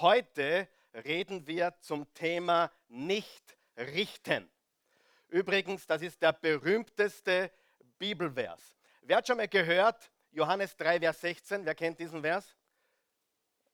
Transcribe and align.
Heute 0.00 0.68
reden 0.92 1.46
wir 1.46 1.74
zum 1.80 2.12
Thema 2.12 2.70
nicht 2.88 3.56
richten. 3.78 4.46
Übrigens, 5.28 5.86
das 5.86 6.02
ist 6.02 6.20
der 6.20 6.34
berühmteste 6.34 7.50
Bibelvers. 7.98 8.76
Wer 9.00 9.16
hat 9.16 9.26
schon 9.26 9.38
mal 9.38 9.48
gehört, 9.48 10.10
Johannes 10.32 10.76
3, 10.76 11.00
Vers 11.00 11.22
16, 11.22 11.64
wer 11.64 11.74
kennt 11.74 11.98
diesen 11.98 12.20
Vers? 12.20 12.54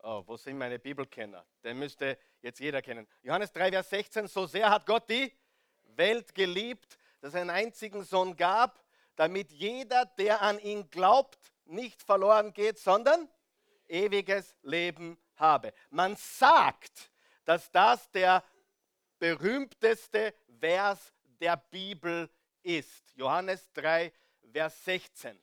Oh, 0.00 0.22
wo 0.24 0.36
sind 0.36 0.58
meine 0.58 0.78
Bibelkenner? 0.78 1.44
Den 1.64 1.80
müsste 1.80 2.16
jetzt 2.40 2.60
jeder 2.60 2.82
kennen. 2.82 3.08
Johannes 3.22 3.50
3, 3.50 3.72
Vers 3.72 3.90
16, 3.90 4.28
so 4.28 4.46
sehr 4.46 4.70
hat 4.70 4.86
Gott 4.86 5.10
die 5.10 5.32
Welt 5.96 6.36
geliebt, 6.36 6.98
dass 7.20 7.34
er 7.34 7.40
einen 7.40 7.50
einzigen 7.50 8.04
Sohn 8.04 8.36
gab, 8.36 8.80
damit 9.16 9.50
jeder, 9.50 10.06
der 10.06 10.40
an 10.40 10.60
ihn 10.60 10.88
glaubt, 10.88 11.52
nicht 11.64 12.00
verloren 12.00 12.52
geht, 12.52 12.78
sondern 12.78 13.28
ewiges 13.88 14.56
Leben 14.62 15.18
habe. 15.36 15.72
Man 15.90 16.16
sagt, 16.16 17.10
dass 17.44 17.70
das 17.70 18.10
der 18.10 18.44
berühmteste 19.18 20.34
Vers 20.60 21.12
der 21.40 21.56
Bibel 21.56 22.30
ist. 22.62 23.12
Johannes 23.16 23.70
3, 23.72 24.12
Vers 24.52 24.84
16. 24.84 25.38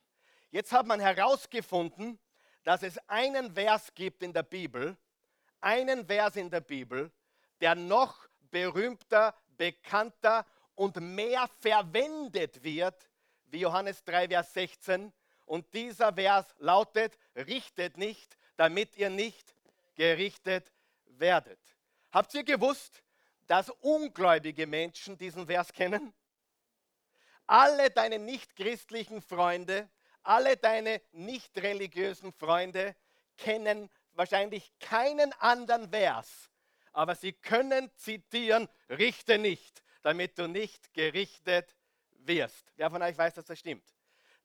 Jetzt 0.50 0.72
hat 0.72 0.86
man 0.86 1.00
herausgefunden, 1.00 2.18
dass 2.64 2.82
es 2.82 2.98
einen 3.08 3.54
Vers 3.54 3.94
gibt 3.94 4.22
in 4.22 4.32
der 4.32 4.42
Bibel, 4.42 4.96
einen 5.60 6.06
Vers 6.06 6.36
in 6.36 6.50
der 6.50 6.60
Bibel, 6.60 7.10
der 7.60 7.74
noch 7.74 8.28
berühmter, 8.50 9.34
bekannter 9.56 10.46
und 10.74 10.96
mehr 10.96 11.48
verwendet 11.60 12.62
wird 12.62 13.10
wie 13.46 13.60
Johannes 13.60 14.02
3, 14.04 14.28
Vers 14.28 14.52
16. 14.54 15.12
Und 15.44 15.72
dieser 15.74 16.12
Vers 16.12 16.46
lautet, 16.58 17.18
richtet 17.34 17.96
nicht, 17.96 18.36
damit 18.56 18.96
ihr 18.96 19.10
nicht 19.10 19.54
gerichtet 20.00 20.72
werdet. 21.04 21.60
Habt 22.10 22.32
ihr 22.32 22.42
gewusst, 22.42 23.02
dass 23.46 23.68
ungläubige 23.68 24.66
Menschen 24.66 25.18
diesen 25.18 25.46
Vers 25.46 25.70
kennen? 25.74 26.14
Alle 27.46 27.90
deine 27.90 28.18
nichtchristlichen 28.18 29.20
Freunde, 29.20 29.90
alle 30.22 30.56
deine 30.56 31.02
nicht 31.12 31.54
religiösen 31.58 32.32
Freunde 32.32 32.96
kennen 33.36 33.90
wahrscheinlich 34.12 34.72
keinen 34.78 35.34
anderen 35.34 35.90
Vers, 35.90 36.48
aber 36.92 37.14
sie 37.14 37.34
können 37.34 37.94
zitieren, 37.96 38.70
richte 38.88 39.36
nicht, 39.36 39.82
damit 40.00 40.38
du 40.38 40.48
nicht 40.48 40.94
gerichtet 40.94 41.76
wirst. 42.20 42.72
Wer 42.76 42.90
von 42.90 43.02
euch 43.02 43.18
weiß, 43.18 43.34
dass 43.34 43.44
das 43.44 43.58
stimmt? 43.58 43.84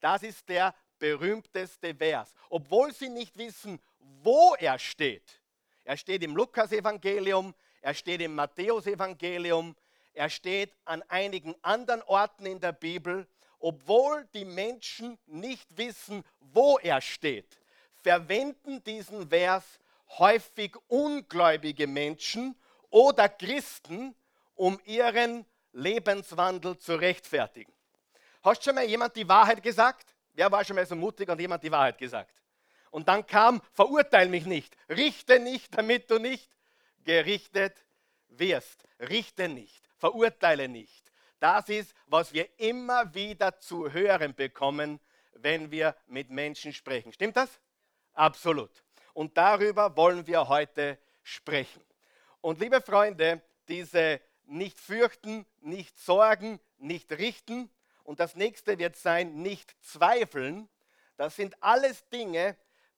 Das 0.02 0.22
ist 0.22 0.50
der 0.50 0.76
berühmteste 1.00 1.96
Vers, 1.96 2.34
obwohl 2.50 2.94
sie 2.94 3.08
nicht 3.08 3.38
wissen, 3.38 3.82
wo 4.00 4.54
er 4.56 4.78
steht. 4.78 5.42
Er 5.86 5.98
steht 5.98 6.24
im 6.24 6.36
Lukas-Evangelium, 6.36 7.54
er 7.82 7.94
steht 7.94 8.20
im 8.22 8.36
Matthäus-Evangelium, 8.36 9.76
er 10.14 10.30
steht 10.30 10.76
an 10.84 11.04
einigen 11.08 11.56
anderen 11.62 12.02
Orten 12.04 12.46
in 12.46 12.60
der 12.60 12.72
Bibel. 12.72 13.28
Obwohl 13.60 14.28
die 14.34 14.46
Menschen 14.46 15.18
nicht 15.26 15.68
wissen, 15.78 16.24
wo 16.40 16.78
er 16.80 17.02
steht, 17.02 17.60
verwenden 18.04 18.84
diesen 18.84 19.30
Vers 19.30 19.80
häufig 20.18 20.76
ungläubige 20.88 21.88
Menschen 21.88 22.56
oder 22.90 23.30
Christen, 23.30 24.16
um 24.56 24.80
ihren 24.86 25.46
Lebenswandel 25.72 26.78
zu 26.78 26.96
rechtfertigen. 26.96 27.74
Hast 28.44 28.64
schon 28.64 28.76
mal 28.76 28.86
jemand 28.86 29.16
die 29.16 29.28
Wahrheit 29.28 29.62
gesagt? 29.62 30.16
Wer 30.34 30.52
war 30.52 30.64
schon 30.64 30.76
mal 30.76 30.86
so 30.86 30.96
mutig 30.96 31.28
und 31.30 31.40
jemand 31.40 31.64
die 31.64 31.72
Wahrheit 31.72 31.98
gesagt? 31.98 32.32
Und 32.96 33.10
dann 33.10 33.28
kam, 33.28 33.62
verurteil 33.74 34.30
mich 34.30 34.46
nicht, 34.46 34.74
richte 34.88 35.42
nicht, 35.42 35.78
damit 35.78 36.10
du 36.10 36.18
nicht 36.18 36.50
gerichtet 37.04 37.76
wirst. 38.30 38.86
Richte 39.02 39.50
nicht, 39.50 39.90
verurteile 39.98 40.70
nicht. 40.70 41.12
Das 41.42 41.68
ist, 41.68 41.94
was 42.06 42.32
wir 42.32 42.48
immer 42.58 43.14
wieder 43.14 43.60
zu 43.60 43.92
hören 43.92 44.34
bekommen, 44.34 45.02
wenn 45.34 45.72
wir 45.72 45.94
mit 46.08 46.30
Menschen 46.30 46.72
sprechen. 46.72 47.12
Stimmt 47.12 47.36
das? 47.36 47.60
Absolut. 48.14 48.72
Und 49.14 49.38
darüber 49.38 49.98
wollen 49.98 50.26
wir 50.26 50.48
heute 50.48 50.98
sprechen. 51.22 51.84
Und 52.40 52.62
liebe 52.62 52.80
Freunde, 52.80 53.42
diese 53.68 54.22
nicht 54.46 54.80
fürchten, 54.80 55.46
nicht 55.60 56.00
sorgen, 56.00 56.62
nicht 56.78 57.12
richten, 57.12 57.70
und 58.06 58.22
das 58.22 58.38
nächste 58.38 58.80
wird 58.80 58.96
sein, 58.96 59.42
nicht 59.42 59.76
zweifeln. 59.84 60.70
Das 61.18 61.36
sind 61.36 61.62
alles 61.62 62.08
Dinge, 62.08 62.56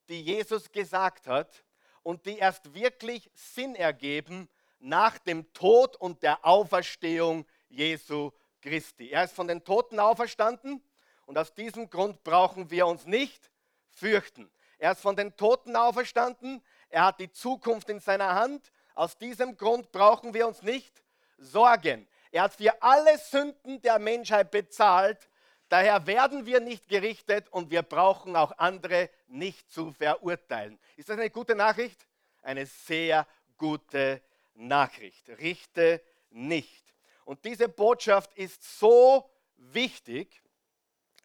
die 0.09 0.22
Jesus 0.22 0.72
gesagt 0.72 1.28
hat 1.28 1.63
und 2.03 2.25
die 2.25 2.38
erst 2.38 2.73
wirklich 2.73 3.29
Sinn 3.34 3.75
ergeben 3.75 4.50
nach 4.79 5.18
dem 5.18 5.51
Tod 5.53 5.95
und 5.97 6.23
der 6.23 6.45
Auferstehung 6.45 7.45
Jesu 7.69 8.31
Christi. 8.62 9.09
Er 9.09 9.25
ist 9.25 9.34
von 9.34 9.47
den 9.47 9.63
Toten 9.63 10.00
auferstanden 10.00 10.81
und 11.25 11.38
aus 11.38 11.53
diesem 11.53 11.90
Grund 11.90 12.23
brauchen 12.23 12.69
wir 12.72 12.88
uns 12.88 13.06
nicht 13.06 13.51
fürchten. 13.90 14.50
Er 14.78 14.91
ist 14.91 15.01
von 15.01 15.16
den 15.16 15.35
Toten 15.35 15.75
auferstanden, 15.75 16.62
er 16.90 17.06
hat 17.06 17.19
die 17.19 17.31
Zukunft 17.31 17.90
in 17.90 18.00
seiner 18.00 18.35
Hand. 18.35 18.72
Aus 18.96 19.17
diesem 19.17 19.57
Grund 19.57 19.91
brauchen 19.91 20.34
wir 20.34 20.47
uns 20.47 20.62
nicht 20.62 21.03
sorgen. 21.38 22.07
Er 22.31 22.44
hat 22.44 22.53
für 22.53 22.81
alle 22.81 23.17
Sünden 23.17 23.81
der 23.81 24.00
Menschheit 24.00 24.51
bezahlt. 24.51 25.29
Daher 25.69 26.07
werden 26.07 26.46
wir 26.46 26.59
nicht 26.59 26.88
gerichtet 26.88 27.50
und 27.50 27.72
wir 27.72 27.81
brauchen 27.81 28.35
auch 28.35 28.57
andere 28.57 29.09
nicht 29.27 29.71
zu 29.71 29.91
verurteilen. 29.93 30.79
Ist 30.95 31.09
das 31.09 31.17
eine 31.17 31.29
gute 31.29 31.55
Nachricht? 31.55 32.07
Eine 32.41 32.65
sehr 32.65 33.27
gute 33.57 34.21
Nachricht. 34.55 35.29
Richte 35.29 36.01
nicht. 36.29 36.95
Und 37.25 37.43
diese 37.45 37.67
Botschaft 37.67 38.33
ist 38.35 38.79
so 38.79 39.29
wichtig, 39.57 40.41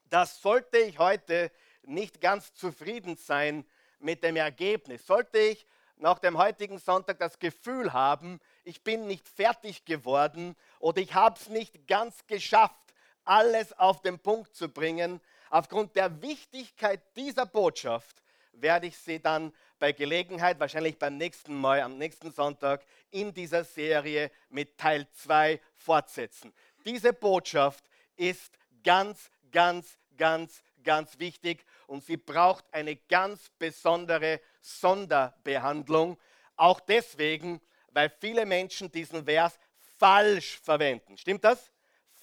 dass 0.04 0.40
sollte 0.42 0.78
ich 0.78 0.98
heute 0.98 1.50
nicht 1.84 2.20
ganz 2.20 2.52
zufrieden 2.54 3.16
sein 3.16 3.64
mit 3.98 4.22
dem 4.22 4.36
Ergebnis, 4.36 5.06
sollte 5.06 5.38
ich 5.38 5.66
nach 5.96 6.18
dem 6.18 6.36
heutigen 6.36 6.78
Sonntag 6.78 7.18
das 7.18 7.38
Gefühl 7.38 7.92
haben, 7.92 8.40
ich 8.64 8.82
bin 8.82 9.06
nicht 9.06 9.28
fertig 9.28 9.84
geworden 9.84 10.56
oder 10.80 11.00
ich 11.00 11.14
habe 11.14 11.38
es 11.38 11.48
nicht 11.48 11.86
ganz 11.86 12.26
geschafft, 12.26 12.92
alles 13.24 13.72
auf 13.78 14.02
den 14.02 14.18
Punkt 14.18 14.54
zu 14.54 14.68
bringen. 14.68 15.20
Aufgrund 15.52 15.94
der 15.96 16.22
Wichtigkeit 16.22 17.02
dieser 17.14 17.44
Botschaft 17.44 18.22
werde 18.52 18.86
ich 18.86 18.96
sie 18.96 19.20
dann 19.20 19.52
bei 19.78 19.92
Gelegenheit, 19.92 20.58
wahrscheinlich 20.58 20.98
beim 20.98 21.18
nächsten 21.18 21.54
Mal, 21.54 21.82
am 21.82 21.98
nächsten 21.98 22.32
Sonntag, 22.32 22.82
in 23.10 23.34
dieser 23.34 23.62
Serie 23.62 24.30
mit 24.48 24.78
Teil 24.78 25.06
2 25.12 25.60
fortsetzen. 25.74 26.54
Diese 26.86 27.12
Botschaft 27.12 27.84
ist 28.16 28.56
ganz, 28.82 29.30
ganz, 29.50 29.98
ganz, 30.16 30.62
ganz 30.82 31.18
wichtig 31.18 31.66
und 31.86 32.02
sie 32.02 32.16
braucht 32.16 32.64
eine 32.72 32.96
ganz 32.96 33.50
besondere 33.58 34.40
Sonderbehandlung. 34.62 36.18
Auch 36.56 36.80
deswegen, 36.80 37.60
weil 37.90 38.08
viele 38.08 38.46
Menschen 38.46 38.90
diesen 38.90 39.26
Vers 39.26 39.58
falsch 39.98 40.58
verwenden. 40.60 41.18
Stimmt 41.18 41.44
das? 41.44 41.70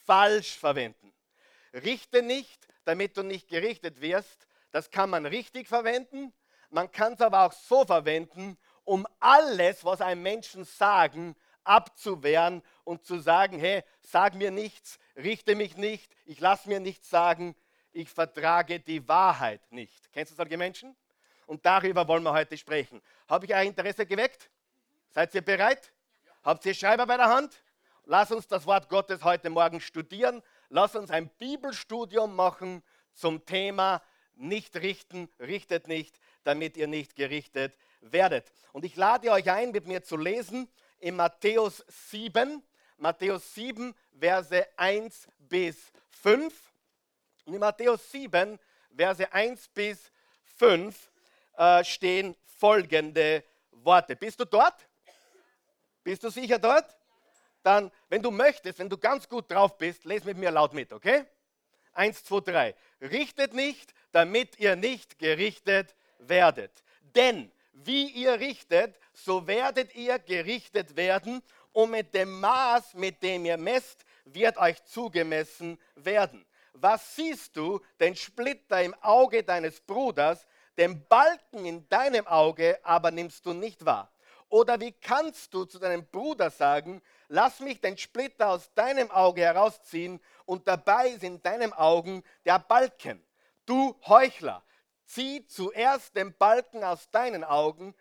Falsch 0.08 0.58
verwenden. 0.58 1.14
Richte 1.76 2.24
nicht, 2.24 2.68
damit 2.90 3.16
du 3.18 3.22
nicht 3.22 3.48
gerichtet 3.48 4.02
wirst. 4.02 4.48
Das 4.72 4.90
kann 4.90 5.12
man 5.12 5.28
richtig 5.28 5.68
verwenden. 5.68 6.34
Man 6.72 6.92
kann 6.92 7.14
es 7.14 7.22
aber 7.22 7.46
auch 7.46 7.54
so 7.54 7.86
verwenden, 7.86 8.58
um 8.84 9.06
alles, 9.20 9.86
was 9.86 10.02
einem 10.02 10.24
Menschen 10.24 10.66
sagen, 10.66 11.36
abzuwehren 11.64 12.64
und 12.86 13.06
zu 13.06 13.20
sagen, 13.20 13.60
hey, 13.60 13.84
sag 14.02 14.34
mir 14.34 14.50
nichts, 14.50 14.98
richte 15.16 15.54
mich 15.54 15.78
nicht, 15.78 16.12
ich 16.26 16.40
lasse 16.40 16.68
mir 16.68 16.80
nichts 16.80 17.12
sagen, 17.12 17.56
ich 17.92 18.10
vertrage 18.10 18.80
die 18.80 19.08
Wahrheit 19.08 19.72
nicht. 19.72 20.12
Kennst 20.12 20.32
du 20.32 20.36
solche 20.36 20.58
Menschen? 20.58 20.96
Und 21.46 21.64
darüber 21.68 22.08
wollen 22.08 22.24
wir 22.24 22.34
heute 22.34 22.58
sprechen. 22.58 23.04
Habe 23.28 23.46
ich 23.46 23.54
euer 23.54 23.62
Interesse 23.62 24.08
geweckt? 24.08 24.50
Seid 25.12 25.36
ihr 25.36 25.42
bereit? 25.44 25.94
Habt 26.44 26.66
ihr 26.66 26.74
Schreiber 26.74 27.06
bei 27.06 27.18
der 27.18 27.30
Hand? 27.30 27.64
Lass 28.06 28.32
uns 28.32 28.48
das 28.48 28.66
Wort 28.66 28.90
Gottes 28.90 29.24
heute 29.24 29.52
Morgen 29.52 29.80
studieren. 29.80 30.42
Lass 30.70 30.96
uns 30.96 31.10
ein 31.10 31.30
Bibelstudium 31.40 32.36
machen 32.36 32.84
zum 33.14 33.46
Thema 33.46 34.04
nicht 34.36 34.78
richten, 34.78 35.28
richtet 35.40 35.88
nicht, 35.88 36.20
damit 36.44 36.78
ihr 36.78 36.88
nicht 36.88 37.16
gerichtet 37.16 37.76
werdet. 38.02 38.52
Und 38.72 38.86
ich 38.86 38.96
lade 38.96 39.32
euch 39.32 39.50
ein, 39.52 39.72
mit 39.72 39.88
mir 39.88 40.04
zu 40.04 40.16
lesen 40.16 40.70
in 41.00 41.16
Matthäus 41.16 41.84
7, 42.12 42.64
Matthäus 42.98 43.54
7, 43.56 43.96
Verse 44.18 44.68
1 44.78 45.28
bis 45.40 45.92
5. 46.22 46.54
Und 47.46 47.54
in 47.56 47.60
Matthäus 47.60 48.12
7, 48.12 48.60
Verse 48.96 49.34
1 49.34 49.70
bis 49.70 50.12
5 50.58 51.12
äh, 51.58 51.84
stehen 51.84 52.36
folgende 52.46 53.44
Worte. 53.72 54.16
Bist 54.16 54.40
du 54.40 54.46
dort? 54.46 54.88
Bist 56.04 56.24
du 56.24 56.30
sicher 56.30 56.60
dort? 56.60 56.99
Dann, 57.64 57.92
wenn 58.10 58.22
du 58.22 58.32
möchtest, 58.32 58.80
wenn 58.80 58.90
du 58.90 58.98
ganz 58.98 59.28
gut 59.28 59.52
drauf 59.52 59.78
bist, 59.78 60.06
lese 60.06 60.26
mit 60.26 60.38
mir 60.38 60.52
laut 60.52 60.74
mit, 60.74 60.94
okay? 60.94 61.26
Eins, 61.94 62.24
zwei, 62.24 62.40
drei. 62.40 62.76
Richtet 63.02 63.54
nicht, 63.54 63.94
damit 64.12 64.60
ihr 64.60 64.76
nicht 64.76 65.20
gerichtet 65.20 65.96
werdet. 66.20 66.84
Denn 67.02 67.52
wie 67.74 68.10
ihr 68.10 68.40
richtet, 68.40 68.98
so 69.14 69.48
werdet 69.48 69.96
ihr 69.96 70.20
gerichtet 70.20 70.96
werden 70.96 71.42
und 71.72 71.92
mit 71.92 72.14
dem 72.14 72.40
Maß, 72.40 72.94
mit 72.94 73.22
dem 73.22 73.46
ihr 73.46 73.58
messt, 73.58 74.06
wird 74.26 74.58
euch 74.58 74.84
zugemessen 74.86 75.80
werden. 75.96 76.46
Was 76.74 77.16
siehst 77.16 77.56
du, 77.58 77.82
den 78.00 78.16
Splitter 78.16 78.82
im 78.82 78.94
Auge 79.02 79.44
deines 79.44 79.82
Bruders, 79.82 80.46
den 80.78 81.06
Balken 81.08 81.66
in 81.66 81.90
deinem 81.90 82.26
Auge, 82.28 82.80
aber 82.84 83.12
nimmst 83.12 83.46
du 83.46 83.54
nicht 83.54 83.86
wahr? 83.86 84.12
Oder 84.50 84.80
wie 84.80 84.92
kannst 84.92 85.54
du 85.54 85.66
zu 85.66 85.78
deinem 85.78 86.06
Bruder 86.08 86.50
sagen, 86.50 87.02
lass 87.28 87.60
mich 87.60 87.80
den 87.82 87.98
Splitter 87.98 88.50
aus 88.50 88.74
deinem 88.74 89.12
Auge 89.12 89.42
herausziehen 89.42 90.20
und 90.46 90.68
dabei 90.68 91.10
ist 91.10 91.24
in 91.24 91.42
deinem 91.42 91.72
Augen 91.72 92.24
der 92.46 92.58
Balken? 92.58 93.24
Du 93.68 93.96
Heuchler, 94.08 94.64
zieh 95.06 95.46
zuerst 95.46 96.16
den 96.16 96.36
Balken 96.36 96.84
aus 96.84 97.12
deinen 97.12 97.44
Augen, 97.44 97.94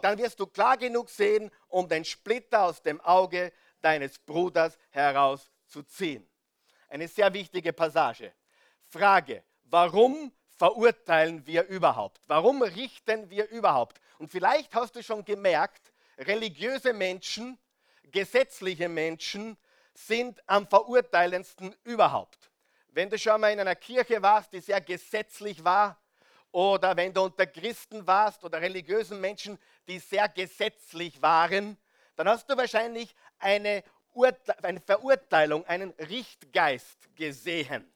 dann 0.00 0.18
wirst 0.18 0.38
du 0.38 0.46
klar 0.46 0.76
genug 0.76 1.10
sehen, 1.10 1.50
um 1.66 1.88
den 1.88 2.04
Splitter 2.04 2.62
aus 2.62 2.80
dem 2.80 3.00
Auge 3.00 3.52
deines 3.80 4.20
Bruders 4.20 4.78
herauszuziehen. 4.90 6.28
Eine 6.88 7.08
sehr 7.08 7.32
wichtige 7.34 7.72
Passage. 7.72 8.32
Frage, 8.86 9.42
warum 9.64 10.30
verurteilen 10.56 11.46
wir 11.46 11.66
überhaupt? 11.66 12.20
Warum 12.26 12.62
richten 12.62 13.28
wir 13.30 13.48
überhaupt? 13.50 14.00
Und 14.18 14.30
vielleicht 14.30 14.74
hast 14.74 14.96
du 14.96 15.02
schon 15.02 15.24
gemerkt, 15.24 15.92
religiöse 16.18 16.92
Menschen, 16.92 17.58
gesetzliche 18.04 18.88
Menschen 18.88 19.56
sind 19.94 20.42
am 20.46 20.66
verurteilendsten 20.66 21.74
überhaupt. 21.84 22.50
Wenn 22.88 23.10
du 23.10 23.18
schon 23.18 23.40
mal 23.40 23.52
in 23.52 23.60
einer 23.60 23.74
Kirche 23.74 24.22
warst, 24.22 24.52
die 24.52 24.60
sehr 24.60 24.80
gesetzlich 24.80 25.62
war, 25.64 26.00
oder 26.52 26.96
wenn 26.96 27.12
du 27.12 27.22
unter 27.22 27.46
Christen 27.46 28.06
warst 28.06 28.44
oder 28.44 28.60
religiösen 28.60 29.20
Menschen, 29.20 29.58
die 29.88 29.98
sehr 29.98 30.28
gesetzlich 30.28 31.20
waren, 31.20 31.76
dann 32.14 32.28
hast 32.28 32.48
du 32.48 32.56
wahrscheinlich 32.56 33.12
eine, 33.40 33.82
eine 34.62 34.80
Verurteilung, 34.80 35.66
einen 35.66 35.90
Richtgeist 35.98 37.08
gesehen. 37.16 37.92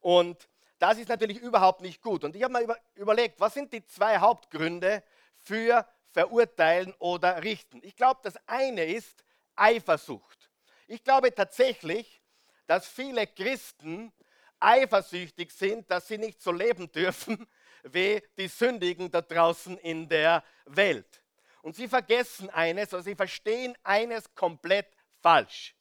Und 0.00 0.48
das 0.78 0.98
ist 0.98 1.08
natürlich 1.08 1.38
überhaupt 1.38 1.80
nicht 1.80 2.02
gut. 2.02 2.24
Und 2.24 2.36
ich 2.36 2.42
habe 2.42 2.52
mal 2.52 2.62
über, 2.62 2.78
überlegt, 2.94 3.40
was 3.40 3.54
sind 3.54 3.72
die 3.72 3.84
zwei 3.86 4.18
Hauptgründe 4.18 5.02
für 5.38 5.86
Verurteilen 6.12 6.94
oder 6.98 7.42
Richten? 7.42 7.80
Ich 7.82 7.96
glaube, 7.96 8.20
das 8.22 8.36
eine 8.46 8.84
ist 8.84 9.24
Eifersucht. 9.56 10.50
Ich 10.86 11.02
glaube 11.02 11.34
tatsächlich, 11.34 12.20
dass 12.66 12.86
viele 12.86 13.26
Christen 13.26 14.12
eifersüchtig 14.60 15.52
sind, 15.52 15.90
dass 15.90 16.08
sie 16.08 16.18
nicht 16.18 16.42
so 16.42 16.52
leben 16.52 16.90
dürfen, 16.90 17.46
wie 17.84 18.22
die 18.36 18.48
Sündigen 18.48 19.10
da 19.10 19.20
draußen 19.20 19.78
in 19.78 20.08
der 20.08 20.42
Welt. 20.66 21.22
Und 21.62 21.76
sie 21.76 21.88
vergessen 21.88 22.50
eines, 22.50 22.92
oder 22.92 23.02
sie 23.02 23.14
verstehen 23.14 23.76
eines 23.82 24.34
komplett 24.34 24.86
falsch. 25.20 25.74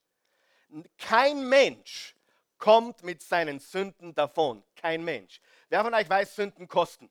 Kein 0.98 1.48
Mensch 1.48 2.16
kommt 2.58 3.04
mit 3.04 3.22
seinen 3.22 3.60
Sünden 3.60 4.16
davon. 4.16 4.64
Kein 4.84 5.06
Mensch. 5.06 5.40
Wer 5.70 5.82
von 5.82 5.94
euch 5.94 6.10
weiß, 6.10 6.36
Sünden 6.36 6.68
kosten? 6.68 7.10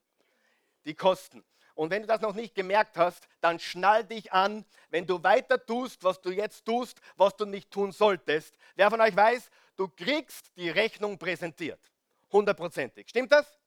Die 0.84 0.94
kosten. 0.94 1.42
Und 1.74 1.88
wenn 1.88 2.02
du 2.02 2.06
das 2.06 2.20
noch 2.20 2.34
nicht 2.34 2.54
gemerkt 2.54 2.98
hast, 2.98 3.26
dann 3.40 3.58
schnall 3.58 4.04
dich 4.04 4.30
an, 4.30 4.66
wenn 4.90 5.06
du 5.06 5.22
weiter 5.22 5.64
tust, 5.64 6.04
was 6.04 6.20
du 6.20 6.30
jetzt 6.30 6.66
tust, 6.66 7.00
was 7.16 7.34
du 7.34 7.46
nicht 7.46 7.70
tun 7.70 7.90
solltest. 7.90 8.58
Wer 8.74 8.90
von 8.90 9.00
euch 9.00 9.16
weiß, 9.16 9.48
du 9.76 9.88
kriegst 9.88 10.54
die 10.54 10.68
Rechnung 10.68 11.16
präsentiert. 11.16 11.80
Hundertprozentig. 12.30 13.08
Stimmt 13.08 13.32
das? 13.32 13.58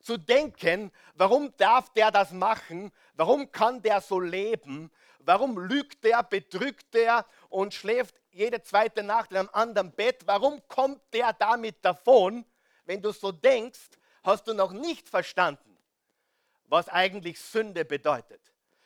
zu 0.00 0.18
denken, 0.18 0.92
warum 1.14 1.56
darf 1.56 1.90
der 1.94 2.10
das 2.10 2.30
machen, 2.30 2.92
warum 3.14 3.50
kann 3.50 3.80
der 3.80 4.02
so 4.02 4.20
leben, 4.20 4.90
warum 5.20 5.56
lügt 5.56 6.04
der, 6.04 6.22
betrügt 6.22 6.92
der 6.92 7.24
und 7.48 7.72
schläft 7.72 8.20
jede 8.30 8.60
zweite 8.60 9.02
Nacht 9.02 9.30
in 9.30 9.38
einem 9.38 9.48
anderen 9.52 9.92
Bett, 9.92 10.26
warum 10.26 10.60
kommt 10.68 11.00
der 11.14 11.32
damit 11.32 11.82
davon? 11.82 12.44
Wenn 12.84 13.02
du 13.02 13.12
so 13.12 13.32
denkst, 13.32 13.90
hast 14.22 14.46
du 14.46 14.54
noch 14.54 14.72
nicht 14.72 15.08
verstanden, 15.08 15.76
was 16.66 16.88
eigentlich 16.88 17.40
Sünde 17.40 17.84
bedeutet. 17.84 18.40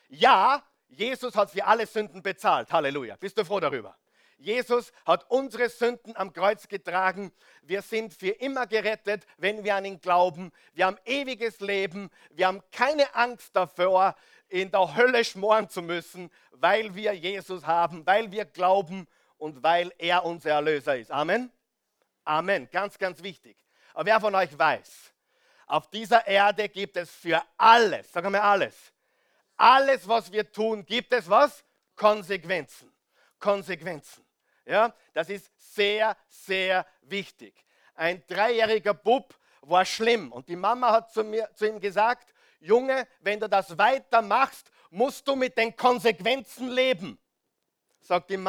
Ja, 0.09 0.63
Jesus 0.89 1.35
hat 1.35 1.51
für 1.51 1.65
alle 1.65 1.87
Sünden 1.87 2.23
bezahlt. 2.23 2.73
Halleluja. 2.73 3.17
Bist 3.17 3.37
du 3.39 3.45
froh 3.45 3.61
darüber? 3.61 3.97
Jesus 4.39 4.93
hat 5.05 5.29
unsere 5.31 5.69
Sünden 5.69 6.17
am 6.17 6.33
Kreuz 6.33 6.69
getragen. 6.69 7.33
Wir 7.63 7.83
sind 7.83 8.15
für 8.15 8.31
immer 8.31 8.67
gerettet, 8.67 9.27
wenn 9.37 9.65
wir 9.65 9.75
an 9.75 9.85
ihn 9.85 10.01
glauben. 10.01 10.53
Wir 10.75 10.87
haben 10.87 10.99
ewiges 11.05 11.59
Leben. 11.61 12.09
Wir 12.31 12.47
haben 12.47 12.63
keine 12.71 13.15
Angst 13.17 13.55
davor, 13.55 14.15
in 14.49 14.71
der 14.71 14.97
Hölle 14.97 15.25
schmoren 15.25 15.69
zu 15.69 15.83
müssen, 15.83 16.31
weil 16.53 16.95
wir 16.95 17.13
Jesus 17.15 17.67
haben, 17.67 18.07
weil 18.07 18.31
wir 18.31 18.45
glauben 18.45 19.09
und 19.39 19.63
weil 19.63 19.93
er 19.99 20.25
unser 20.25 20.51
Erlöser 20.51 20.97
ist. 20.97 21.11
Amen. 21.11 21.51
Amen. 22.25 22.69
Ganz, 22.71 22.97
ganz 22.99 23.23
wichtig. 23.23 23.57
Aber 23.99 24.07
wer 24.07 24.21
von 24.21 24.33
euch 24.37 24.57
weiß, 24.57 25.13
auf 25.67 25.91
dieser 25.91 26.25
Erde 26.25 26.69
gibt 26.69 26.97
es 26.97 27.11
für 27.11 27.43
alles, 27.57 28.13
sagen 28.13 28.33
wir 28.33 28.45
alles, 28.45 28.77
alles, 29.57 30.07
was 30.07 30.31
wir 30.31 30.53
tun, 30.53 30.87
gibt 30.87 31.13
es 31.13 31.29
was? 31.29 31.65
Konsequenzen. 31.97 32.95
Konsequenzen. 33.41 34.25
Ja, 34.65 34.95
das 35.13 35.31
ist 35.31 35.51
sehr, 35.75 36.17
sehr 36.29 36.87
wichtig. 37.01 37.67
Ein 37.97 38.23
dreijähriger 38.29 38.95
Bub 38.95 39.37
war 39.63 39.85
schlimm 39.85 40.31
und 40.31 40.49
die 40.49 40.55
Mama 40.55 40.93
hat 40.93 41.13
zu, 41.13 41.25
mir, 41.25 41.51
zu 41.57 41.67
ihm 41.67 41.81
gesagt, 41.81 42.33
Junge, 42.61 43.05
wenn 43.19 43.41
du 43.41 43.49
das 43.49 43.77
weitermachst, 43.77 44.71
musst 44.91 45.27
du 45.27 45.35
mit 45.35 45.59
den 45.59 45.75
Konsequenzen 45.75 46.69
leben. 46.69 47.19
Sagt, 47.99 48.31
die, 48.31 48.49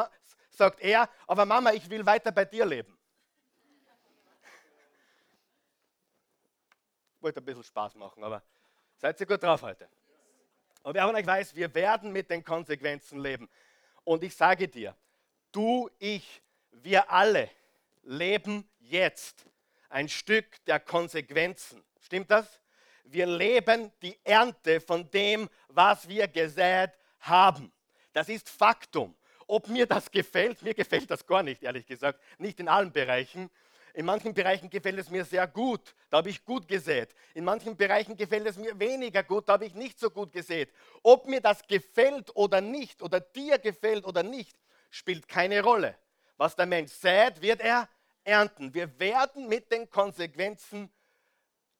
sagt 0.51 0.79
er, 0.79 1.09
aber 1.25 1.43
Mama, 1.43 1.73
ich 1.73 1.89
will 1.89 2.05
weiter 2.05 2.31
bei 2.31 2.45
dir 2.45 2.67
leben. 2.67 2.98
Wollte 7.21 7.39
ein 7.39 7.45
bisschen 7.45 7.63
Spaß 7.63 7.95
machen, 7.95 8.23
aber 8.23 8.43
seid 8.97 9.19
ihr 9.19 9.25
gut 9.25 9.41
drauf 9.43 9.61
heute. 9.61 9.87
Aber 10.83 10.93
wer 10.93 11.05
von 11.05 11.15
euch 11.15 11.25
weiß, 11.25 11.55
wir 11.55 11.73
werden 11.73 12.11
mit 12.11 12.29
den 12.29 12.43
Konsequenzen 12.43 13.19
leben. 13.19 13.49
Und 14.03 14.23
ich 14.23 14.35
sage 14.35 14.67
dir, 14.67 14.95
du, 15.51 15.89
ich, 15.99 16.41
wir 16.71 17.11
alle 17.11 17.49
leben 18.03 18.67
jetzt 18.79 19.45
ein 19.89 20.07
Stück 20.07 20.63
der 20.65 20.79
Konsequenzen. 20.79 21.83
Stimmt 21.99 22.31
das? 22.31 22.61
Wir 23.03 23.25
leben 23.25 23.91
die 24.01 24.17
Ernte 24.23 24.79
von 24.79 25.09
dem, 25.11 25.49
was 25.67 26.07
wir 26.07 26.27
gesät 26.27 26.91
haben. 27.19 27.71
Das 28.13 28.29
ist 28.29 28.49
Faktum. 28.49 29.15
Ob 29.47 29.67
mir 29.67 29.87
das 29.87 30.11
gefällt, 30.11 30.61
mir 30.61 30.75
gefällt 30.75 31.09
das 31.09 31.25
gar 31.25 31.41
nicht, 31.41 31.63
ehrlich 31.63 31.87
gesagt. 31.87 32.21
Nicht 32.37 32.59
in 32.59 32.67
allen 32.67 32.91
Bereichen. 32.91 33.49
In 33.93 34.05
manchen 34.05 34.33
Bereichen 34.33 34.69
gefällt 34.69 34.99
es 34.99 35.09
mir 35.09 35.25
sehr 35.25 35.47
gut, 35.47 35.95
da 36.09 36.17
habe 36.17 36.29
ich 36.29 36.43
gut 36.45 36.67
gesät. 36.67 37.15
In 37.33 37.43
manchen 37.43 37.75
Bereichen 37.75 38.15
gefällt 38.15 38.47
es 38.47 38.57
mir 38.57 38.77
weniger 38.79 39.23
gut, 39.23 39.49
da 39.49 39.53
habe 39.53 39.65
ich 39.65 39.73
nicht 39.73 39.99
so 39.99 40.09
gut 40.09 40.31
gesät. 40.31 40.71
Ob 41.03 41.27
mir 41.27 41.41
das 41.41 41.65
gefällt 41.67 42.35
oder 42.35 42.61
nicht, 42.61 43.01
oder 43.01 43.19
dir 43.19 43.57
gefällt 43.57 44.05
oder 44.05 44.23
nicht, 44.23 44.57
spielt 44.89 45.27
keine 45.27 45.63
Rolle. 45.63 45.97
Was 46.37 46.55
der 46.55 46.65
Mensch 46.65 46.91
sät, 46.91 47.41
wird 47.41 47.61
er 47.61 47.89
ernten. 48.23 48.73
Wir 48.73 48.99
werden 48.99 49.47
mit 49.47 49.71
den 49.71 49.89
Konsequenzen 49.89 50.89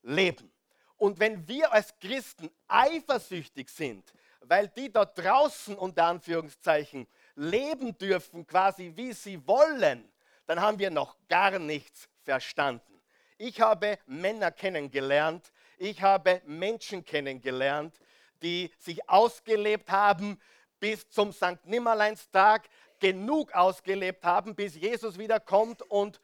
leben. 0.01 0.51
Und 0.98 1.20
wenn 1.20 1.48
wir 1.48 1.72
als 1.72 1.98
Christen 2.00 2.50
eifersüchtig 2.68 3.70
sind, 3.70 4.12
weil 4.42 4.68
die 4.68 4.92
da 4.92 5.06
draußen 5.06 5.78
unter 5.78 6.06
Anführungszeichen 6.06 7.08
leben 7.36 7.98
dürfen, 7.98 8.46
quasi 8.46 8.92
wie 8.96 9.13
sie 9.13 9.46
wollen, 9.48 10.10
dann 10.50 10.62
haben 10.62 10.79
wir 10.79 10.89
noch 10.89 11.15
gar 11.27 11.60
nichts 11.60 12.10
verstanden. 12.24 13.00
Ich 13.38 13.62
habe 13.62 14.00
Männer 14.08 14.50
kennengelernt, 14.50 15.51
ich 15.77 16.01
habe 16.01 16.41
Menschen 16.44 17.06
kennengelernt, 17.06 17.96
die 18.41 18.74
sich 18.79 19.08
ausgelebt 19.08 19.91
haben 19.91 20.41
bis 20.79 21.08
zum 21.08 21.32
St. 21.32 21.63
Nimmerleinstag, 21.65 22.68
genug 23.00 23.53
ausgelebt 23.53 24.25
haben, 24.25 24.56
bis 24.56 24.74
Jesus 24.74 25.20
wiederkommt 25.20 25.84
und, 25.84 26.20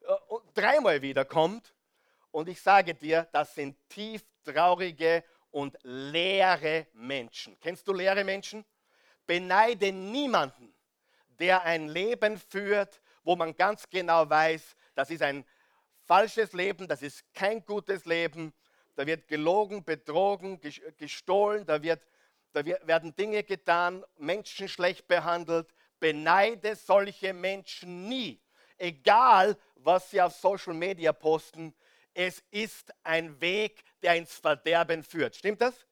äh, 0.00 0.14
dreimal 0.54 1.02
wiederkommt. 1.02 1.74
Und 2.30 2.48
ich 2.48 2.62
sage 2.62 2.94
dir, 2.94 3.28
das 3.32 3.54
sind 3.54 3.76
tief 3.90 4.24
traurige 4.44 5.22
und 5.50 5.76
leere 5.82 6.86
Menschen. 6.94 7.60
Kennst 7.60 7.86
du 7.86 7.92
leere 7.92 8.24
Menschen? 8.24 8.64
Beneide 9.26 9.92
niemanden, 9.92 10.74
der 11.38 11.64
ein 11.64 11.88
Leben 11.88 12.38
führt, 12.38 12.98
wo 13.28 13.36
man 13.36 13.54
ganz 13.54 13.86
genau 13.90 14.30
weiß, 14.30 14.74
das 14.94 15.10
ist 15.10 15.20
ein 15.20 15.44
falsches 16.06 16.54
Leben, 16.54 16.88
das 16.88 17.02
ist 17.02 17.22
kein 17.34 17.62
gutes 17.62 18.06
Leben. 18.06 18.54
Da 18.96 19.06
wird 19.06 19.28
gelogen, 19.28 19.84
betrogen, 19.84 20.58
gestohlen, 20.96 21.66
da, 21.66 21.82
wird, 21.82 22.00
da 22.54 22.64
werden 22.64 23.14
Dinge 23.14 23.44
getan, 23.44 24.02
Menschen 24.16 24.66
schlecht 24.66 25.06
behandelt, 25.06 25.68
beneide 26.00 26.74
solche 26.74 27.34
Menschen 27.34 28.08
nie. 28.08 28.40
Egal, 28.78 29.58
was 29.74 30.10
sie 30.10 30.22
auf 30.22 30.34
Social 30.34 30.72
Media 30.72 31.12
posten, 31.12 31.74
es 32.14 32.42
ist 32.50 32.94
ein 33.02 33.38
Weg, 33.42 33.84
der 34.00 34.14
ins 34.14 34.38
Verderben 34.38 35.02
führt. 35.02 35.36
Stimmt 35.36 35.60
das? 35.60 35.86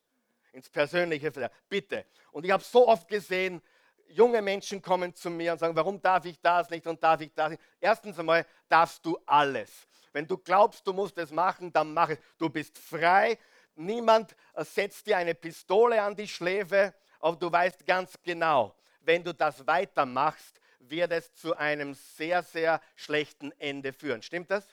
ins 0.56 0.70
Persönliche. 0.70 1.30
Bitte. 1.68 2.06
Und 2.32 2.44
ich 2.46 2.50
habe 2.50 2.64
so 2.64 2.88
oft 2.88 3.06
gesehen, 3.08 3.60
junge 4.08 4.42
Menschen 4.42 4.80
kommen 4.80 5.14
zu 5.14 5.30
mir 5.30 5.52
und 5.52 5.58
sagen, 5.58 5.76
warum 5.76 6.00
darf 6.00 6.24
ich 6.24 6.40
das 6.40 6.70
nicht 6.70 6.86
und 6.86 7.02
darf 7.02 7.20
ich 7.20 7.32
das 7.34 7.50
nicht? 7.50 7.62
Erstens 7.80 8.18
einmal 8.18 8.46
darfst 8.68 9.04
du 9.04 9.18
alles. 9.26 9.86
Wenn 10.12 10.26
du 10.26 10.38
glaubst, 10.38 10.86
du 10.86 10.92
musst 10.92 11.18
es 11.18 11.30
machen, 11.30 11.72
dann 11.72 11.92
mach 11.92 12.08
es. 12.08 12.18
Du 12.38 12.48
bist 12.48 12.78
frei. 12.78 13.38
Niemand 13.74 14.34
setzt 14.56 15.06
dir 15.06 15.18
eine 15.18 15.34
Pistole 15.34 16.00
an 16.00 16.16
die 16.16 16.26
Schläfe, 16.26 16.94
aber 17.20 17.36
du 17.36 17.52
weißt 17.52 17.84
ganz 17.84 18.14
genau, 18.22 18.74
wenn 19.00 19.22
du 19.22 19.34
das 19.34 19.66
weitermachst, 19.66 20.60
wird 20.78 21.12
es 21.12 21.34
zu 21.34 21.56
einem 21.56 21.94
sehr, 21.94 22.42
sehr 22.42 22.80
schlechten 22.94 23.52
Ende 23.58 23.92
führen. 23.92 24.22
Stimmt 24.22 24.50
das? 24.50 24.66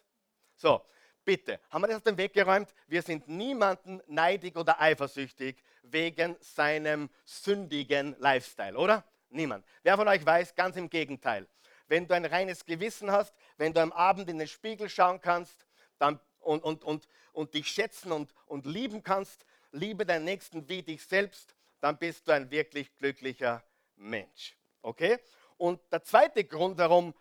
So, 0.55 0.81
bitte, 1.25 1.59
haben 1.69 1.81
wir 1.81 1.87
das 1.87 1.97
aus 1.97 2.03
dem 2.03 2.17
Weg 2.17 2.33
geräumt? 2.33 2.73
Wir 2.87 3.01
sind 3.01 3.27
niemanden 3.27 4.01
neidig 4.07 4.55
oder 4.55 4.79
eifersüchtig 4.79 5.61
wegen 5.81 6.37
seinem 6.39 7.09
sündigen 7.25 8.15
Lifestyle, 8.19 8.77
oder? 8.77 9.03
Niemand. 9.33 9.65
Wer 9.81 9.97
von 9.97 10.07
euch 10.07 10.23
weiß, 10.23 10.53
ganz 10.53 10.75
im 10.75 10.89
Gegenteil. 10.89 11.47
Wenn 11.87 12.07
du 12.07 12.13
ein 12.13 12.25
reines 12.25 12.65
Gewissen 12.65 13.11
hast, 13.11 13.33
wenn 13.57 13.73
du 13.73 13.81
am 13.81 13.91
Abend 13.91 14.29
in 14.29 14.37
den 14.37 14.47
Spiegel 14.47 14.89
schauen 14.89 15.19
kannst 15.19 15.65
dann, 15.97 16.19
und, 16.39 16.63
und, 16.63 16.83
und, 16.83 17.07
und 17.31 17.53
dich 17.53 17.67
schätzen 17.67 18.11
und, 18.11 18.33
und 18.45 18.65
lieben 18.65 19.01
kannst, 19.01 19.45
liebe 19.71 20.05
deinen 20.05 20.25
Nächsten 20.25 20.69
wie 20.69 20.83
dich 20.83 21.03
selbst, 21.03 21.55
dann 21.81 21.97
bist 21.97 22.27
du 22.27 22.31
ein 22.31 22.51
wirklich 22.51 22.95
glücklicher 22.95 23.63
Mensch. 23.95 24.55
Okay? 24.83 25.17
Und 25.57 25.81
der 25.91 26.03
zweite 26.03 26.43
Grund, 26.43 26.77
warum 26.77 27.13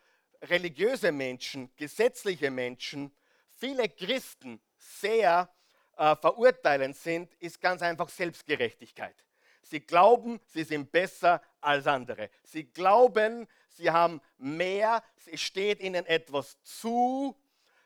religiöse 0.43 1.13
Menschen, 1.13 1.75
gesetzliche 1.77 2.51
Menschen, 2.51 3.11
viele 3.55 3.89
Christen 3.89 4.61
sehr 4.77 5.49
äh, 5.97 6.15
verurteilend 6.17 6.97
sind, 6.97 7.33
ist 7.37 7.61
ganz 7.61 7.81
einfach 7.81 8.09
Selbstgerechtigkeit. 8.11 9.17
Sie 9.63 9.81
glauben, 9.81 10.41
sie 10.47 10.65
sind 10.65 10.91
besser 10.91 11.41
als 11.61 11.87
andere. 11.87 12.31
Sie 12.43 12.65
glauben, 12.65 13.47
sie 13.69 13.91
haben 13.91 14.21
mehr, 14.39 15.03
es 15.27 15.41
steht 15.41 15.81
ihnen 15.81 16.05
etwas 16.07 16.63
zu, 16.63 17.37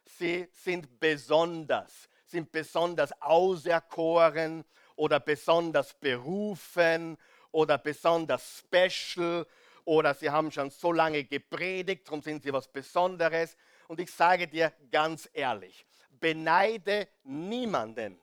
sie 0.04 0.49
sind 0.52 0.99
besonders, 0.99 2.09
sind 2.26 2.50
besonders 2.50 3.12
auserkoren 3.21 4.64
oder 4.97 5.21
besonders 5.21 5.95
berufen 5.95 7.16
oder 7.52 7.78
besonders 7.78 8.59
special 8.59 9.47
oder 9.85 10.14
sie 10.14 10.28
haben 10.28 10.50
schon 10.50 10.71
so 10.71 10.92
lange 10.92 11.25
gepredigt, 11.25 12.09
darum 12.09 12.21
sind 12.21 12.42
sie 12.42 12.52
was 12.52 12.66
Besonderes. 12.66 13.56
Und 13.87 14.00
ich 14.00 14.11
sage 14.11 14.49
dir 14.49 14.73
ganz 14.90 15.28
ehrlich, 15.33 15.87
beneide 16.11 17.09
niemanden, 17.23 18.21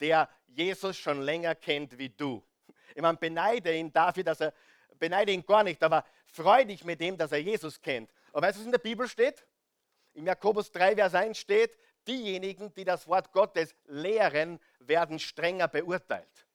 der 0.00 0.28
Jesus 0.46 0.96
schon 0.96 1.20
länger 1.20 1.54
kennt 1.54 1.98
wie 1.98 2.08
du. 2.08 2.42
Ich 2.94 3.02
meine, 3.02 3.18
beneide 3.18 3.74
ihn 3.74 3.92
dafür, 3.92 4.24
dass 4.24 4.40
er, 4.40 4.52
beneide 4.98 5.32
ihn 5.32 5.44
gar 5.44 5.64
nicht, 5.64 5.82
aber 5.82 6.04
freu 6.26 6.64
dich 6.64 6.84
mit 6.84 7.00
dem, 7.00 7.16
dass 7.16 7.32
er 7.32 7.40
Jesus 7.40 7.80
kennt. 7.80 8.10
Aber 8.32 8.46
weißt 8.46 8.56
du, 8.56 8.60
was 8.60 8.66
in 8.66 8.72
der 8.72 8.78
Bibel 8.78 9.08
steht? 9.08 9.46
Im 10.14 10.26
Jakobus 10.26 10.70
3, 10.70 10.96
Vers 10.96 11.14
1 11.14 11.38
steht, 11.38 11.76
diejenigen, 12.06 12.72
die 12.74 12.84
das 12.84 13.06
Wort 13.06 13.32
Gottes 13.32 13.74
lehren, 13.86 14.60
werden 14.80 15.18
strenger 15.18 15.68
beurteilt. 15.68 16.46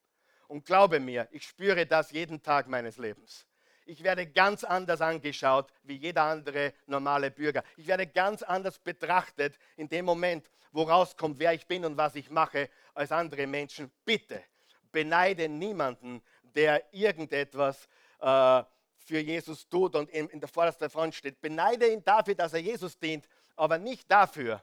Und 0.48 0.65
glaube 0.65 1.00
mir, 1.00 1.27
ich 1.32 1.44
spüre 1.44 1.86
das 1.86 2.12
jeden 2.12 2.41
Tag 2.41 2.67
meines 2.67 2.98
Lebens. 2.98 3.46
Ich 3.86 4.03
werde 4.03 4.27
ganz 4.27 4.63
anders 4.63 5.01
angeschaut 5.01 5.72
wie 5.84 5.96
jeder 5.96 6.24
andere 6.24 6.74
normale 6.88 7.32
Bürger. 7.32 7.63
Ich 7.77 7.88
werde 7.88 8.06
ganz 8.06 8.44
anders 8.44 8.79
betrachtet 8.79 9.58
in 9.77 9.88
dem 9.88 10.06
Moment, 10.06 10.50
wo 10.72 10.84
rauskommt, 10.84 11.39
wer 11.39 11.53
ich 11.53 11.65
bin 11.67 11.86
und 11.86 11.96
was 11.96 12.15
ich 12.15 12.29
mache, 12.29 12.70
als 12.94 13.12
andere 13.12 13.48
Menschen. 13.48 13.91
Bitte 14.03 14.44
beneide 14.91 15.50
niemanden, 15.50 16.22
der 16.44 16.84
irgendetwas 16.94 17.88
äh, 18.20 18.63
für 18.98 19.20
Jesus 19.20 19.67
tut 19.67 19.96
und 19.96 20.10
in, 20.10 20.39
der 20.39 20.50
vordersten 20.50 20.89
Front 20.89 21.15
steht. 21.15 21.39
Beneide 21.39 21.88
ihn 21.91 22.03
dafür, 22.03 22.36
dass 22.36 22.53
er 22.53 22.60
Jesus 22.60 22.98
dient, 23.00 23.27
aber 23.56 23.77
nicht 23.77 24.10
dafür, 24.12 24.62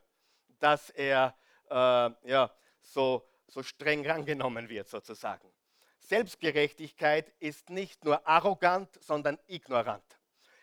dass 0.59 0.91
er 0.91 1.35
äh, 1.71 1.75
ja, 1.75 2.51
so, 2.83 3.27
so 3.49 3.63
streng 3.63 4.07
rangenommen 4.07 4.69
wird, 4.69 4.89
sozusagen. 4.89 5.49
Selbstgerechtigkeit 5.99 7.33
ist 7.39 7.71
nicht 7.71 8.05
nur 8.05 8.27
arrogant, 8.27 8.91
sondern 9.03 9.39
ignorant. 9.47 10.05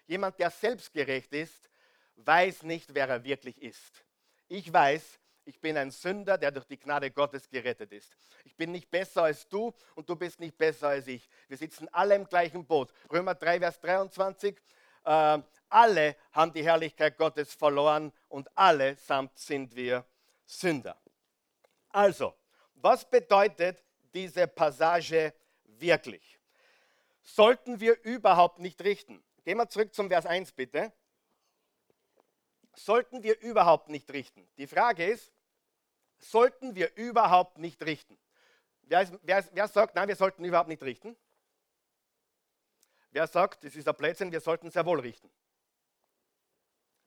Jemand, 0.06 0.38
der 0.40 0.52
selbstgerecht 0.52 1.34
ist, 1.34 1.70
weiß 2.18 2.64
nicht, 2.64 2.94
wer 2.94 3.10
er 3.10 3.24
wirklich 3.24 3.60
ist. 3.62 4.06
Ich 4.48 4.72
weiß, 4.72 5.20
ich 5.46 5.60
bin 5.60 5.78
ein 5.78 5.92
Sünder, 5.92 6.38
der 6.38 6.52
durch 6.52 6.66
die 6.66 6.78
Gnade 6.78 7.12
Gottes 7.12 7.50
gerettet 7.50 7.92
ist. 7.92 8.16
Ich 8.44 8.56
bin 8.56 8.72
nicht 8.72 8.90
besser 8.90 9.24
als 9.24 9.48
du 9.48 9.74
und 9.96 10.10
du 10.10 10.16
bist 10.16 10.40
nicht 10.40 10.58
besser 10.58 10.90
als 10.90 11.08
ich. 11.08 11.28
Wir 11.48 11.58
sitzen 11.58 11.88
alle 11.92 12.16
im 12.16 12.26
gleichen 12.26 12.66
Boot. 12.66 12.94
Römer 13.12 13.36
3, 13.36 13.60
Vers 13.60 13.80
23. 13.80 14.58
Äh, 15.04 15.40
alle 15.70 16.16
haben 16.32 16.54
die 16.54 16.64
Herrlichkeit 16.64 17.18
Gottes 17.18 17.54
verloren 17.54 18.12
und 18.28 18.50
alle 18.56 18.96
samt 18.96 19.38
sind 19.38 19.76
wir 19.76 20.06
Sünder. 20.46 21.02
Also, 21.90 22.36
was 22.76 23.10
bedeutet 23.10 23.84
diese 24.14 24.48
Passage 24.48 25.34
wirklich? 25.64 26.40
Sollten 27.24 27.80
wir 27.80 28.02
überhaupt 28.04 28.60
nicht 28.60 28.82
richten? 28.84 29.24
Gehen 29.44 29.58
wir 29.58 29.70
zurück 29.70 29.94
zum 29.94 30.10
Vers 30.10 30.26
1 30.26 30.52
bitte. 30.52 30.92
Sollten 32.74 33.24
wir 33.24 33.40
überhaupt 33.42 33.90
nicht 33.90 34.12
richten? 34.12 34.48
Die 34.58 34.68
Frage 34.68 35.06
ist, 35.06 35.34
sollten 36.20 36.76
wir 36.76 36.96
überhaupt 36.96 37.58
nicht 37.58 37.84
richten? 37.84 38.18
Wer, 38.84 39.10
wer, 39.24 39.46
wer 39.52 39.68
sagt, 39.68 39.96
nein, 39.96 40.08
wir 40.08 40.16
sollten 40.16 40.44
überhaupt 40.44 40.70
nicht 40.70 40.84
richten? 40.84 41.16
Wer 43.12 43.28
sagt, 43.28 43.64
das 43.64 43.76
ist 43.76 43.88
ein 43.88 43.96
Blödsinn, 43.96 44.32
wir 44.32 44.40
sollten 44.40 44.72
sehr 44.72 44.86
wohl 44.86 45.00
richten? 45.00 45.30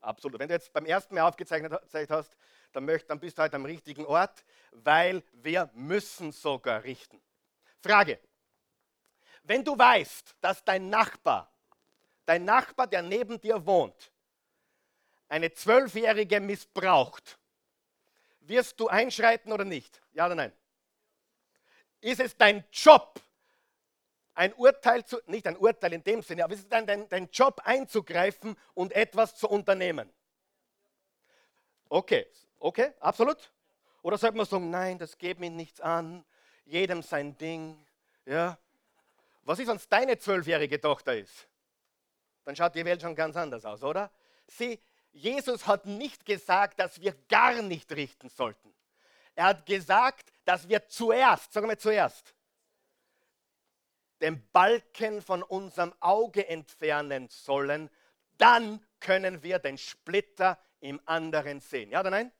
Absolut. 0.00 0.38
Wenn 0.38 0.49
du 0.49 0.54
jetzt 0.54 0.73
beim 0.73 0.85
ersten 0.85 1.14
Mal 1.14 1.23
aufgezeichnet 1.23 1.73
hast, 2.11 2.37
dann, 2.73 2.85
möcht, 2.85 3.09
dann 3.09 3.18
bist 3.18 3.38
du 3.38 3.42
halt 3.42 3.54
am 3.54 3.64
richtigen 3.64 4.04
Ort, 4.04 4.44
weil 4.73 5.23
wir 5.33 5.71
müssen 5.73 6.30
sogar 6.30 6.85
richten. 6.85 7.21
Frage. 7.80 8.21
Wenn 9.42 9.64
du 9.64 9.78
weißt, 9.78 10.37
dass 10.40 10.64
dein 10.64 10.90
Nachbar, 10.90 11.50
dein 12.26 12.44
Nachbar, 12.44 12.87
der 12.87 13.02
neben 13.02 13.40
dir 13.40 13.64
wohnt, 13.64 14.12
eine 15.34 15.52
Zwölfjährige 15.52 16.38
missbraucht, 16.38 17.40
wirst 18.42 18.78
du 18.78 18.86
einschreiten 18.86 19.50
oder 19.50 19.64
nicht? 19.64 20.00
Ja 20.12 20.26
oder 20.26 20.36
nein? 20.36 20.52
Ist 22.00 22.20
es 22.20 22.36
dein 22.36 22.62
Job, 22.70 23.20
ein 24.34 24.54
Urteil 24.54 25.04
zu, 25.04 25.18
nicht 25.26 25.44
ein 25.48 25.56
Urteil 25.56 25.92
in 25.94 26.04
dem 26.04 26.22
Sinne, 26.22 26.44
aber 26.44 26.54
ist 26.54 26.60
es 26.60 26.68
dein, 26.68 26.86
dein, 26.86 27.08
dein 27.08 27.28
Job 27.32 27.60
einzugreifen 27.64 28.56
und 28.74 28.92
etwas 28.92 29.34
zu 29.34 29.48
unternehmen? 29.48 30.08
Okay, 31.88 32.28
okay, 32.60 32.92
absolut. 33.00 33.50
Oder 34.02 34.18
sollte 34.18 34.36
man 34.36 34.46
sagen, 34.46 34.70
nein, 34.70 34.98
das 34.98 35.18
geht 35.18 35.40
mir 35.40 35.50
nichts 35.50 35.80
an, 35.80 36.24
jedem 36.64 37.02
sein 37.02 37.36
Ding. 37.36 37.84
Ja. 38.24 38.56
Was 39.42 39.58
ist, 39.58 39.66
wenn 39.66 39.76
es 39.76 39.88
deine 39.88 40.16
zwölfjährige 40.16 40.80
Tochter 40.80 41.16
ist? 41.16 41.48
Dann 42.44 42.54
schaut 42.54 42.76
die 42.76 42.84
Welt 42.84 43.02
schon 43.02 43.16
ganz 43.16 43.36
anders 43.36 43.64
aus, 43.64 43.82
oder? 43.82 44.12
Sie, 44.46 44.78
Jesus 45.14 45.66
hat 45.66 45.87
nicht 45.87 46.26
gesagt, 46.26 46.80
dass 46.80 47.00
wir 47.00 47.14
gar 47.28 47.62
nicht 47.62 47.90
richten 47.92 48.28
sollten. 48.28 48.75
Er 49.37 49.47
hat 49.47 49.64
gesagt, 49.64 50.33
dass 50.44 50.68
wir 50.68 50.87
zuerst, 50.88 51.52
sagen 51.52 51.68
wir 51.68 51.78
zuerst, 51.78 52.35
den 54.21 54.47
Balken 54.50 55.23
von 55.23 55.42
unserem 55.42 55.92
Auge 56.00 56.49
entfernen 56.49 57.28
sollen, 57.28 57.90
dann 58.38 58.85
können 59.00 59.42
wir 59.42 59.59
den 59.59 59.78
Splitter 59.78 60.59
im 60.80 61.00
anderen 61.06 61.61
sehen. 61.61 61.90
Ja 61.90 62.00
oder 62.00 62.11
nein? 62.11 62.33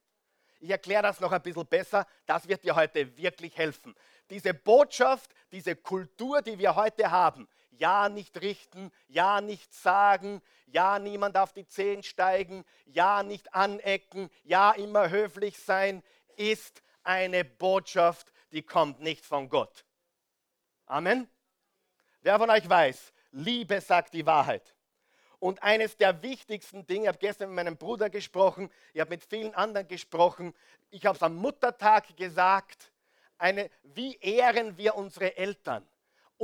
Ich 0.61 0.71
erkläre 0.71 1.03
das 1.03 1.21
noch 1.21 1.31
ein 1.31 1.43
bisschen 1.43 1.67
besser. 1.67 2.07
Das 2.27 2.49
wird 2.49 2.65
dir 2.65 2.75
heute 2.75 3.17
wirklich 3.17 3.57
helfen. 3.57 3.95
Diese 4.31 4.55
Botschaft, 4.55 5.31
diese 5.53 5.77
Kultur, 5.77 6.43
die 6.43 6.59
wir 6.59 6.75
heute 6.75 7.11
haben, 7.11 7.49
ja 7.79 8.09
nicht 8.09 8.41
richten, 8.41 8.91
ja 9.09 9.41
nicht 9.41 9.73
sagen, 9.73 10.43
ja 10.67 10.99
niemand 10.99 11.37
auf 11.37 11.53
die 11.53 11.67
Zehen 11.67 12.03
steigen, 12.03 12.65
ja 12.87 13.23
nicht 13.23 13.55
anecken, 13.55 14.31
ja 14.43 14.73
immer 14.73 15.11
höflich 15.11 15.59
sein, 15.59 16.03
ist 16.37 16.83
eine 17.03 17.45
Botschaft, 17.45 18.33
die 18.53 18.63
kommt 18.63 19.01
nicht 19.01 19.25
von 19.25 19.49
Gott. 19.49 19.85
Amen. 20.87 21.29
Wer 22.23 22.39
von 22.39 22.51
euch 22.51 22.69
weiß, 22.69 23.13
Liebe 23.33 23.81
sagt 23.81 24.15
die 24.15 24.27
Wahrheit. 24.27 24.75
Und 25.39 25.63
eines 25.63 25.97
der 25.97 26.23
wichtigsten 26.23 26.87
Dinge, 26.87 27.03
ich 27.03 27.09
habe 27.09 27.19
gestern 27.19 27.51
mit 27.51 27.57
meinem 27.57 27.77
Bruder 27.77 28.09
gesprochen, 28.09 28.71
ich 28.95 29.01
habe 29.01 29.11
mit 29.11 29.25
vielen 29.25 29.55
anderen 29.55 29.87
gesprochen, 29.87 30.55
ich 30.91 31.05
habe 31.05 31.17
es 31.17 31.23
am 31.23 31.37
Muttertag 31.37 32.17
gesagt, 32.17 32.93
eine, 33.37 33.69
wie 33.83 34.17
ehren 34.17 34.79
wir 34.79 34.95
unsere 34.95 35.37
Eltern? 35.37 35.87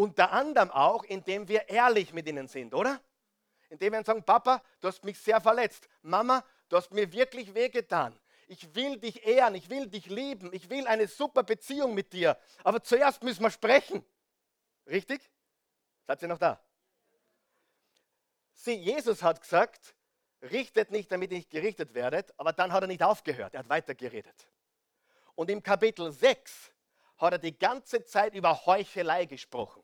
Unter 0.00 0.32
anderem 0.32 0.70
auch, 0.70 1.04
indem 1.04 1.46
wir 1.46 1.68
ehrlich 1.68 2.14
mit 2.14 2.26
ihnen 2.26 2.48
sind, 2.48 2.72
oder? 2.72 3.02
Indem 3.68 3.92
wir 3.92 4.02
sagen, 4.02 4.24
Papa, 4.24 4.62
du 4.80 4.88
hast 4.88 5.04
mich 5.04 5.18
sehr 5.18 5.42
verletzt. 5.42 5.90
Mama, 6.00 6.42
du 6.70 6.78
hast 6.78 6.90
mir 6.90 7.12
wirklich 7.12 7.52
wehgetan. 7.52 8.18
Ich 8.48 8.74
will 8.74 8.96
dich 8.96 9.26
ehren, 9.26 9.54
ich 9.54 9.68
will 9.68 9.88
dich 9.88 10.06
lieben, 10.06 10.54
ich 10.54 10.70
will 10.70 10.86
eine 10.86 11.06
super 11.06 11.42
Beziehung 11.42 11.92
mit 11.92 12.14
dir. 12.14 12.38
Aber 12.64 12.82
zuerst 12.82 13.22
müssen 13.22 13.42
wir 13.42 13.50
sprechen. 13.50 14.02
Richtig? 14.86 15.20
Seid 16.06 16.22
ihr 16.22 16.28
noch 16.28 16.38
da? 16.38 16.58
Sieh, 18.54 18.76
Jesus 18.76 19.22
hat 19.22 19.42
gesagt, 19.42 19.94
richtet 20.40 20.92
nicht, 20.92 21.12
damit 21.12 21.30
ihr 21.30 21.36
nicht 21.36 21.50
gerichtet 21.50 21.92
werdet, 21.92 22.32
aber 22.38 22.54
dann 22.54 22.72
hat 22.72 22.82
er 22.82 22.86
nicht 22.86 23.02
aufgehört, 23.02 23.52
er 23.52 23.60
hat 23.60 23.68
weiter 23.68 23.94
geredet. 23.94 24.48
Und 25.34 25.50
im 25.50 25.62
Kapitel 25.62 26.10
6 26.10 26.72
hat 27.18 27.34
er 27.34 27.38
die 27.38 27.58
ganze 27.58 28.02
Zeit 28.06 28.34
über 28.34 28.64
Heuchelei 28.64 29.26
gesprochen. 29.26 29.82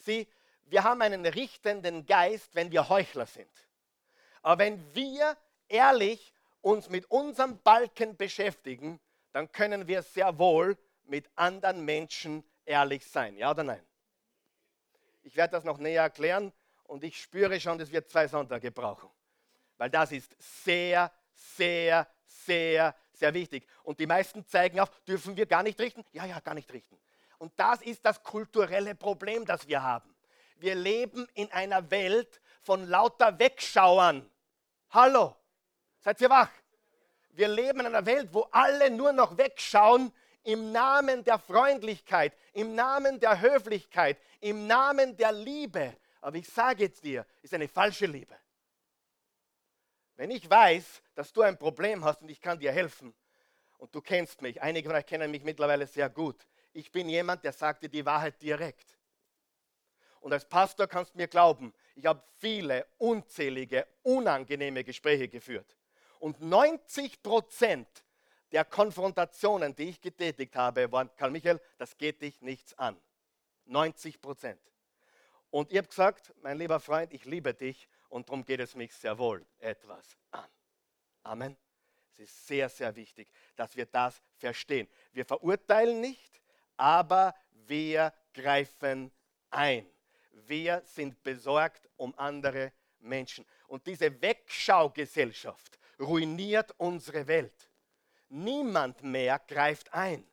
Sieh, 0.00 0.26
wir 0.64 0.84
haben 0.84 1.02
einen 1.02 1.26
richtenden 1.26 2.06
Geist, 2.06 2.54
wenn 2.54 2.70
wir 2.70 2.88
Heuchler 2.88 3.26
sind. 3.26 3.50
Aber 4.42 4.64
wenn 4.64 4.94
wir 4.94 5.36
ehrlich 5.68 6.32
uns 6.60 6.88
mit 6.88 7.10
unserem 7.10 7.58
Balken 7.60 8.16
beschäftigen, 8.16 9.00
dann 9.32 9.50
können 9.52 9.86
wir 9.86 10.02
sehr 10.02 10.38
wohl 10.38 10.76
mit 11.04 11.28
anderen 11.36 11.84
Menschen 11.84 12.44
ehrlich 12.64 13.06
sein. 13.06 13.36
Ja 13.36 13.50
oder 13.50 13.64
nein? 13.64 13.84
Ich 15.22 15.36
werde 15.36 15.52
das 15.52 15.64
noch 15.64 15.78
näher 15.78 16.02
erklären 16.02 16.52
und 16.84 17.04
ich 17.04 17.20
spüre 17.20 17.60
schon, 17.60 17.78
dass 17.78 17.92
wir 17.92 18.06
zwei 18.06 18.26
Sonntage 18.26 18.70
brauchen. 18.70 19.10
Weil 19.76 19.90
das 19.90 20.12
ist 20.12 20.34
sehr, 20.38 21.12
sehr, 21.34 22.06
sehr, 22.24 22.94
sehr 23.12 23.34
wichtig. 23.34 23.66
Und 23.82 23.98
die 23.98 24.06
meisten 24.06 24.46
zeigen 24.46 24.80
auf, 24.80 24.90
dürfen 25.04 25.36
wir 25.36 25.46
gar 25.46 25.62
nicht 25.62 25.80
richten? 25.80 26.04
Ja, 26.12 26.24
ja, 26.24 26.40
gar 26.40 26.54
nicht 26.54 26.72
richten. 26.72 26.98
Und 27.40 27.54
das 27.56 27.80
ist 27.80 28.04
das 28.04 28.22
kulturelle 28.22 28.94
Problem, 28.94 29.46
das 29.46 29.66
wir 29.66 29.82
haben. 29.82 30.14
Wir 30.56 30.74
leben 30.74 31.26
in 31.32 31.50
einer 31.52 31.90
Welt 31.90 32.38
von 32.60 32.86
lauter 32.86 33.38
Wegschauern. 33.38 34.30
Hallo, 34.90 35.34
seid 36.00 36.20
ihr 36.20 36.28
wach? 36.28 36.50
Wir 37.30 37.48
leben 37.48 37.80
in 37.80 37.86
einer 37.86 38.04
Welt, 38.04 38.28
wo 38.32 38.42
alle 38.50 38.90
nur 38.90 39.12
noch 39.12 39.38
wegschauen 39.38 40.12
im 40.42 40.70
Namen 40.70 41.24
der 41.24 41.38
Freundlichkeit, 41.38 42.34
im 42.52 42.74
Namen 42.74 43.18
der 43.20 43.40
Höflichkeit, 43.40 44.18
im 44.40 44.66
Namen 44.66 45.16
der 45.16 45.32
Liebe. 45.32 45.96
Aber 46.20 46.36
ich 46.36 46.46
sage 46.46 46.84
jetzt 46.84 47.02
dir, 47.04 47.24
ist 47.40 47.54
eine 47.54 47.68
falsche 47.68 48.04
Liebe. 48.04 48.36
Wenn 50.16 50.30
ich 50.30 50.48
weiß, 50.48 51.00
dass 51.14 51.32
du 51.32 51.40
ein 51.40 51.56
Problem 51.56 52.04
hast 52.04 52.20
und 52.20 52.30
ich 52.30 52.42
kann 52.42 52.58
dir 52.58 52.70
helfen, 52.70 53.14
und 53.78 53.94
du 53.94 54.02
kennst 54.02 54.42
mich, 54.42 54.60
einige 54.60 54.90
von 54.90 54.96
euch 54.98 55.06
kennen 55.06 55.30
mich 55.30 55.42
mittlerweile 55.42 55.86
sehr 55.86 56.10
gut, 56.10 56.46
ich 56.72 56.90
bin 56.90 57.08
jemand, 57.08 57.44
der 57.44 57.52
sagt 57.52 57.82
dir 57.82 57.88
die 57.88 58.04
Wahrheit 58.04 58.40
direkt. 58.40 58.98
Und 60.20 60.32
als 60.32 60.46
Pastor 60.48 60.86
kannst 60.86 61.14
du 61.14 61.18
mir 61.18 61.28
glauben, 61.28 61.72
ich 61.94 62.06
habe 62.06 62.22
viele 62.38 62.86
unzählige, 62.98 63.86
unangenehme 64.02 64.84
Gespräche 64.84 65.28
geführt. 65.28 65.76
Und 66.18 66.40
90 66.40 67.22
Prozent 67.22 67.88
der 68.52 68.64
Konfrontationen, 68.64 69.74
die 69.74 69.90
ich 69.90 70.00
getätigt 70.00 70.56
habe, 70.56 70.90
waren, 70.92 71.10
Karl 71.16 71.30
Michael, 71.30 71.60
das 71.78 71.96
geht 71.96 72.20
dich 72.20 72.40
nichts 72.42 72.78
an. 72.78 73.00
90 73.64 74.20
Prozent. 74.20 74.60
Und 75.50 75.70
ich 75.70 75.78
habe 75.78 75.88
gesagt, 75.88 76.32
mein 76.42 76.58
lieber 76.58 76.80
Freund, 76.80 77.12
ich 77.12 77.24
liebe 77.24 77.54
dich 77.54 77.88
und 78.08 78.28
darum 78.28 78.44
geht 78.44 78.60
es 78.60 78.74
mich 78.74 78.92
sehr 78.94 79.18
wohl 79.18 79.46
etwas 79.58 80.16
an. 80.30 80.48
Amen. 81.22 81.56
Es 82.16 82.24
ist 82.24 82.46
sehr, 82.46 82.68
sehr 82.68 82.94
wichtig, 82.96 83.28
dass 83.56 83.76
wir 83.76 83.86
das 83.86 84.20
verstehen. 84.36 84.88
Wir 85.12 85.24
verurteilen 85.24 86.00
nicht, 86.00 86.40
aber 86.80 87.34
wir 87.66 88.12
greifen 88.32 89.12
ein. 89.50 89.86
Wir 90.32 90.82
sind 90.86 91.22
besorgt 91.22 91.90
um 91.96 92.14
andere 92.18 92.72
Menschen. 93.00 93.44
Und 93.68 93.86
diese 93.86 94.20
Wegschaugesellschaft 94.22 95.78
ruiniert 95.98 96.72
unsere 96.78 97.26
Welt. 97.26 97.70
Niemand 98.30 99.02
mehr 99.02 99.38
greift 99.46 99.92
ein. 99.92 100.26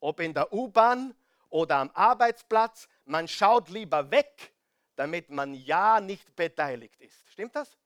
Ob 0.00 0.18
in 0.18 0.34
der 0.34 0.52
U-Bahn 0.52 1.14
oder 1.48 1.76
am 1.76 1.90
Arbeitsplatz, 1.94 2.88
man 3.04 3.28
schaut 3.28 3.68
lieber 3.68 4.10
weg, 4.10 4.52
damit 4.96 5.30
man 5.30 5.54
ja 5.54 6.00
nicht 6.00 6.34
beteiligt 6.34 7.00
ist. 7.00 7.30
Stimmt 7.30 7.54
das? 7.54 7.78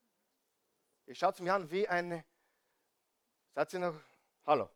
Ihr 1.06 1.14
schaut 1.14 1.38
mir 1.40 1.54
an 1.54 1.70
wie 1.70 1.87
eine. 1.87 2.24
Seid 3.55 3.74
ihr 3.74 3.81
noch? 3.81 4.00
Hallo. 4.46 4.70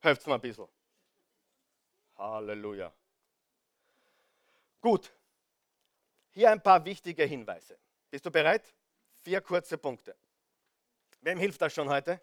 Helft 0.00 0.26
mal 0.26 0.36
ein 0.36 0.40
bisschen. 0.40 0.73
Halleluja. 2.16 2.92
Gut. 4.80 5.12
Hier 6.30 6.50
ein 6.50 6.62
paar 6.62 6.84
wichtige 6.84 7.24
Hinweise. 7.24 7.78
Bist 8.10 8.26
du 8.26 8.30
bereit? 8.30 8.74
Vier 9.22 9.40
kurze 9.40 9.78
Punkte. 9.78 10.16
Wem 11.20 11.38
hilft 11.38 11.62
das 11.62 11.72
schon 11.72 11.88
heute? 11.88 12.20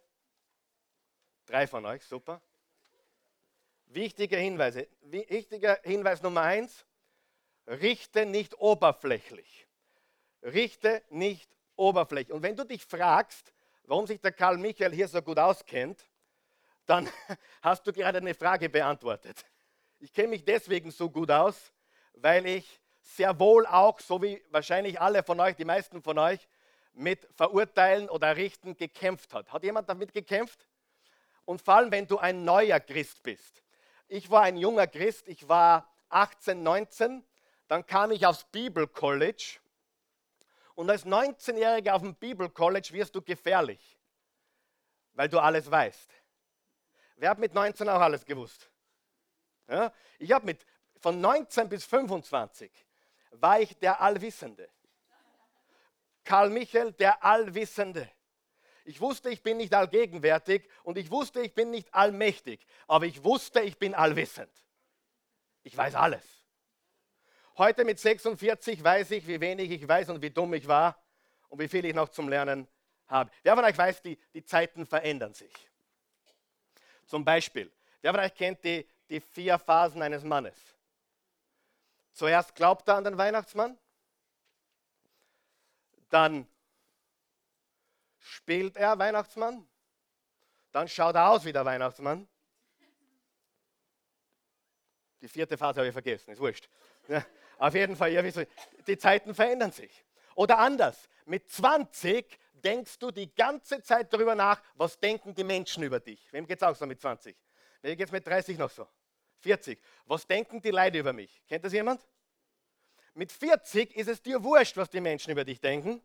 Drei 1.46 1.66
von 1.66 1.86
euch, 1.86 2.04
super. 2.06 2.42
Wichtige 3.88 4.38
Hinweise. 4.38 4.88
Wichtiger 5.02 5.80
Hinweis 5.84 6.22
Nummer 6.22 6.42
eins: 6.42 6.86
Richte 7.68 8.26
nicht 8.26 8.58
oberflächlich. 8.60 9.68
Richte 10.44 11.04
nicht 11.10 11.50
oberflächlich. 11.76 12.34
Und 12.34 12.44
wenn 12.44 12.56
du 12.56 12.64
dich 12.64 12.86
fragst, 12.86 13.54
warum 13.86 14.08
sich 14.08 14.22
der 14.22 14.32
Karl 14.32 14.58
Michael 14.58 14.94
hier 14.94 15.08
so 15.08 15.22
gut 15.22 15.40
auskennt, 15.40 16.06
dann 16.86 17.10
hast 17.62 17.86
du 17.86 17.92
gerade 17.92 18.20
eine 18.20 18.34
Frage 18.34 18.70
beantwortet. 18.70 19.46
Ich 20.04 20.12
kenne 20.14 20.30
mich 20.30 20.44
deswegen 20.44 20.90
so 20.90 21.12
gut 21.12 21.30
aus, 21.30 21.72
weil 22.14 22.48
ich 22.48 22.82
sehr 23.04 23.38
wohl 23.40 23.68
auch, 23.68 24.00
so 24.00 24.20
wie 24.24 24.44
wahrscheinlich 24.50 25.00
alle 25.00 25.22
von 25.22 25.40
euch, 25.40 25.56
die 25.56 25.66
meisten 25.66 26.02
von 26.02 26.18
euch, 26.18 26.48
mit 26.94 27.28
Verurteilen 27.36 28.10
oder 28.10 28.36
Richten 28.36 28.76
gekämpft 28.76 29.32
hat. 29.36 29.54
Hat 29.54 29.64
jemand 29.64 29.88
damit 29.90 30.12
gekämpft? 30.12 30.68
Und 31.46 31.62
vor 31.62 31.76
allem, 31.76 31.92
wenn 31.92 32.08
du 32.08 32.18
ein 32.18 32.44
neuer 32.44 32.80
Christ 32.80 33.22
bist. 33.22 33.64
Ich 34.08 34.32
war 34.32 34.42
ein 34.42 34.58
junger 34.58 34.88
Christ, 34.88 35.28
ich 35.28 35.48
war 35.48 35.88
18, 36.10 36.64
19, 36.64 37.24
dann 37.68 37.86
kam 37.86 38.10
ich 38.10 38.26
aufs 38.26 38.44
Bible 38.46 38.88
College 38.88 39.60
und 40.74 40.90
als 40.90 41.06
19-Jähriger 41.06 41.92
auf 41.92 42.02
dem 42.02 42.16
Bible 42.16 42.50
College 42.50 42.90
wirst 42.92 43.14
du 43.14 43.22
gefährlich, 43.22 44.00
weil 45.14 45.30
du 45.30 45.38
alles 45.38 45.70
weißt. 45.70 46.10
Wer 47.18 47.30
hat 47.30 47.38
mit 47.38 47.54
19 47.54 47.88
auch 47.88 48.02
alles 48.02 48.26
gewusst? 48.26 48.71
Ja? 49.72 49.94
Ich 50.20 50.32
habe 50.32 50.46
mit 50.46 50.66
von 51.00 51.20
19 51.20 51.70
bis 51.70 51.86
25 51.86 52.72
war 53.32 53.60
ich 53.60 53.78
der 53.80 54.02
Allwissende. 54.02 54.70
Karl 56.24 56.50
Michael, 56.50 56.92
der 56.92 57.24
Allwissende. 57.24 58.08
Ich 58.84 59.00
wusste, 59.00 59.30
ich 59.30 59.42
bin 59.42 59.58
nicht 59.58 59.74
allgegenwärtig 59.74 60.68
und 60.84 60.98
ich 60.98 61.10
wusste, 61.10 61.42
ich 61.42 61.54
bin 61.54 61.72
nicht 61.72 61.94
allmächtig, 61.94 62.66
aber 62.88 63.06
ich 63.06 63.24
wusste, 63.24 63.62
ich 63.62 63.78
bin 63.78 63.96
allwissend. 63.96 64.52
Ich 65.64 65.76
weiß 65.76 65.96
alles. 65.96 66.24
Heute 67.58 67.86
mit 67.86 68.00
46 68.00 68.84
weiß 68.84 69.12
ich, 69.12 69.28
wie 69.28 69.40
wenig 69.40 69.72
ich 69.72 69.88
weiß 69.88 70.10
und 70.10 70.22
wie 70.22 70.32
dumm 70.32 70.54
ich 70.54 70.68
war 70.68 71.02
und 71.50 71.60
wie 71.60 71.68
viel 71.68 71.86
ich 71.86 71.94
noch 71.94 72.10
zum 72.10 72.28
Lernen 72.28 72.68
habe. 73.08 73.32
Wer 73.44 73.56
von 73.56 73.66
euch 73.66 73.78
weiß, 73.78 74.02
die, 74.02 74.18
die 74.34 74.44
Zeiten 74.44 74.86
verändern 74.86 75.34
sich. 75.34 75.54
Zum 77.06 77.24
Beispiel, 77.24 77.72
wer 78.02 78.14
von 78.14 78.22
euch 78.22 78.34
kennt 78.34 78.64
die, 78.64 78.88
die 79.12 79.20
vier 79.20 79.60
Phasen 79.60 80.02
eines 80.02 80.24
Mannes? 80.24 80.58
Zuerst 82.14 82.56
glaubt 82.56 82.88
er 82.88 82.96
an 82.96 83.04
den 83.04 83.18
Weihnachtsmann, 83.18 83.78
dann 86.10 86.48
spielt 88.18 88.78
er 88.78 88.98
Weihnachtsmann, 88.98 89.68
dann 90.72 90.88
schaut 90.88 91.16
er 91.16 91.30
aus 91.30 91.46
wie 91.46 91.54
der 91.54 91.66
Weihnachtsmann. 91.66 92.28
Die 95.22 95.28
vierte 95.28 95.58
Phase 95.58 95.80
habe 95.80 95.88
ich 95.88 95.94
vergessen, 95.94 96.32
ist 96.32 96.40
wurscht. 96.40 96.68
Ja, 97.08 97.26
auf 97.58 97.74
jeden 97.76 97.96
Fall, 97.96 98.12
ja, 98.12 98.24
die 98.88 98.98
Zeiten 98.98 99.36
verändern 99.36 99.72
sich. 99.72 100.04
Oder 100.36 100.58
anders, 100.58 101.10
mit 101.26 101.50
20 101.50 102.40
denkst 102.54 102.98
du 103.00 103.12
die 103.12 103.34
ganze 103.34 103.82
Zeit 103.84 104.12
darüber 104.14 104.36
nach, 104.36 104.62
was 104.76 105.00
denken 105.00 105.36
die 105.36 105.44
Menschen 105.44 105.84
über 105.84 106.00
dich. 106.00 106.32
Wem 106.32 106.48
geht 106.48 106.58
es 106.58 106.64
auch 106.64 106.76
so 106.76 106.86
mit 106.86 107.02
20? 107.02 107.36
Wem 107.82 107.98
geht 107.98 108.08
es 108.08 108.12
mit 108.12 108.26
30 108.26 108.58
noch 108.58 108.70
so? 108.70 108.88
40. 109.42 109.80
Was 110.06 110.26
denken 110.26 110.62
die 110.62 110.72
Leute 110.72 111.00
über 111.00 111.14
mich? 111.14 111.44
Kennt 111.48 111.66
das 111.66 111.74
jemand? 111.74 112.02
Mit 113.14 113.32
40 113.32 113.96
ist 113.96 114.08
es 114.08 114.22
dir 114.22 114.44
wurscht, 114.44 114.78
was 114.78 114.90
die 114.90 115.02
Menschen 115.02 115.32
über 115.32 115.44
dich 115.44 115.60
denken. 115.60 116.02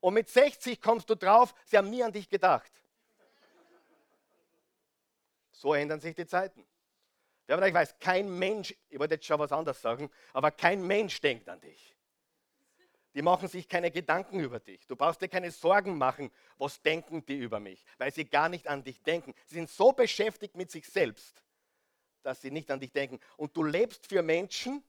Und 0.00 0.14
mit 0.14 0.28
60 0.28 0.80
kommst 0.80 1.08
du 1.10 1.14
drauf, 1.14 1.54
sie 1.66 1.76
haben 1.76 1.90
nie 1.90 2.02
an 2.02 2.12
dich 2.12 2.28
gedacht. 2.28 2.72
So 5.52 5.74
ändern 5.74 6.00
sich 6.00 6.14
die 6.14 6.26
Zeiten. 6.26 6.66
Wer 7.46 7.56
von 7.56 7.64
euch 7.64 7.74
weiß, 7.74 7.98
kein 7.98 8.38
Mensch, 8.38 8.74
ich 8.88 8.98
wollte 8.98 9.14
jetzt 9.14 9.26
schon 9.26 9.38
was 9.38 9.52
anderes 9.52 9.80
sagen, 9.82 10.10
aber 10.32 10.50
kein 10.50 10.86
Mensch 10.86 11.20
denkt 11.20 11.48
an 11.48 11.60
dich. 11.60 11.94
Die 13.14 13.22
machen 13.22 13.48
sich 13.48 13.68
keine 13.68 13.90
Gedanken 13.90 14.38
über 14.40 14.60
dich. 14.60 14.86
Du 14.86 14.94
brauchst 14.94 15.20
dir 15.20 15.28
keine 15.28 15.50
Sorgen 15.50 15.98
machen, 15.98 16.30
was 16.58 16.80
denken 16.80 17.26
die 17.26 17.38
über 17.38 17.58
mich, 17.58 17.84
weil 17.98 18.12
sie 18.12 18.24
gar 18.24 18.48
nicht 18.48 18.68
an 18.68 18.84
dich 18.84 19.02
denken. 19.02 19.34
Sie 19.46 19.56
sind 19.56 19.68
so 19.68 19.92
beschäftigt 19.92 20.56
mit 20.56 20.70
sich 20.70 20.86
selbst, 20.86 21.42
dass 22.22 22.40
sie 22.40 22.50
nicht 22.50 22.70
an 22.70 22.80
dich 22.80 22.92
denken. 22.92 23.20
Und 23.36 23.56
du 23.56 23.62
lebst 23.62 24.06
für 24.06 24.22
Menschen, 24.22 24.82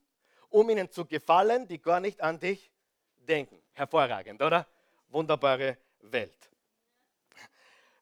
um 0.48 0.68
ihnen 0.70 0.90
zu 0.90 1.04
gefallen, 1.04 1.66
die 1.66 1.80
gar 1.80 2.00
nicht 2.00 2.20
an 2.20 2.38
dich 2.38 2.70
denken. 3.16 3.60
Hervorragend, 3.72 4.42
oder? 4.42 4.66
Wunderbare 5.08 5.78
Welt. 6.00 6.50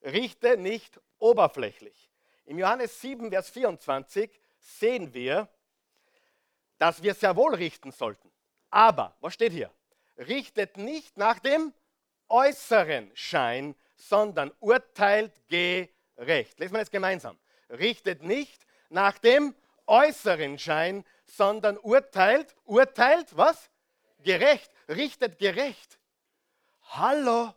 Richte 0.03 0.57
nicht 0.57 0.99
oberflächlich. 1.19 2.09
Im 2.45 2.59
Johannes 2.59 2.99
7, 2.99 3.29
Vers 3.29 3.49
24 3.49 4.29
sehen 4.59 5.13
wir, 5.13 5.47
dass 6.77 7.01
wir 7.01 7.13
sehr 7.13 7.35
wohl 7.35 7.53
richten 7.55 7.91
sollten. 7.91 8.31
Aber, 8.69 9.15
was 9.21 9.33
steht 9.33 9.51
hier? 9.51 9.71
Richtet 10.17 10.77
nicht 10.77 11.17
nach 11.17 11.39
dem 11.39 11.73
äußeren 12.27 13.11
Schein, 13.13 13.75
sondern 13.95 14.51
urteilt 14.59 15.33
gerecht. 15.47 16.59
Lesen 16.59 16.73
wir 16.73 16.79
das 16.79 16.89
gemeinsam. 16.89 17.37
Richtet 17.69 18.23
nicht 18.23 18.65
nach 18.91 19.17
dem 19.17 19.55
äußeren 19.87 20.59
Schein, 20.59 21.05
sondern 21.25 21.77
urteilt, 21.77 22.55
urteilt, 22.65 23.35
was? 23.35 23.69
Gerecht, 24.19 24.71
richtet 24.87 25.39
gerecht. 25.39 25.97
Hallo, 26.89 27.53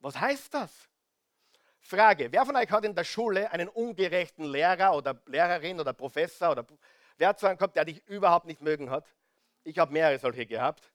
was 0.00 0.18
heißt 0.18 0.54
das? 0.54 0.70
Frage, 1.80 2.30
wer 2.30 2.44
von 2.46 2.56
euch 2.56 2.70
hat 2.70 2.84
in 2.84 2.94
der 2.94 3.04
Schule 3.04 3.50
einen 3.50 3.68
ungerechten 3.68 4.44
Lehrer 4.44 4.94
oder 4.94 5.20
Lehrerin 5.26 5.80
oder 5.80 5.92
Professor 5.92 6.52
oder 6.52 6.64
wer 7.16 7.36
zu 7.36 7.46
einem 7.46 7.58
kommt, 7.58 7.76
der 7.76 7.84
dich 7.84 8.06
überhaupt 8.06 8.46
nicht 8.46 8.60
mögen 8.60 8.90
hat? 8.90 9.04
Ich 9.64 9.78
habe 9.78 9.92
mehrere 9.92 10.18
solche 10.18 10.46
gehabt. 10.46 10.92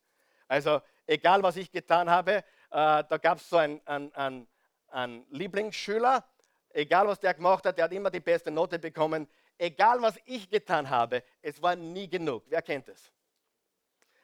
Also 0.48 0.82
egal, 1.06 1.43
was 1.43 1.58
ich 1.58 1.72
getan 1.72 2.10
habe, 2.10 2.36
äh, 2.36 2.43
da 2.69 3.17
gab 3.22 3.39
es 3.39 3.50
so 3.50 3.58
einen, 3.58 3.82
einen, 3.88 4.48
einen 4.88 5.26
Lieblingsschüler, 5.30 6.24
egal 6.69 7.08
was 7.08 7.19
der 7.19 7.34
gemacht 7.34 7.65
hat, 7.65 7.78
der 7.78 7.86
hat 7.86 7.91
immer 7.91 8.10
die 8.10 8.19
beste 8.19 8.52
Note 8.52 8.80
bekommen. 8.80 9.28
Egal 9.58 10.02
was 10.02 10.20
ich 10.26 10.50
getan 10.50 10.89
habe, 10.89 11.24
es 11.42 11.62
war 11.62 11.76
nie 11.76 12.10
genug. 12.10 12.44
Wer 12.48 12.62
kennt 12.62 12.89
es? 12.89 13.12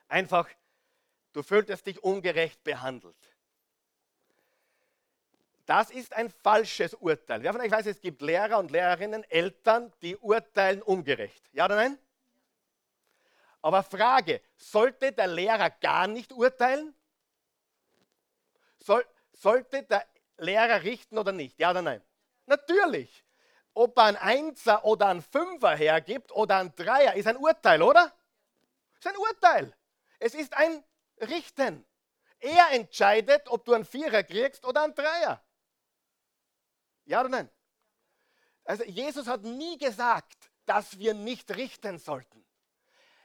Einfach, 0.08 0.50
du 1.34 1.44
fühltest 1.44 1.86
dich 1.86 2.04
ungerecht 2.04 2.64
behandelt. 2.64 3.16
Das 5.66 5.92
ist 5.92 6.14
ein 6.14 6.32
falsches 6.32 6.96
Urteil. 6.96 7.44
Wer 7.44 7.54
von 7.54 7.62
euch 7.62 7.70
weiß, 7.70 7.86
es 7.86 8.02
gibt 8.02 8.24
Lehrer 8.24 8.58
und 8.58 8.72
Lehrerinnen, 8.72 9.24
Eltern, 9.26 9.94
die 10.02 10.18
urteilen 10.18 10.82
ungerecht. 10.82 11.48
Ja 11.54 11.66
oder 11.66 11.76
nein? 11.76 12.00
Aber 13.62 13.84
Frage, 13.84 14.42
sollte 14.56 15.12
der 15.12 15.28
Lehrer 15.28 15.70
gar 15.70 16.08
nicht 16.08 16.32
urteilen? 16.32 16.96
Soll, 18.80 19.06
sollte 19.34 19.84
der 19.84 20.08
Lehrer 20.38 20.82
richten 20.82 21.20
oder 21.20 21.34
nicht? 21.34 21.60
Ja 21.60 21.70
oder 21.70 21.84
nein? 21.84 22.02
Natürlich. 22.48 23.24
Ob 23.74 23.98
er 23.98 24.06
ein 24.06 24.18
Einser 24.18 24.84
oder 24.86 25.08
ein 25.08 25.22
Fünfer 25.22 25.76
hergibt 25.76 26.32
oder 26.32 26.58
ein 26.58 26.74
Dreier, 26.76 27.14
ist 27.16 27.28
ein 27.28 27.38
Urteil, 27.38 27.82
oder? 27.82 28.14
Ist 28.98 29.08
ein 29.08 29.18
Urteil. 29.18 29.76
Es 30.20 30.34
ist 30.34 30.54
ein 30.54 30.84
Richten. 31.22 31.86
Er 32.40 32.72
entscheidet, 32.72 33.48
ob 33.50 33.66
du 33.66 33.74
einen 33.74 33.86
Vierer 33.86 34.24
kriegst 34.24 34.66
oder 34.66 34.84
einen 34.84 34.96
Dreier. 34.96 35.44
Ja 37.06 37.22
oder 37.22 37.30
nein? 37.30 37.50
Also 38.64 38.84
Jesus 38.84 39.28
hat 39.28 39.42
nie 39.42 39.78
gesagt, 39.78 40.52
dass 40.66 41.00
wir 41.00 41.14
nicht 41.14 41.56
richten 41.56 41.98
sollten. 41.98 42.46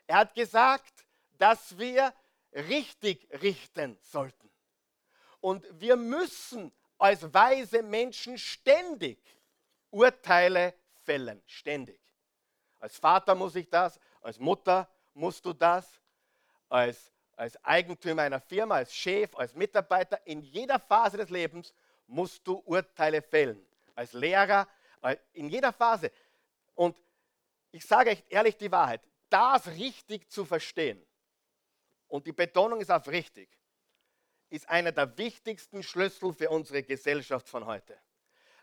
Er 0.07 0.17
hat 0.17 0.35
gesagt, 0.35 1.07
dass 1.39 1.79
wir 1.79 2.15
richtig 2.53 3.29
richten 3.43 3.99
sollten. 4.01 4.51
Und 5.41 5.67
wir 5.79 5.97
müssen 5.97 6.73
als 6.97 7.35
weise 7.35 7.83
Menschen 7.83 8.39
ständig 8.39 9.19
Urteile 9.95 10.75
fällen. 11.05 11.43
Ständig. 11.47 12.01
Als 12.81 12.99
Vater 12.99 13.35
muss 13.35 13.55
ich 13.55 13.69
das, 13.69 13.99
als 14.21 14.39
Mutter 14.39 14.89
musst 15.15 15.45
du 15.47 15.53
das, 15.53 16.01
als, 16.69 17.13
als 17.37 17.63
Eigentümer 17.65 18.23
einer 18.23 18.41
Firma, 18.41 18.77
als 18.77 18.95
Chef, 18.95 19.35
als 19.37 19.55
Mitarbeiter, 19.55 20.27
in 20.27 20.43
jeder 20.43 20.79
Phase 20.79 21.17
des 21.17 21.31
Lebens 21.31 21.73
musst 22.07 22.47
du 22.47 22.57
Urteile 22.67 23.23
fällen 23.23 23.65
als 23.95 24.13
Lehrer, 24.13 24.69
in 25.33 25.49
jeder 25.49 25.73
Phase. 25.73 26.11
Und 26.75 27.01
ich 27.71 27.87
sage 27.87 28.11
euch 28.11 28.25
ehrlich 28.29 28.57
die 28.57 28.71
Wahrheit, 28.71 29.01
das 29.31 29.67
richtig 29.69 30.31
zu 30.31 30.45
verstehen, 30.45 31.05
und 32.09 32.27
die 32.27 32.33
Betonung 32.33 32.81
ist 32.81 32.91
auf 32.91 33.09
richtig, 33.09 33.49
ist 34.49 34.69
einer 34.69 34.93
der 34.93 35.17
wichtigsten 35.19 35.83
Schlüssel 35.83 36.33
für 36.33 36.51
unsere 36.51 36.83
Gesellschaft 36.83 37.49
von 37.49 37.67
heute. 37.67 37.99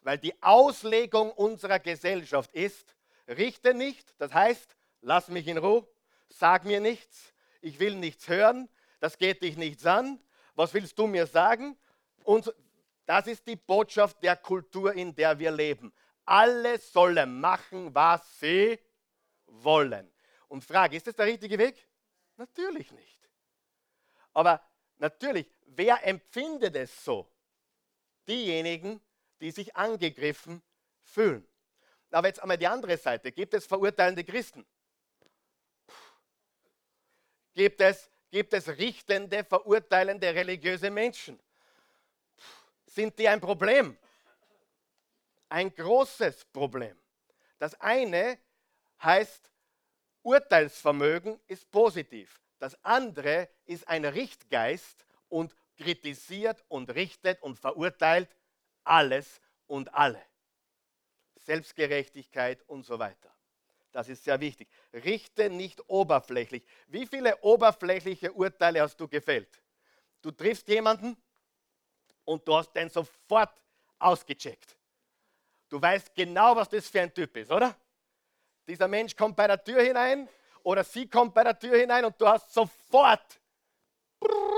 Weil 0.02 0.18
die 0.18 0.42
Auslegung 0.42 1.32
unserer 1.32 1.80
Gesellschaft 1.80 2.54
ist, 2.54 2.96
richte 3.28 3.74
nicht, 3.74 4.14
das 4.18 4.34
heißt, 4.34 4.76
lass 5.02 5.28
mich 5.28 5.48
in 5.48 5.58
Ruhe, 5.58 5.88
sag 6.30 6.66
mir 6.66 6.80
nichts, 6.80 7.34
ich 7.62 7.80
will 7.80 7.96
nichts 7.96 8.28
hören, 8.28 8.68
das 9.00 9.18
geht 9.18 9.44
dich 9.44 9.58
nichts 9.58 9.86
an, 9.86 10.20
was 10.56 10.74
willst 10.74 10.98
du 10.98 11.08
mir 11.08 11.28
sagen? 11.28 11.78
Und 12.24 12.54
das 13.06 13.28
ist 13.28 13.46
die 13.48 13.56
Botschaft 13.56 14.22
der 14.24 14.36
Kultur, 14.36 14.94
in 14.94 15.16
der 15.16 15.38
wir 15.38 15.52
leben. 15.52 15.94
Alle 16.26 16.80
sollen 16.80 17.40
machen, 17.40 17.94
was 17.94 18.40
sie 18.40 18.80
wollen. 19.48 20.12
Und 20.48 20.64
Frage, 20.64 20.98
ist 20.98 21.08
das 21.08 21.16
der 21.16 21.26
richtige 21.26 21.58
Weg? 21.58 21.88
Natürlich 22.38 22.92
nicht. 22.92 23.30
Aber 24.34 24.62
natürlich, 24.98 25.48
wer 25.66 26.06
empfindet 26.06 26.76
es 26.76 27.04
so? 27.04 27.28
Diejenigen, 28.28 29.02
die 29.42 29.52
sich 29.52 29.76
angegriffen 29.76 30.62
fühlen. 31.04 31.46
Aber 32.12 32.28
jetzt 32.28 32.42
einmal 32.42 32.58
die 32.58 32.68
andere 32.68 32.98
Seite. 32.98 33.32
Gibt 33.32 33.54
es 33.54 33.66
verurteilende 33.66 34.24
Christen? 34.24 34.66
Gibt 37.54 37.82
es, 37.82 38.10
gibt 38.30 38.54
es 38.54 38.68
richtende, 38.68 39.44
verurteilende 39.44 40.34
religiöse 40.34 40.90
Menschen? 40.90 41.40
sind 42.94 43.18
die 43.18 43.28
ein 43.28 43.42
Problem. 43.42 43.98
Ein 45.50 45.74
großes 45.74 46.46
Problem. 46.46 46.98
Das 47.58 47.80
eine 47.80 48.38
heißt, 49.02 49.50
Urteilsvermögen 50.24 51.40
ist 51.48 51.70
positiv. 51.72 52.40
Das 52.60 52.78
andere 52.84 53.50
ist 53.66 53.88
ein 53.88 54.06
Richtgeist 54.06 55.06
und 55.30 55.56
kritisiert 55.78 56.64
und 56.68 56.94
richtet 56.94 57.42
und 57.42 57.60
verurteilt 57.60 58.30
alles 58.84 59.42
und 59.68 59.94
alle. 59.94 60.22
Selbstgerechtigkeit 61.38 62.64
und 62.68 62.86
so 62.86 63.00
weiter. 63.00 63.34
Das 63.92 64.08
ist 64.08 64.24
sehr 64.24 64.40
wichtig. 64.40 64.70
Richte 64.94 65.50
nicht 65.50 65.82
oberflächlich. 65.90 66.64
Wie 66.88 67.06
viele 67.06 67.38
oberflächliche 67.42 68.32
Urteile 68.32 68.82
hast 68.82 69.00
du 69.00 69.08
gefällt? 69.08 69.62
Du 70.22 70.32
triffst 70.32 70.68
jemanden 70.68 71.18
und 72.24 72.48
du 72.48 72.56
hast 72.56 72.72
den 72.74 72.90
sofort 72.90 73.54
ausgecheckt. 74.00 74.78
Du 75.68 75.82
weißt 75.82 76.14
genau, 76.14 76.56
was 76.56 76.70
das 76.70 76.88
für 76.88 77.02
ein 77.02 77.14
Typ 77.14 77.36
ist, 77.38 77.52
oder? 77.52 77.76
Dieser 78.68 78.88
Mensch 78.88 79.16
kommt 79.16 79.36
bei 79.36 79.48
der 79.48 79.62
Tür 79.64 79.82
hinein 79.82 80.30
oder 80.64 80.84
sie 80.84 81.10
kommt 81.10 81.34
bei 81.34 81.44
der 81.44 81.58
Tür 81.58 81.78
hinein 81.78 82.06
und 82.06 82.20
du 82.20 82.28
hast 82.28 82.54
sofort, 82.54 83.40
brrr, 84.20 84.51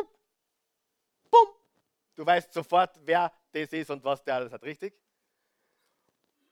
du 2.15 2.25
weißt 2.25 2.53
sofort, 2.53 2.99
wer 3.03 3.31
das 3.51 3.73
ist 3.73 3.89
und 3.89 4.03
was 4.03 4.23
der 4.23 4.35
alles 4.35 4.51
hat, 4.51 4.63
richtig? 4.63 4.93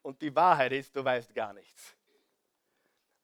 Und 0.01 0.21
die 0.21 0.35
Wahrheit 0.35 0.71
ist, 0.71 0.95
du 0.95 1.03
weißt 1.03 1.33
gar 1.33 1.53
nichts. 1.53 1.95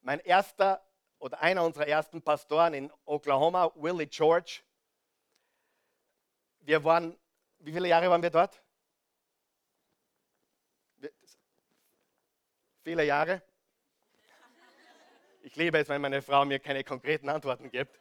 Mein 0.02 0.20
erster 0.20 0.84
oder 1.20 1.40
einer 1.42 1.64
unserer 1.64 1.88
ersten 1.88 2.22
Pastoren 2.22 2.74
in 2.74 2.92
Oklahoma, 3.06 3.72
Willie 3.76 4.08
George, 4.08 4.62
wir 6.60 6.84
waren 6.84 7.18
wie 7.60 7.72
viele 7.74 7.88
Jahre 7.88 8.10
waren 8.10 8.22
wir 8.22 8.30
dort? 8.30 8.62
Viele 12.84 13.04
Jahre? 13.04 13.42
Ich 15.42 15.56
liebe 15.56 15.78
es, 15.80 15.90
wenn 15.90 16.02
meine 16.02 16.22
Frau 16.22 16.46
mir 16.46 16.60
keine 16.60 16.84
konkreten 16.84 17.30
Antworten 17.30 17.70
gibt. 17.72 18.00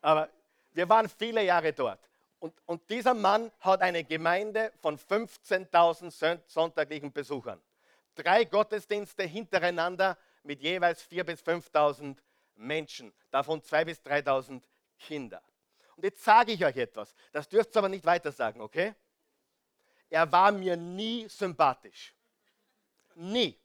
Aber 0.00 0.28
wir 0.72 0.88
waren 0.88 1.08
viele 1.08 1.42
Jahre 1.44 1.72
dort. 1.72 2.07
Und, 2.40 2.54
und 2.66 2.88
dieser 2.88 3.14
Mann 3.14 3.50
hat 3.60 3.80
eine 3.80 4.04
Gemeinde 4.04 4.72
von 4.80 4.98
15.000 4.98 6.40
sonntaglichen 6.46 7.12
Besuchern. 7.12 7.60
Drei 8.14 8.44
Gottesdienste 8.44 9.24
hintereinander 9.24 10.16
mit 10.42 10.60
jeweils 10.60 11.02
4.000 11.08 11.24
bis 11.24 11.42
5.000 11.42 12.16
Menschen, 12.56 13.12
davon 13.30 13.60
2.000 13.60 13.84
bis 13.84 14.00
3.000 14.00 14.62
Kinder. 14.98 15.42
Und 15.96 16.04
jetzt 16.04 16.22
sage 16.22 16.52
ich 16.52 16.64
euch 16.64 16.76
etwas. 16.76 17.14
Das 17.32 17.48
dürft 17.48 17.74
ihr 17.74 17.78
aber 17.78 17.88
nicht 17.88 18.04
weiter 18.04 18.30
sagen, 18.30 18.60
okay? 18.60 18.94
Er 20.08 20.30
war 20.30 20.52
mir 20.52 20.76
nie 20.76 21.28
sympathisch. 21.28 22.14
Nie. 23.14 23.58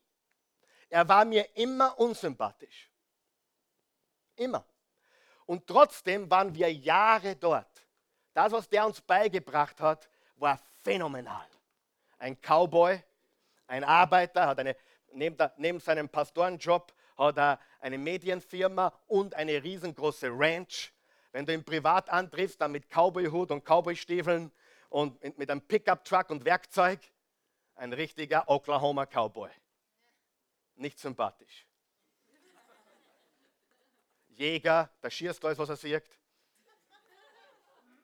Er 0.90 1.08
war 1.08 1.26
mir 1.26 1.48
immer 1.56 1.98
unsympathisch. 2.00 2.90
Immer. 4.36 4.66
Und 5.46 5.68
trotzdem 5.68 6.30
waren 6.30 6.54
wir 6.54 6.74
Jahre 6.74 7.36
dort. 7.36 7.83
Das, 8.34 8.52
was 8.52 8.68
der 8.70 8.86
uns 8.86 9.02
beigebracht 9.02 9.80
hat, 9.80 10.10
war 10.38 10.60
phänomenal. 10.84 11.48
Ein 12.18 12.38
Cowboy, 12.42 13.02
ein 13.68 13.84
Arbeiter, 13.84 14.48
hat 14.48 14.60
eine, 14.60 14.76
neben, 15.12 15.38
der, 15.38 15.54
neben 15.58 15.80
seinem 15.80 16.10
Pastorenjob 16.10 16.94
hat 17.18 17.38
er 17.38 17.60
eine 17.80 17.98
Medienfirma 17.98 18.92
und 19.08 19.36
eine 19.36 19.64
riesengroße 19.64 20.30
Ranch 20.32 20.94
wenn 21.34 21.48
du 21.48 21.54
ihn 21.54 21.66
privat 21.66 22.10
antriffst, 22.10 22.62
dann 22.62 22.72
mit 22.72 22.90
Cowboyhut 22.90 23.52
und 23.52 23.66
Cowboystiefeln 23.66 24.52
und 24.90 25.22
mit 25.38 25.50
einem 25.50 25.62
Pickup-Truck 25.62 26.30
und 26.30 26.46
Werkzeug, 26.46 27.00
ein 27.76 27.92
richtiger 27.92 28.48
Oklahoma 28.48 29.08
Cowboy. 29.08 29.50
Nicht 30.76 31.00
sympathisch. 31.00 31.66
Jäger, 34.30 34.90
da 35.02 35.10
schierst 35.10 35.42
du 35.42 35.48
alles, 35.48 35.58
was 35.58 35.70
er 35.70 35.76
sieht. 35.76 36.04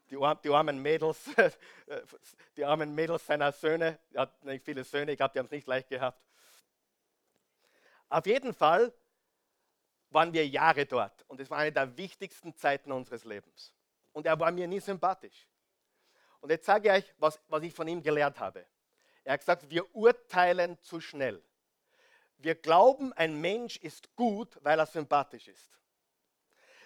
Die, 0.10 0.18
die 0.44 0.50
armen 0.50 0.82
Mädels, 0.82 1.30
die 2.58 2.66
armen 2.66 2.94
Mädels 2.94 3.26
seiner 3.26 3.52
Söhne, 3.52 4.00
er 4.12 4.22
hat 4.22 4.44
nicht 4.44 4.64
viele 4.64 4.84
Söhne, 4.84 5.12
ich 5.12 5.18
glaube, 5.18 5.34
die 5.34 5.40
haben 5.40 5.46
es 5.46 5.52
nicht 5.52 5.68
leicht 5.68 5.90
gehabt. 5.90 6.22
Auf 8.10 8.26
jeden 8.26 8.54
Fall 8.54 8.94
waren 10.10 10.34
wir 10.34 10.48
Jahre 10.48 10.86
dort 10.86 11.24
und 11.28 11.40
es 11.40 11.50
war 11.50 11.60
eine 11.60 11.72
der 11.72 11.96
wichtigsten 11.98 12.56
Zeiten 12.56 12.92
unseres 12.92 13.24
Lebens. 13.24 13.74
Und 14.12 14.26
er 14.26 14.40
war 14.40 14.52
mir 14.52 14.68
nie 14.68 14.80
sympathisch. 14.80 15.48
Und 16.42 16.50
jetzt 16.50 16.66
sage 16.66 16.90
ich 16.90 16.94
euch, 16.94 17.14
was, 17.18 17.40
was 17.48 17.64
ich 17.64 17.74
von 17.74 17.88
ihm 17.88 18.02
gelernt 18.02 18.40
habe. 18.40 18.66
Er 19.24 19.34
hat 19.34 19.42
gesagt, 19.42 19.70
wir 19.70 19.94
urteilen 19.96 20.82
zu 20.82 21.00
schnell. 21.00 21.44
Wir 22.38 22.56
glauben, 22.56 23.14
ein 23.14 23.40
Mensch 23.40 23.78
ist 23.78 24.16
gut, 24.16 24.58
weil 24.64 24.80
er 24.80 24.86
sympathisch 24.86 25.48
ist. 25.48 25.70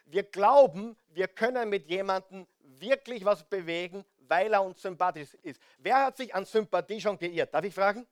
Wir 0.05 0.23
glauben, 0.23 0.97
wir 1.09 1.27
können 1.27 1.69
mit 1.69 1.87
jemandem 1.87 2.47
wirklich 2.59 3.25
was 3.25 3.43
bewegen, 3.43 4.05
weil 4.19 4.53
er 4.53 4.63
uns 4.63 4.81
sympathisch 4.81 5.33
ist. 5.35 5.61
Wer 5.77 6.05
hat 6.05 6.17
sich 6.17 6.33
an 6.33 6.45
Sympathie 6.45 7.01
schon 7.01 7.17
geirrt? 7.17 7.53
Darf 7.53 7.63
ich 7.63 7.73
fragen? 7.73 8.07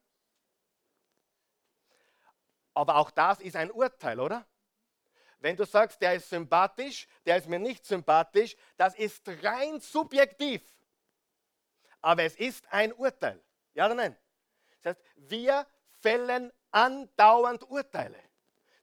Aber 2.74 2.98
auch 2.98 3.12
das 3.12 3.40
ist 3.40 3.56
ein 3.56 3.72
Urteil, 3.72 4.20
oder? 4.20 4.46
Wenn 5.40 5.58
du 5.58 5.66
sagst, 5.66 6.02
der 6.02 6.16
ist 6.16 6.30
sympathisch, 6.30 7.08
der 7.26 7.38
ist 7.38 7.48
mir 7.48 7.60
nicht 7.60 7.86
sympathisch, 7.86 8.56
das 8.78 8.96
ist 8.96 9.28
rein 9.44 9.80
subjektiv. 9.80 10.62
Aber 12.00 12.24
es 12.24 12.36
ist 12.36 12.72
ein 12.72 12.94
Urteil. 12.94 13.42
Ja 13.74 13.86
oder 13.86 13.96
nein? 13.96 14.18
Das 14.82 14.96
heißt, 14.96 15.06
wir 15.16 15.68
fällen 16.00 16.52
andauernd 16.72 17.70
Urteile. 17.70 18.20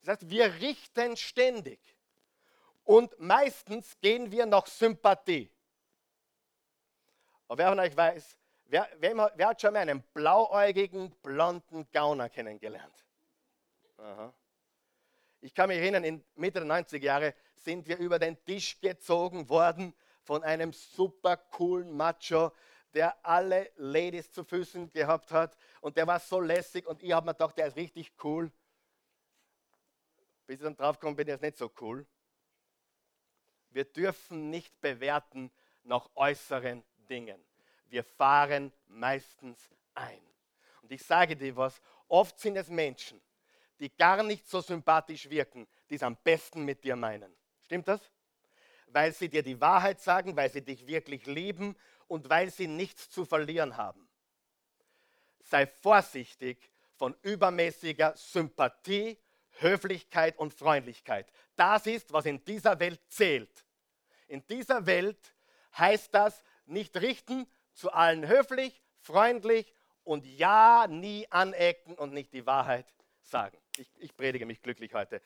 Das 0.03 0.17
heißt, 0.17 0.31
wir 0.31 0.53
richten 0.55 1.17
ständig. 1.17 1.81
Und 2.89 3.21
meistens 3.21 4.01
gehen 4.01 4.33
wir 4.33 4.47
nach 4.47 4.67
Sympathie. 4.67 5.51
Aber 7.47 7.59
wer 7.59 7.69
von 7.69 7.81
euch 7.81 7.95
weiß, 7.95 8.39
wer, 8.65 8.89
wer, 8.97 9.33
wer 9.37 9.49
hat 9.49 9.61
schon 9.61 9.75
mal 9.75 9.81
einen 9.81 10.03
blauäugigen, 10.15 11.11
blonden 11.21 11.87
Gauner 11.93 12.31
kennengelernt? 12.31 13.05
Aha. 13.99 14.33
Ich 15.43 15.55
kann 15.55 15.69
mich 15.69 15.77
erinnern, 15.77 16.03
in 16.03 16.25
Mitte 16.35 16.61
der 16.61 16.67
90er 16.67 17.03
Jahre 17.03 17.35
sind 17.57 17.87
wir 17.87 17.99
über 17.99 18.19
den 18.19 18.43
Tisch 18.47 18.81
gezogen 18.81 19.51
worden 19.51 19.95
von 20.23 20.43
einem 20.43 20.73
super 20.73 21.37
coolen 21.37 21.95
Macho, 21.95 22.53
der 22.95 23.23
alle 23.23 23.71
Ladies 23.77 24.33
zu 24.33 24.45
Füßen 24.45 24.91
gehabt 24.93 25.31
hat 25.31 25.59
und 25.83 25.99
der 25.99 26.07
war 26.07 26.21
so 26.21 26.41
lässig 26.41 26.87
und 26.87 27.03
ich 27.03 27.13
habe 27.13 27.27
mir 27.27 27.35
gedacht, 27.35 27.59
der 27.59 27.67
ist 27.67 27.77
richtig 27.77 28.15
cool. 28.25 28.51
Bis 30.47 30.61
ich 30.61 30.65
dann 30.65 30.75
drauf 30.75 30.99
komme, 30.99 31.17
bin 31.17 31.27
ich 31.27 31.33
jetzt 31.33 31.43
nicht 31.43 31.59
so 31.59 31.71
cool. 31.83 32.07
Wir 33.79 33.85
dürfen 33.85 34.51
nicht 34.51 34.81
bewerten 34.81 35.53
nach 35.85 36.11
äußeren 36.17 36.83
Dingen. 37.09 37.41
Wir 37.87 38.03
fahren 38.03 38.73
meistens 38.89 39.57
ein. 39.95 40.21
Und 40.83 40.91
ich 40.91 41.05
sage 41.05 41.37
dir 41.37 41.55
was, 41.55 41.81
oft 42.09 42.41
sind 42.41 42.57
es 42.57 42.69
Menschen, 42.71 43.21
die 43.79 43.97
gar 43.97 44.25
nicht 44.25 44.49
so 44.51 44.61
sympathisch 44.61 45.31
wirken, 45.31 45.69
die 45.89 45.95
es 45.95 46.03
am 46.03 46.17
besten 46.17 46.65
mit 46.65 46.83
dir 46.83 46.97
meinen. 46.97 47.33
Stimmt 47.67 47.87
das? 47.87 48.01
Weil 48.89 49.13
sie 49.13 49.29
dir 49.29 49.45
die 49.45 49.61
Wahrheit 49.61 50.01
sagen, 50.01 50.37
weil 50.37 50.51
sie 50.51 50.63
dich 50.63 50.85
wirklich 50.89 51.27
lieben 51.27 51.77
und 52.09 52.29
weil 52.29 52.51
sie 52.51 52.67
nichts 52.67 53.09
zu 53.11 53.25
verlieren 53.25 53.77
haben. 53.77 54.09
Sei 55.45 55.69
vorsichtig 55.69 56.69
von 56.97 57.15
übermäßiger 57.23 58.17
Sympathie, 58.17 59.17
Höflichkeit 59.61 60.37
und 60.37 60.53
Freundlichkeit. 60.53 61.31
Das 61.55 61.87
ist, 61.87 62.13
was 62.13 62.27
in 62.27 62.45
dieser 62.45 62.81
Welt 62.81 63.01
zählt. 63.07 63.65
In 64.29 64.47
dieser 64.47 64.87
Welt 64.87 65.35
heißt 65.77 66.15
das 66.15 66.45
nicht 66.67 66.97
richten, 66.97 67.51
zu 67.73 67.93
allen 67.93 68.27
höflich, 68.27 68.83
freundlich 69.01 69.73
und 70.05 70.27
ja, 70.27 70.87
nie 70.89 71.27
anecken 71.31 71.95
und 71.95 72.13
nicht 72.13 72.33
die 72.33 72.47
Wahrheit 72.47 72.87
sagen. 73.23 73.59
Ich, 73.77 73.91
ich 73.99 74.17
predige 74.17 74.47
mich 74.47 74.63
glücklich 74.63 74.95
heute. 74.95 75.23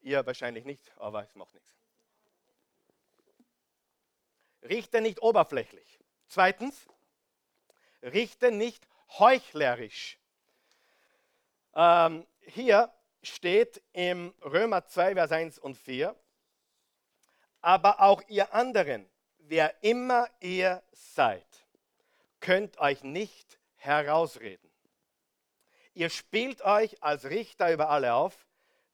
Ihr 0.00 0.24
wahrscheinlich 0.26 0.64
nicht, 0.64 0.92
aber 0.98 1.22
es 1.24 1.34
macht 1.34 1.54
nichts. 1.54 1.70
Richte 4.62 5.00
nicht 5.00 5.22
oberflächlich. 5.22 5.98
Zweitens, 6.26 6.86
richte 8.02 8.50
nicht 8.50 8.86
heuchlerisch. 9.18 10.18
Ähm, 11.74 12.26
hier 12.40 12.92
steht 13.22 13.82
im 13.92 14.34
Römer 14.42 14.86
2, 14.86 15.14
Vers 15.14 15.32
1 15.32 15.58
und 15.58 15.76
4, 15.76 16.16
aber 17.62 18.00
auch 18.00 18.22
ihr 18.28 18.52
anderen, 18.52 19.08
wer 19.38 19.82
immer 19.82 20.28
ihr 20.40 20.82
seid, 20.92 21.46
könnt 22.40 22.78
euch 22.78 23.02
nicht 23.04 23.58
herausreden. 23.76 24.70
Ihr 25.94 26.10
spielt 26.10 26.62
euch 26.62 27.02
als 27.02 27.24
Richter 27.26 27.72
über 27.72 27.88
alle 27.90 28.14
auf, 28.14 28.46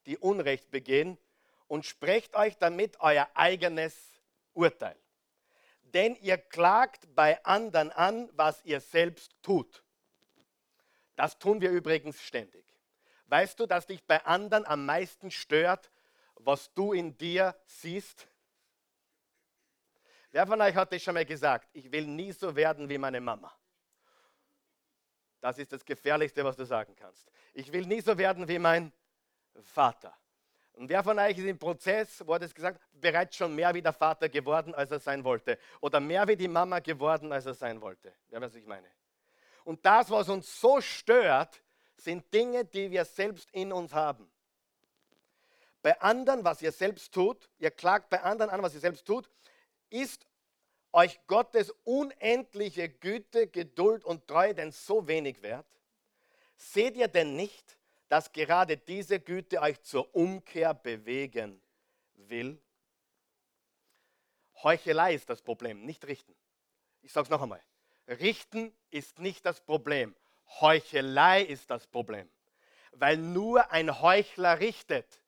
die 0.05 0.17
Unrecht 0.17 0.71
begehen, 0.71 1.17
und 1.67 1.85
sprecht 1.85 2.35
euch 2.35 2.57
damit 2.57 2.99
euer 2.99 3.29
eigenes 3.35 3.95
Urteil. 4.53 4.97
Denn 5.81 6.15
ihr 6.15 6.37
klagt 6.37 7.13
bei 7.15 7.43
anderen 7.45 7.91
an, 7.91 8.29
was 8.33 8.63
ihr 8.65 8.81
selbst 8.81 9.35
tut. 9.41 9.83
Das 11.15 11.37
tun 11.37 11.61
wir 11.61 11.69
übrigens 11.69 12.21
ständig. 12.21 12.65
Weißt 13.27 13.59
du, 13.59 13.65
dass 13.65 13.85
dich 13.85 14.03
bei 14.05 14.23
anderen 14.25 14.65
am 14.65 14.85
meisten 14.85 15.31
stört, 15.31 15.91
was 16.35 16.73
du 16.73 16.93
in 16.93 17.17
dir 17.17 17.55
siehst? 17.65 18.28
Wer 20.31 20.45
von 20.45 20.61
euch 20.61 20.75
hat 20.75 20.91
das 20.93 21.01
schon 21.01 21.15
mal 21.15 21.25
gesagt? 21.25 21.69
Ich 21.73 21.91
will 21.91 22.05
nie 22.05 22.31
so 22.31 22.55
werden 22.55 22.87
wie 22.87 22.97
meine 22.97 23.19
Mama. 23.19 23.51
Das 25.41 25.57
ist 25.57 25.71
das 25.71 25.83
Gefährlichste, 25.83 26.43
was 26.43 26.55
du 26.55 26.65
sagen 26.65 26.95
kannst. 26.95 27.31
Ich 27.53 27.71
will 27.71 27.85
nie 27.85 28.01
so 28.01 28.17
werden 28.17 28.47
wie 28.47 28.59
mein 28.59 28.91
Vater. 29.61 30.15
Und 30.73 30.89
wer 30.89 31.03
von 31.03 31.17
euch 31.19 31.37
ist 31.37 31.45
im 31.45 31.57
Prozess, 31.57 32.23
wo 32.25 32.35
hat 32.35 32.43
es 32.43 32.53
gesagt, 32.53 32.79
bereits 32.93 33.35
schon 33.35 33.55
mehr 33.55 33.73
wie 33.73 33.81
der 33.81 33.93
Vater 33.93 34.29
geworden, 34.29 34.73
als 34.73 34.91
er 34.91 34.99
sein 34.99 35.23
wollte? 35.23 35.57
Oder 35.81 35.99
mehr 35.99 36.27
wie 36.27 36.37
die 36.37 36.47
Mama 36.47 36.79
geworden, 36.79 37.31
als 37.31 37.45
er 37.45 37.53
sein 37.53 37.81
wollte? 37.81 38.13
Wer 38.29 38.39
weiß, 38.39 38.51
was 38.51 38.55
ich 38.55 38.65
meine? 38.65 38.87
Und 39.63 39.85
das, 39.85 40.09
was 40.09 40.29
uns 40.29 40.59
so 40.59 40.79
stört, 40.79 41.61
sind 41.97 42.33
Dinge, 42.33 42.65
die 42.65 42.91
wir 42.91 43.03
selbst 43.03 43.49
in 43.51 43.73
uns 43.73 43.93
haben. 43.93 44.31
Bei 45.81 45.99
anderen, 46.01 46.43
was 46.43 46.61
ihr 46.61 46.71
selbst 46.71 47.13
tut, 47.13 47.49
ihr 47.57 47.71
klagt 47.71 48.09
bei 48.09 48.21
anderen 48.21 48.51
an, 48.51 48.61
was 48.61 48.73
ihr 48.73 48.79
selbst 48.79 49.05
tut, 49.05 49.29
ist 49.89 50.25
euch 50.91 51.19
Gottes 51.27 51.73
unendliche 51.83 52.89
Güte, 52.89 53.47
Geduld 53.47 54.03
und 54.03 54.27
Treue 54.27 54.55
denn 54.55 54.71
so 54.71 55.07
wenig 55.07 55.41
wert? 55.41 55.67
Seht 56.55 56.97
ihr 56.97 57.07
denn 57.07 57.35
nicht, 57.35 57.77
dass 58.09 58.31
gerade 58.31 58.77
diese 58.77 59.19
Güte 59.19 59.61
euch 59.61 59.81
zur 59.81 60.13
Umkehr 60.15 60.73
bewegen 60.73 61.61
will? 62.15 62.61
Heuchelei 64.63 65.13
ist 65.13 65.29
das 65.29 65.41
Problem, 65.41 65.85
nicht 65.85 66.05
richten. 66.05 66.35
Ich 67.01 67.13
sage 67.13 67.25
es 67.25 67.29
noch 67.29 67.41
einmal. 67.41 67.61
Richten 68.07 68.75
ist 68.89 69.19
nicht 69.19 69.45
das 69.45 69.61
Problem. 69.61 70.15
Heuchelei 70.59 71.43
ist 71.43 71.69
das 71.69 71.87
Problem. 71.87 72.29
Weil 72.91 73.17
nur 73.17 73.71
ein 73.71 74.01
Heuchler 74.01 74.59
richtet. 74.59 75.21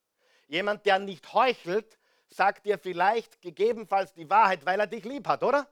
Jemand, 0.47 0.85
der 0.85 0.99
nicht 0.99 1.31
heuchelt, 1.33 1.97
sagt 2.31 2.65
dir 2.65 2.79
vielleicht 2.79 3.41
gegebenenfalls 3.41 4.13
die 4.13 4.29
Wahrheit, 4.29 4.65
weil 4.65 4.79
er 4.79 4.87
dich 4.87 5.03
lieb 5.03 5.27
hat, 5.27 5.43
oder? 5.43 5.67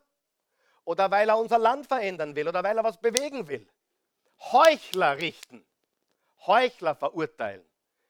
Oder 0.83 1.09
weil 1.09 1.29
er 1.29 1.37
unser 1.37 1.57
Land 1.57 1.87
verändern 1.87 2.35
will 2.35 2.47
oder 2.47 2.63
weil 2.63 2.77
er 2.77 2.83
was 2.83 2.99
bewegen 2.99 3.47
will. 3.47 3.67
Heuchler 4.51 5.17
richten, 5.17 5.65
Heuchler 6.45 6.95
verurteilen 6.95 7.65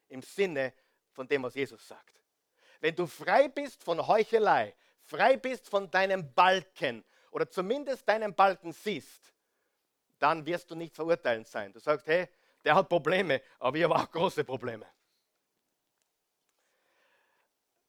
im 0.07 0.21
Sinne 0.21 0.73
von 1.11 1.27
dem, 1.27 1.43
was 1.43 1.55
Jesus 1.55 1.87
sagt. 1.87 2.21
Wenn 2.79 2.95
du 2.95 3.07
frei 3.07 3.47
bist 3.47 3.83
von 3.83 4.05
Heuchelei, 4.07 4.73
frei 5.03 5.37
bist 5.37 5.69
von 5.69 5.89
deinem 5.89 6.33
Balken 6.33 7.03
oder 7.31 7.49
zumindest 7.49 8.07
deinen 8.07 8.33
Balken 8.33 8.71
siehst, 8.71 9.33
dann 10.17 10.45
wirst 10.45 10.69
du 10.71 10.75
nicht 10.75 10.95
verurteilend 10.95 11.47
sein. 11.47 11.71
Du 11.71 11.79
sagst, 11.79 12.07
hey, 12.07 12.27
der 12.63 12.75
hat 12.75 12.89
Probleme, 12.89 13.41
aber 13.59 13.77
ich 13.77 13.83
habe 13.83 13.95
auch 13.95 14.09
große 14.09 14.43
Probleme. 14.43 14.85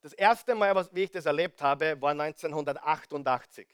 Das 0.02 0.14
erste 0.14 0.54
Mal, 0.54 0.88
wie 0.92 1.02
ich 1.02 1.10
das 1.10 1.26
erlebt 1.26 1.60
habe, 1.60 2.00
war 2.00 2.12
1988. 2.12 3.68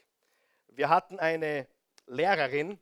Wir 0.68 0.88
hatten 0.88 1.20
eine 1.20 1.68
Lehrerin, 2.06 2.80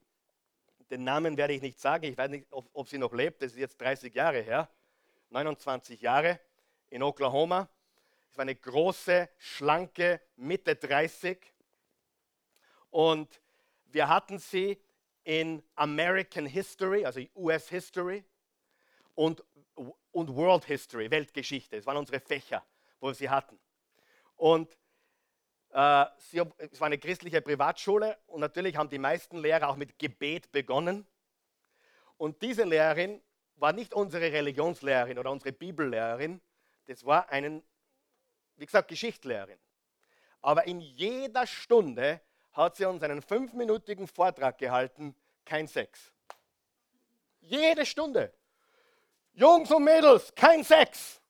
den 0.90 1.04
Namen 1.04 1.36
werde 1.36 1.52
ich 1.52 1.60
nicht 1.60 1.78
sagen, 1.78 2.04
ich 2.04 2.16
weiß 2.16 2.30
nicht, 2.30 2.46
ob, 2.50 2.70
ob 2.72 2.88
sie 2.88 2.96
noch 2.96 3.12
lebt, 3.12 3.42
das 3.42 3.52
ist 3.52 3.58
jetzt 3.58 3.78
30 3.82 4.14
Jahre 4.14 4.40
her, 4.40 4.70
29 5.28 6.00
Jahre 6.00 6.40
in 6.88 7.02
Oklahoma. 7.02 7.68
Es 8.30 8.38
war 8.38 8.42
eine 8.42 8.54
große, 8.54 9.28
schlanke, 9.36 10.22
Mitte 10.36 10.74
30. 10.74 11.38
Und 12.90 13.42
wir 13.92 14.08
hatten 14.08 14.38
sie 14.38 14.80
in 15.22 15.62
American 15.74 16.46
History, 16.46 17.04
also 17.04 17.20
US 17.36 17.68
History 17.68 18.24
und, 19.14 19.44
und 20.12 20.34
World 20.34 20.64
History, 20.64 21.10
Weltgeschichte. 21.10 21.76
Das 21.76 21.84
waren 21.84 21.98
unsere 21.98 22.20
Fächer 22.20 22.64
wo 23.04 23.12
sie 23.12 23.28
hatten. 23.28 23.58
Und 24.36 24.76
Äh, 25.74 26.06
es 26.58 26.78
war 26.80 26.86
eine 26.86 26.98
christliche 26.98 27.42
Privatschule 27.42 28.16
und 28.28 28.38
natürlich 28.38 28.76
haben 28.76 28.88
die 28.88 28.98
meisten 29.00 29.38
Lehrer 29.38 29.68
auch 29.68 29.76
mit 29.76 29.98
Gebet 29.98 30.52
begonnen. 30.52 31.04
Und 32.16 32.40
diese 32.42 32.62
Lehrerin 32.62 33.20
war 33.56 33.72
nicht 33.72 33.92
unsere 33.92 34.30
Religionslehrerin 34.30 35.18
oder 35.18 35.32
unsere 35.32 35.52
Bibellehrerin, 35.52 36.40
das 36.86 37.04
war 37.04 37.28
eine, 37.28 37.60
wie 38.54 38.66
gesagt, 38.66 38.86
Geschichtslehrerin. 38.86 39.58
Aber 40.42 40.64
in 40.68 40.80
jeder 40.80 41.44
Stunde 41.44 42.20
hat 42.52 42.76
sie 42.76 42.84
uns 42.84 43.02
einen 43.02 43.20
fünfminütigen 43.20 44.06
Vortrag 44.06 44.58
gehalten, 44.58 45.16
kein 45.44 45.66
Sex. 45.66 46.12
Jede 47.40 47.84
Stunde. 47.84 48.32
Jungs 49.32 49.72
und 49.72 49.82
Mädels, 49.82 50.32
kein 50.36 50.62
Sex. 50.62 51.20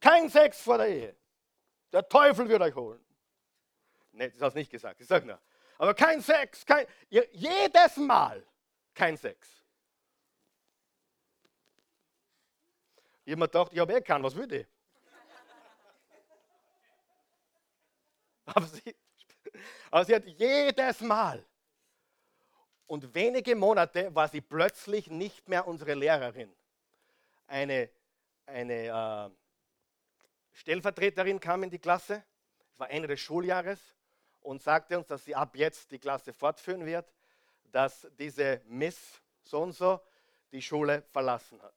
Kein 0.00 0.28
Sex 0.30 0.60
vor 0.62 0.78
der 0.78 0.88
Ehe. 0.88 1.16
Der 1.92 2.08
Teufel 2.08 2.48
wird 2.48 2.62
euch 2.62 2.74
holen. 2.74 3.04
Nee, 4.12 4.30
das 4.30 4.40
hast 4.40 4.54
du 4.54 4.58
nicht 4.58 4.70
gesagt, 4.70 5.00
ich 5.00 5.06
sag 5.06 5.24
nur. 5.24 5.38
Aber 5.78 5.94
kein 5.94 6.20
Sex, 6.20 6.64
kein, 6.64 6.86
jedes 7.08 7.96
Mal 7.96 8.44
kein 8.94 9.16
Sex. 9.16 9.48
Mir 13.24 13.36
gedacht, 13.36 13.72
ich 13.72 13.78
habe 13.78 13.92
eh 13.92 14.00
keinen, 14.00 14.24
was 14.24 14.34
will 14.34 14.52
ich? 14.52 14.66
Aber 18.46 18.66
sie, 18.66 18.96
aber 19.90 20.04
sie 20.04 20.14
hat 20.16 20.26
jedes 20.26 21.00
Mal. 21.00 21.44
Und 22.88 23.14
wenige 23.14 23.54
Monate 23.54 24.12
war 24.12 24.26
sie 24.26 24.40
plötzlich 24.40 25.08
nicht 25.08 25.48
mehr 25.48 25.68
unsere 25.68 25.94
Lehrerin. 25.94 26.52
Eine, 27.46 27.88
eine 28.46 28.86
äh, 28.86 29.39
Stellvertreterin 30.52 31.40
kam 31.40 31.62
in 31.62 31.70
die 31.70 31.78
Klasse, 31.78 32.24
es 32.72 32.78
war 32.78 32.90
Ende 32.90 33.08
des 33.08 33.20
Schuljahres, 33.20 33.80
und 34.40 34.62
sagte 34.62 34.98
uns, 34.98 35.06
dass 35.06 35.24
sie 35.24 35.34
ab 35.34 35.56
jetzt 35.56 35.90
die 35.90 35.98
Klasse 35.98 36.32
fortführen 36.32 36.84
wird, 36.86 37.12
dass 37.64 38.06
diese 38.18 38.62
Miss 38.66 39.20
so 39.42 39.62
und 39.62 39.72
so 39.72 40.00
die 40.50 40.62
Schule 40.62 41.02
verlassen 41.12 41.60
hat. 41.62 41.74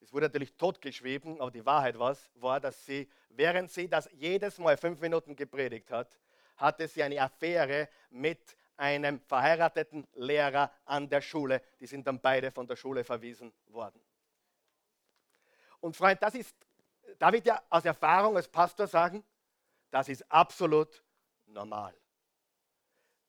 Es 0.00 0.12
wurde 0.12 0.26
natürlich 0.26 0.56
totgeschrieben, 0.56 1.40
aber 1.40 1.50
die 1.50 1.64
Wahrheit 1.64 1.98
war, 1.98 2.60
dass 2.60 2.84
sie, 2.84 3.08
während 3.28 3.70
sie 3.70 3.88
das 3.88 4.08
jedes 4.12 4.58
Mal 4.58 4.76
fünf 4.76 5.00
Minuten 5.00 5.36
gepredigt 5.36 5.90
hat, 5.90 6.18
hatte 6.56 6.88
sie 6.88 7.02
eine 7.02 7.20
Affäre 7.20 7.88
mit 8.10 8.56
einem 8.76 9.20
verheirateten 9.20 10.06
Lehrer 10.14 10.72
an 10.86 11.08
der 11.08 11.20
Schule. 11.20 11.62
Die 11.80 11.86
sind 11.86 12.06
dann 12.06 12.20
beide 12.20 12.50
von 12.50 12.66
der 12.66 12.76
Schule 12.76 13.04
verwiesen 13.04 13.52
worden. 13.66 14.00
Und 15.80 15.96
Freund, 15.96 16.22
das 16.22 16.34
ist, 16.34 16.56
darf 17.20 17.34
ich 17.34 17.42
dir 17.42 17.62
aus 17.68 17.84
Erfahrung 17.84 18.34
als 18.36 18.48
Pastor 18.48 18.86
sagen, 18.86 19.22
das 19.90 20.08
ist 20.08 20.30
absolut 20.32 21.04
normal. 21.46 21.94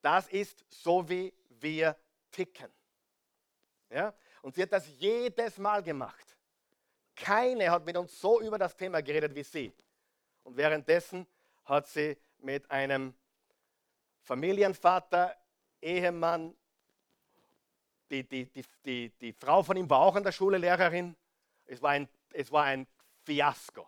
Das 0.02 0.28
ist 0.30 0.64
so, 0.70 1.08
wie 1.08 1.34
wir 1.50 1.96
ticken. 2.32 2.72
Ja? 3.90 4.14
Und 4.42 4.56
sie 4.56 4.64
hat 4.64 4.72
das 4.72 4.88
jedes 4.98 5.58
Mal 5.58 5.84
gemacht. 5.84 6.38
Keine 7.16 7.70
hat 7.70 7.86
mit 7.86 7.98
uns 7.98 8.20
so 8.20 8.40
über 8.42 8.58
das 8.58 8.76
Thema 8.76 9.02
geredet 9.02 9.36
wie 9.36 9.44
sie. 9.44 9.74
Und 10.44 10.56
währenddessen 10.56 11.28
hat 11.66 11.88
sie 11.88 12.18
mit 12.40 12.72
einem 12.72 13.14
Familienvater, 14.22 15.36
Ehemann, 15.82 16.56
die, 18.10 18.24
die, 18.24 18.46
die, 18.86 19.10
die, 19.10 19.34
Frau 19.34 19.64
von 19.64 19.76
ihm 19.76 19.90
war 19.90 20.00
auch 20.00 20.16
an 20.16 20.24
der 20.24 20.32
Schule 20.32 20.58
Lehrerin. 20.58 21.16
Es 21.66 21.82
war 21.82 21.92
ein, 21.92 22.08
es 22.34 22.52
war 22.52 22.64
ein 22.66 22.88
Fiasko. 23.24 23.88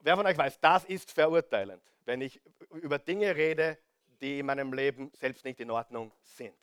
Wer 0.00 0.16
von 0.16 0.26
euch 0.26 0.38
weiß, 0.38 0.60
das 0.60 0.84
ist 0.84 1.10
verurteilend, 1.10 1.82
wenn 2.04 2.20
ich 2.20 2.40
über 2.70 2.98
Dinge 2.98 3.34
rede, 3.34 3.78
die 4.20 4.38
in 4.38 4.46
meinem 4.46 4.72
Leben 4.72 5.10
selbst 5.14 5.44
nicht 5.44 5.60
in 5.60 5.70
Ordnung 5.70 6.12
sind. 6.22 6.56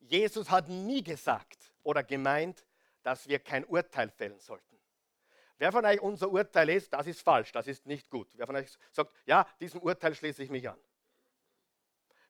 Jesus 0.00 0.50
hat 0.50 0.68
nie 0.68 1.02
gesagt 1.02 1.72
oder 1.82 2.02
gemeint, 2.02 2.66
dass 3.02 3.28
wir 3.28 3.38
kein 3.38 3.64
Urteil 3.64 4.10
fällen 4.10 4.38
sollten. 4.40 4.78
Wer 5.58 5.72
von 5.72 5.84
euch 5.84 6.00
unser 6.00 6.30
Urteil 6.30 6.68
ist, 6.70 6.92
das 6.92 7.06
ist 7.06 7.20
falsch, 7.20 7.52
das 7.52 7.66
ist 7.66 7.86
nicht 7.86 8.08
gut. 8.08 8.28
Wer 8.34 8.46
von 8.46 8.56
euch 8.56 8.68
sagt, 8.92 9.12
ja, 9.26 9.46
diesem 9.60 9.80
Urteil 9.80 10.14
schließe 10.14 10.42
ich 10.42 10.50
mich 10.50 10.68
an. 10.68 10.78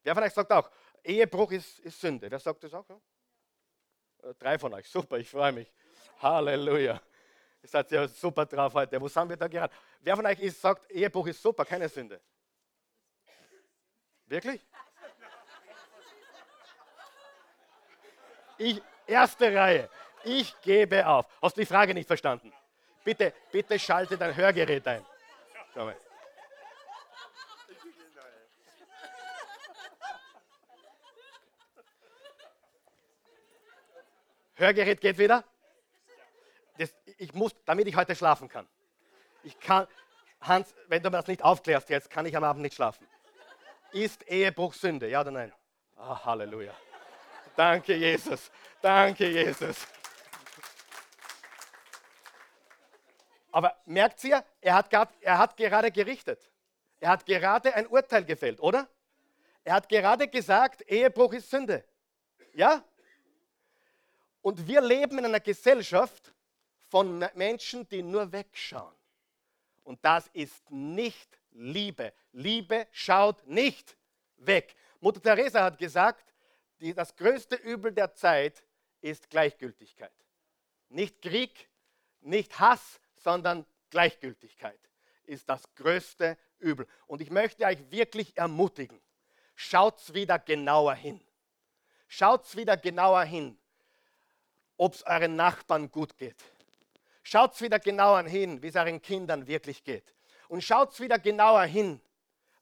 Wer 0.02 0.14
von 0.14 0.22
euch 0.22 0.32
sagt 0.32 0.50
auch, 0.52 0.70
Ehebruch 1.04 1.52
ist, 1.52 1.80
ist 1.80 2.00
Sünde. 2.00 2.30
Wer 2.30 2.38
sagt 2.38 2.64
das 2.64 2.72
auch? 2.72 2.88
Äh, 4.22 4.34
drei 4.38 4.58
von 4.58 4.72
euch, 4.72 4.88
super, 4.88 5.18
ich 5.18 5.28
freue 5.28 5.52
mich. 5.52 5.70
Halleluja. 6.20 7.00
Ihr 7.62 7.68
seid 7.68 7.90
ja 7.90 8.06
super 8.08 8.46
drauf 8.46 8.74
heute. 8.74 9.00
Wo 9.00 9.08
sind 9.08 9.28
wir 9.28 9.36
da 9.36 9.48
gerade? 9.48 9.72
Wer 10.00 10.16
von 10.16 10.26
euch 10.26 10.40
ist, 10.40 10.60
sagt, 10.60 10.90
Ehebruch 10.90 11.26
ist 11.26 11.42
super, 11.42 11.64
keine 11.64 11.88
Sünde? 11.88 12.20
Wirklich? 14.26 14.60
Ich, 18.58 18.82
erste 19.06 19.54
Reihe. 19.54 19.88
Ich 20.24 20.60
gebe 20.60 21.06
auf. 21.06 21.26
Hast 21.40 21.56
du 21.56 21.60
die 21.60 21.66
Frage 21.66 21.94
nicht 21.94 22.06
verstanden? 22.06 22.52
Bitte, 23.04 23.32
bitte 23.50 23.78
schalte 23.78 24.18
dein 24.18 24.36
Hörgerät 24.36 24.86
ein. 24.86 25.04
Schau. 25.72 25.92
Hörgerät 34.56 35.00
geht 35.00 35.16
wieder? 35.18 35.44
Ich 37.18 37.34
muss, 37.34 37.52
damit 37.66 37.86
ich 37.86 37.96
heute 37.96 38.14
schlafen 38.14 38.48
kann. 38.48 38.66
Ich 39.42 39.58
kann, 39.58 39.86
Hans, 40.40 40.74
wenn 40.86 41.02
du 41.02 41.10
mir 41.10 41.18
das 41.18 41.26
nicht 41.26 41.42
aufklärst 41.42 41.90
jetzt, 41.90 42.10
kann 42.10 42.24
ich 42.26 42.36
am 42.36 42.44
Abend 42.44 42.62
nicht 42.62 42.74
schlafen. 42.74 43.06
Ist 43.92 44.22
Ehebruch 44.28 44.74
Sünde, 44.74 45.08
ja 45.08 45.20
oder 45.20 45.30
nein? 45.30 45.52
Oh, 45.96 46.24
Halleluja. 46.24 46.74
Danke, 47.56 47.94
Jesus. 47.96 48.50
Danke, 48.80 49.28
Jesus. 49.28 49.86
Aber 53.50 53.76
merkt 53.86 54.22
ihr, 54.24 54.44
er 54.60 54.74
hat, 54.74 54.90
grad, 54.90 55.10
er 55.20 55.38
hat 55.38 55.56
gerade 55.56 55.90
gerichtet. 55.90 56.48
Er 57.00 57.10
hat 57.10 57.26
gerade 57.26 57.74
ein 57.74 57.86
Urteil 57.86 58.24
gefällt, 58.24 58.60
oder? 58.60 58.88
Er 59.64 59.74
hat 59.74 59.88
gerade 59.88 60.28
gesagt, 60.28 60.82
Ehebruch 60.82 61.32
ist 61.32 61.50
Sünde. 61.50 61.84
Ja? 62.52 62.84
Und 64.42 64.66
wir 64.66 64.80
leben 64.80 65.18
in 65.18 65.24
einer 65.24 65.40
Gesellschaft, 65.40 66.32
von 66.88 67.24
Menschen, 67.34 67.88
die 67.88 68.02
nur 68.02 68.32
wegschauen. 68.32 68.94
Und 69.84 70.04
das 70.04 70.28
ist 70.32 70.70
nicht 70.70 71.38
Liebe. 71.52 72.12
Liebe 72.32 72.86
schaut 72.92 73.46
nicht 73.46 73.96
weg. 74.36 74.74
Mutter 75.00 75.20
Teresa 75.20 75.64
hat 75.64 75.78
gesagt, 75.78 76.34
die, 76.80 76.94
das 76.94 77.14
größte 77.16 77.56
Übel 77.56 77.92
der 77.92 78.14
Zeit 78.14 78.62
ist 79.00 79.30
Gleichgültigkeit. 79.30 80.12
Nicht 80.88 81.20
Krieg, 81.22 81.68
nicht 82.20 82.58
Hass, 82.58 83.00
sondern 83.16 83.66
Gleichgültigkeit 83.90 84.78
ist 85.24 85.48
das 85.48 85.62
größte 85.74 86.36
Übel. 86.58 86.86
Und 87.06 87.20
ich 87.20 87.30
möchte 87.30 87.64
euch 87.64 87.78
wirklich 87.90 88.36
ermutigen, 88.36 89.00
schaut 89.54 90.14
wieder 90.14 90.38
genauer 90.38 90.94
hin. 90.94 91.20
Schaut 92.06 92.56
wieder 92.56 92.76
genauer 92.78 93.24
hin, 93.24 93.58
ob 94.78 94.94
es 94.94 95.02
euren 95.02 95.36
Nachbarn 95.36 95.90
gut 95.90 96.16
geht 96.16 96.42
Schaut 97.30 97.60
wieder 97.60 97.78
genauer 97.78 98.22
hin, 98.22 98.62
wie 98.62 98.68
es 98.68 98.76
euren 98.76 99.02
Kindern 99.02 99.46
wirklich 99.46 99.84
geht. 99.84 100.14
Und 100.48 100.64
schaut 100.64 100.98
wieder 100.98 101.18
genauer 101.18 101.64
hin, 101.64 102.00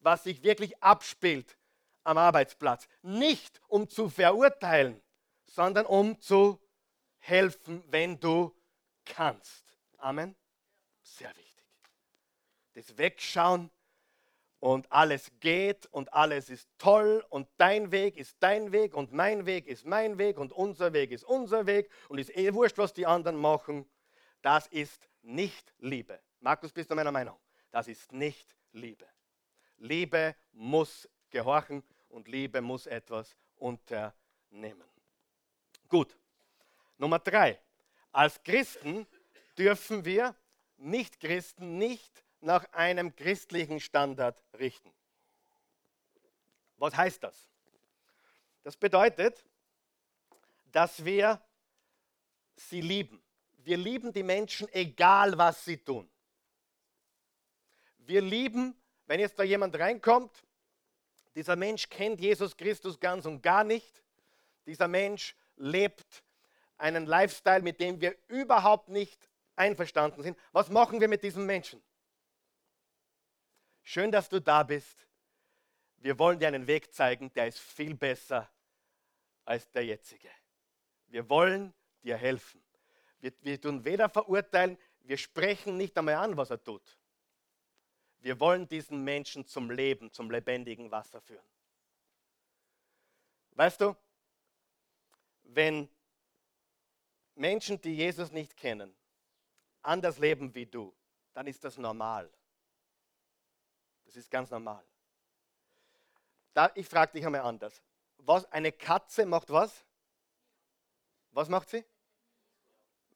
was 0.01 0.25
sich 0.25 0.43
wirklich 0.43 0.83
abspielt 0.83 1.57
am 2.03 2.19
Arbeitsplatz. 2.19 2.89
Nicht 3.01 3.61
um 3.69 3.89
zu 3.89 4.09
verurteilen, 4.09 5.01
sondern 5.45 5.87
um 5.87 6.21
zu 6.21 6.61
helfen, 7.19 7.85
wenn 7.91 8.19
du 8.19 8.57
kannst. 9.05 9.79
Amen. 9.99 10.35
Sehr 11.01 11.31
wichtig. 11.37 11.65
Das 12.75 12.99
Wegschauen 12.99 13.71
und 14.59 14.91
alles 14.91 15.31
geht 15.39 15.87
und 15.93 16.13
alles 16.13 16.51
ist 16.51 16.69
toll 16.79 17.25
und 17.31 17.47
dein 17.57 17.93
Weg 17.93 18.17
ist 18.17 18.35
dein 18.41 18.73
Weg 18.73 18.97
und 18.97 19.13
mein 19.13 19.47
Weg 19.47 19.69
ist 19.69 19.87
mein 19.87 20.19
Weg 20.19 20.39
und 20.39 20.53
unser 20.53 20.93
Weg 20.93 21.13
ist 21.13 21.23
unser 21.23 21.67
Weg 21.67 21.89
und 22.09 22.19
ist 22.19 22.37
eh 22.37 22.53
wurscht, 22.53 22.79
was 22.79 22.93
die 22.93 23.07
anderen 23.07 23.37
machen. 23.37 23.89
Das 24.47 24.69
ist 24.69 25.09
nicht 25.23 25.75
Liebe. 25.81 26.23
Markus, 26.39 26.73
bist 26.73 26.89
du 26.89 26.95
meiner 26.95 27.11
Meinung? 27.11 27.37
Das 27.73 27.89
ist 27.89 28.13
nicht 28.13 28.55
Liebe. 28.71 29.05
Liebe 29.79 30.37
muss 30.53 31.09
gehorchen 31.31 31.83
und 32.11 32.29
Liebe 32.29 32.61
muss 32.61 32.87
etwas 32.87 33.37
unternehmen. 33.57 34.89
Gut. 35.89 36.17
Nummer 36.97 37.19
drei. 37.19 37.61
Als 38.13 38.41
Christen 38.45 39.09
dürfen 39.59 40.05
wir 40.05 40.37
Nicht-Christen 40.77 41.77
nicht 41.77 42.23
nach 42.41 42.73
einem 42.73 43.17
christlichen 43.17 43.81
Standard 43.81 44.41
richten. 44.61 44.93
Was 46.77 46.95
heißt 46.95 47.21
das? 47.21 47.51
Das 48.63 48.77
bedeutet, 48.77 49.45
dass 50.71 51.05
wir 51.05 51.43
sie 52.55 52.81
lieben 52.81 53.26
wir 53.67 53.77
lieben 53.77 54.13
die 54.13 54.23
Menschen, 54.23 54.69
egal 54.73 55.37
was 55.37 55.65
sie 55.65 55.79
tun. 55.79 56.09
Wir 57.99 58.21
lieben, 58.21 58.81
wenn 59.07 59.19
jetzt 59.19 59.37
da 59.41 59.43
jemand 59.43 59.77
reinkommt, 59.77 60.45
dieser 61.35 61.57
Mensch 61.57 61.89
kennt 61.89 62.21
Jesus 62.21 62.57
Christus 62.57 63.01
ganz 63.01 63.27
und 63.27 63.43
gar 63.43 63.65
nicht. 63.65 64.05
Dieser 64.67 64.87
Mensch 64.87 65.35
lebt 65.57 66.23
einen 66.79 67.07
Lifestyle, 67.07 67.61
mit 67.61 67.81
dem 67.81 68.01
wir 68.01 68.17
überhaupt 68.29 68.89
nicht 68.89 69.29
einverstanden 69.57 70.23
sind. 70.23 70.39
Was 70.53 70.71
machen 70.71 71.01
wir 71.01 71.09
mit 71.09 71.25
diesem 71.25 71.45
Menschen? 71.45 71.83
Schön, 73.83 74.13
dass 74.13 74.29
du 74.29 74.41
da 74.41 74.63
bist. 74.63 75.09
Wir 75.97 76.17
wollen 76.21 76.39
dir 76.39 76.47
einen 76.47 76.69
Weg 76.69 76.95
zeigen, 76.95 77.33
der 77.33 77.49
ist 77.49 77.59
viel 77.59 77.97
besser 77.97 78.49
als 79.45 79.69
der 79.73 79.85
jetzige. 79.85 80.31
Wir 81.09 81.29
wollen 81.29 81.75
dir 82.05 82.17
helfen. 82.17 82.66
Wir, 83.21 83.33
wir 83.41 83.61
tun 83.61 83.85
weder 83.85 84.09
verurteilen, 84.09 84.79
wir 85.01 85.17
sprechen 85.17 85.77
nicht 85.77 85.97
einmal 85.97 86.15
an, 86.15 86.37
was 86.37 86.51
er 86.51 86.63
tut. 86.63 86.99
Wir 88.19 88.39
wollen 88.41 88.67
diesen 88.69 89.05
Menschen 89.05 89.47
zum 89.47 89.71
Leben, 89.71 90.11
zum 90.13 90.31
lebendigen 90.31 90.91
Wasser 90.91 91.21
führen. 91.21 91.47
Weißt 93.53 93.81
du, 93.81 93.97
wenn 95.45 95.89
Menschen, 97.35 97.81
die 97.81 97.95
Jesus 97.95 98.33
nicht 98.33 98.57
kennen, 98.57 98.95
anders 99.83 100.19
leben 100.19 100.55
wie 100.55 100.67
du, 100.67 100.95
dann 101.33 101.47
ist 101.47 101.63
das 101.65 101.79
normal. 101.79 102.31
Das 104.05 104.17
ist 104.17 104.31
ganz 104.31 104.51
normal. 104.51 104.85
Da, 106.53 106.71
ich 106.75 106.89
frage 106.89 107.13
dich 107.13 107.25
einmal 107.25 107.43
anders. 107.43 107.83
Was, 108.19 108.51
eine 108.51 108.73
Katze 108.73 109.27
macht 109.27 109.51
was? 109.51 109.85
Was 111.33 111.49
macht 111.49 111.69
sie? 111.69 111.85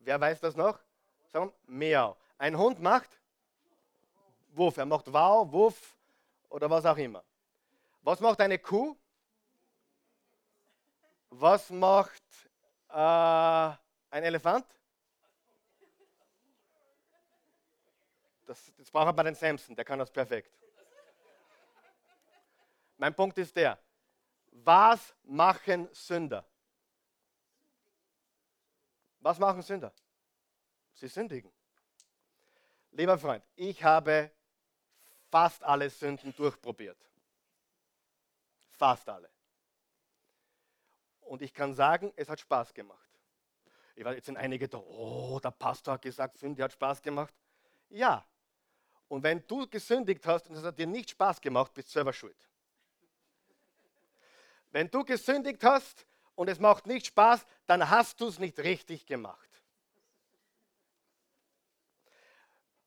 Wer 0.01 0.20
weiß 0.20 0.40
das 0.40 0.57
noch? 0.57 0.78
Sagen 1.28 1.53
Miau. 1.66 2.16
Ein 2.38 2.57
Hund 2.57 2.80
macht 2.80 3.20
Wuff. 4.53 4.76
Er 4.76 4.86
macht 4.86 5.12
Wow, 5.12 5.53
Wuff 5.53 5.96
oder 6.48 6.68
was 6.68 6.84
auch 6.84 6.96
immer. 6.96 7.22
Was 8.03 8.20
macht 8.20 8.40
eine 8.40 8.59
Kuh? 8.59 8.96
Was 11.28 11.70
macht 11.70 12.22
äh, 12.88 12.94
ein 12.94 14.24
Elefant? 14.24 14.66
Das, 18.46 18.72
das 18.76 18.90
braucht 18.90 19.07
man 19.07 19.14
bei 19.14 19.22
den 19.22 19.34
Samson, 19.34 19.76
der 19.76 19.84
kann 19.84 19.98
das 19.98 20.11
perfekt. 20.11 20.59
Mein 22.96 23.14
Punkt 23.14 23.38
ist 23.38 23.55
der, 23.55 23.78
was 24.51 25.14
machen 25.22 25.88
Sünder? 25.92 26.44
Was 29.20 29.38
machen 29.38 29.62
Sünder? 29.62 29.92
Sie 30.94 31.08
sündigen. 31.08 31.52
Lieber 32.92 33.16
Freund, 33.18 33.44
ich 33.54 33.82
habe 33.84 34.30
fast 35.30 35.62
alle 35.62 35.88
Sünden 35.88 36.34
durchprobiert. 36.34 36.98
Fast 38.70 39.08
alle. 39.08 39.30
Und 41.20 41.42
ich 41.42 41.54
kann 41.54 41.74
sagen, 41.74 42.12
es 42.16 42.28
hat 42.28 42.40
Spaß 42.40 42.74
gemacht. 42.74 43.08
Ich 43.94 44.04
weiß, 44.04 44.16
jetzt 44.16 44.26
sind 44.26 44.36
einige 44.36 44.68
da, 44.68 44.78
oh, 44.78 45.38
der 45.40 45.50
Pastor 45.50 45.94
hat 45.94 46.02
gesagt, 46.02 46.38
Sünde 46.38 46.64
hat 46.64 46.72
Spaß 46.72 47.02
gemacht. 47.02 47.34
Ja. 47.88 48.26
Und 49.08 49.22
wenn 49.22 49.46
du 49.46 49.68
gesündigt 49.68 50.26
hast 50.26 50.48
und 50.48 50.56
es 50.56 50.64
hat 50.64 50.78
dir 50.78 50.86
nicht 50.86 51.10
Spaß 51.10 51.40
gemacht, 51.40 51.74
bist 51.74 51.88
du 51.88 51.92
selber 51.92 52.12
schuld. 52.12 52.48
Wenn 54.70 54.90
du 54.90 55.04
gesündigt 55.04 55.62
hast 55.62 56.06
und 56.41 56.49
es 56.49 56.59
macht 56.59 56.86
nicht 56.86 57.05
Spaß, 57.05 57.45
dann 57.66 57.91
hast 57.91 58.18
du 58.18 58.28
es 58.28 58.38
nicht 58.38 58.59
richtig 58.61 59.05
gemacht. 59.05 59.51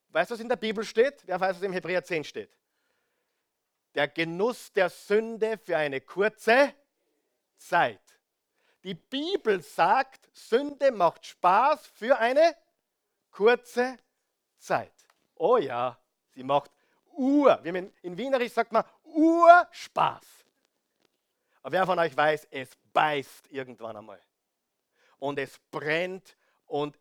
Weißt 0.08 0.28
du, 0.28 0.34
was 0.34 0.40
in 0.40 0.48
der 0.48 0.56
Bibel 0.56 0.82
steht? 0.82 1.22
Wer 1.24 1.38
weiß, 1.38 1.54
was 1.54 1.62
im 1.62 1.72
Hebräer 1.72 2.02
10 2.02 2.24
steht? 2.24 2.50
Der 3.94 4.08
Genuss 4.08 4.72
der 4.72 4.90
Sünde 4.90 5.56
für 5.56 5.76
eine 5.76 6.00
kurze 6.00 6.74
Zeit. 7.56 8.00
Die 8.82 8.94
Bibel 8.94 9.62
sagt, 9.62 10.28
Sünde 10.32 10.90
macht 10.90 11.24
Spaß 11.24 11.86
für 11.86 12.18
eine 12.18 12.56
kurze 13.30 13.98
Zeit. 14.58 15.06
Oh 15.36 15.58
ja, 15.58 15.96
sie 16.30 16.42
macht 16.42 16.72
Ur. 17.12 17.64
In 17.64 18.18
Wienerisch 18.18 18.52
sagt 18.52 18.72
man 18.72 18.82
Urspaß. 19.04 20.43
Aber 21.64 21.72
wer 21.72 21.86
von 21.86 21.98
euch 21.98 22.14
weiß, 22.14 22.46
es 22.50 22.76
beißt 22.92 23.50
irgendwann 23.50 23.96
einmal. 23.96 24.20
Und 25.18 25.38
es 25.38 25.58
brennt 25.70 26.36
und 26.66 26.98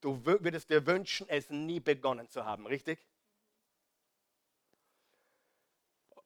du 0.00 0.24
würdest 0.24 0.70
dir 0.70 0.86
wünschen, 0.86 1.28
es 1.28 1.50
nie 1.50 1.80
begonnen 1.80 2.28
zu 2.28 2.44
haben, 2.44 2.64
richtig? 2.68 3.04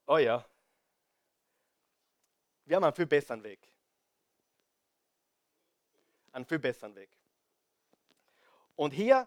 Oh 0.07 0.18
ja. 0.18 0.45
Wir 2.66 2.77
haben 2.77 2.85
einen 2.85 2.95
viel 2.95 3.07
besseren 3.07 3.43
Weg. 3.43 3.66
Einen 6.33 6.45
viel 6.45 6.59
besseren 6.59 6.95
Weg. 6.95 7.09
Und 8.77 8.91
hier 8.91 9.27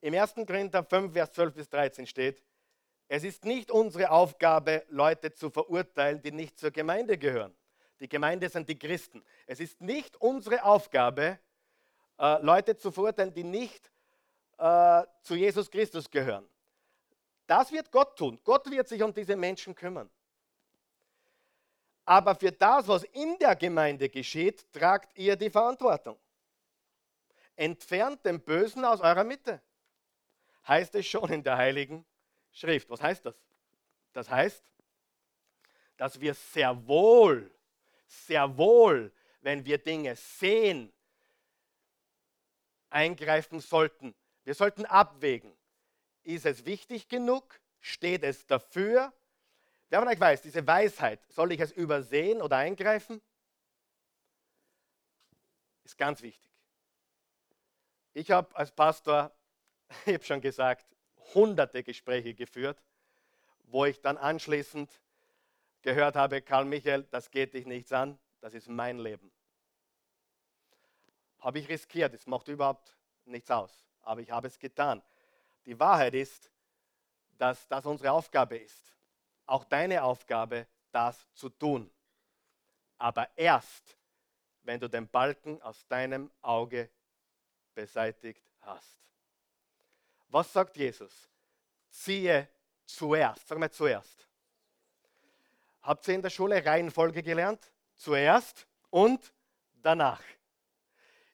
im 0.00 0.14
1. 0.14 0.34
Korinther 0.34 0.84
5, 0.84 1.12
Vers 1.12 1.32
12 1.32 1.54
bis 1.54 1.68
13 1.68 2.06
steht, 2.06 2.44
es 3.08 3.24
ist 3.24 3.44
nicht 3.44 3.72
unsere 3.72 4.12
Aufgabe, 4.12 4.86
Leute 4.88 5.34
zu 5.34 5.50
verurteilen, 5.50 6.22
die 6.22 6.30
nicht 6.30 6.60
zur 6.60 6.70
Gemeinde 6.70 7.18
gehören. 7.18 7.56
Die 8.02 8.08
Gemeinde 8.08 8.48
sind 8.48 8.68
die 8.68 8.76
Christen. 8.76 9.24
Es 9.46 9.60
ist 9.60 9.80
nicht 9.80 10.16
unsere 10.16 10.64
Aufgabe, 10.64 11.38
äh, 12.18 12.42
Leute 12.42 12.76
zu 12.76 12.90
verurteilen, 12.90 13.32
die 13.32 13.44
nicht 13.44 13.92
äh, 14.58 15.04
zu 15.22 15.36
Jesus 15.36 15.70
Christus 15.70 16.10
gehören. 16.10 16.44
Das 17.46 17.70
wird 17.70 17.92
Gott 17.92 18.18
tun. 18.18 18.40
Gott 18.42 18.68
wird 18.68 18.88
sich 18.88 19.00
um 19.04 19.14
diese 19.14 19.36
Menschen 19.36 19.72
kümmern. 19.72 20.10
Aber 22.04 22.34
für 22.34 22.50
das, 22.50 22.88
was 22.88 23.04
in 23.04 23.38
der 23.38 23.54
Gemeinde 23.54 24.08
geschieht, 24.08 24.66
tragt 24.72 25.16
ihr 25.16 25.36
die 25.36 25.48
Verantwortung. 25.50 26.18
Entfernt 27.54 28.26
den 28.26 28.40
Bösen 28.40 28.84
aus 28.84 29.00
eurer 29.00 29.22
Mitte. 29.22 29.62
Heißt 30.66 30.92
es 30.96 31.06
schon 31.06 31.30
in 31.30 31.44
der 31.44 31.56
Heiligen 31.56 32.04
Schrift. 32.50 32.90
Was 32.90 33.00
heißt 33.00 33.24
das? 33.24 33.36
Das 34.12 34.28
heißt, 34.28 34.64
dass 35.96 36.20
wir 36.20 36.34
sehr 36.34 36.84
wohl, 36.88 37.48
sehr 38.12 38.56
wohl, 38.56 39.12
wenn 39.40 39.64
wir 39.64 39.78
Dinge 39.78 40.16
sehen, 40.16 40.92
eingreifen 42.90 43.60
sollten. 43.60 44.14
Wir 44.44 44.54
sollten 44.54 44.84
abwägen, 44.84 45.56
ist 46.24 46.46
es 46.46 46.64
wichtig 46.64 47.08
genug? 47.08 47.60
Steht 47.80 48.22
es 48.22 48.46
dafür? 48.46 49.12
Wer 49.88 49.98
von 49.98 50.08
euch 50.08 50.20
weiß, 50.20 50.42
diese 50.42 50.66
Weisheit, 50.66 51.20
soll 51.30 51.52
ich 51.52 51.60
es 51.60 51.72
übersehen 51.72 52.40
oder 52.40 52.56
eingreifen? 52.56 53.20
Ist 55.84 55.98
ganz 55.98 56.22
wichtig. 56.22 56.50
Ich 58.14 58.30
habe 58.30 58.54
als 58.56 58.70
Pastor, 58.70 59.34
ich 60.06 60.14
habe 60.14 60.24
schon 60.24 60.40
gesagt, 60.40 60.86
hunderte 61.34 61.82
Gespräche 61.82 62.34
geführt, 62.34 62.82
wo 63.64 63.84
ich 63.84 64.00
dann 64.00 64.16
anschließend 64.16 65.00
gehört 65.82 66.16
habe, 66.16 66.42
Karl 66.42 66.64
Michael, 66.64 67.04
das 67.10 67.30
geht 67.30 67.54
dich 67.54 67.66
nichts 67.66 67.92
an, 67.92 68.18
das 68.40 68.54
ist 68.54 68.68
mein 68.68 68.98
Leben 68.98 69.32
habe 71.42 71.58
ich 71.58 71.68
riskiert. 71.68 72.14
Es 72.14 72.26
macht 72.26 72.48
überhaupt 72.48 72.96
nichts 73.24 73.50
aus. 73.50 73.84
Aber 74.02 74.20
ich 74.20 74.30
habe 74.30 74.46
es 74.46 74.58
getan. 74.58 75.02
Die 75.66 75.78
Wahrheit 75.78 76.14
ist, 76.14 76.50
dass 77.36 77.66
das 77.68 77.84
unsere 77.84 78.12
Aufgabe 78.12 78.56
ist. 78.56 78.96
Auch 79.46 79.64
deine 79.64 80.02
Aufgabe, 80.02 80.66
das 80.92 81.26
zu 81.34 81.48
tun. 81.48 81.90
Aber 82.98 83.28
erst, 83.36 83.96
wenn 84.62 84.78
du 84.78 84.88
den 84.88 85.08
Balken 85.08 85.60
aus 85.62 85.86
deinem 85.88 86.30
Auge 86.40 86.88
beseitigt 87.74 88.42
hast. 88.60 88.98
Was 90.28 90.52
sagt 90.52 90.76
Jesus? 90.76 91.28
Ziehe 91.90 92.48
zuerst. 92.84 93.48
Sag 93.48 93.58
mal 93.58 93.70
zuerst. 93.70 94.28
Habt 95.82 96.06
ihr 96.08 96.14
in 96.14 96.22
der 96.22 96.30
Schule 96.30 96.64
Reihenfolge 96.64 97.22
gelernt? 97.22 97.72
Zuerst 97.96 98.66
und 98.90 99.32
danach. 99.82 100.22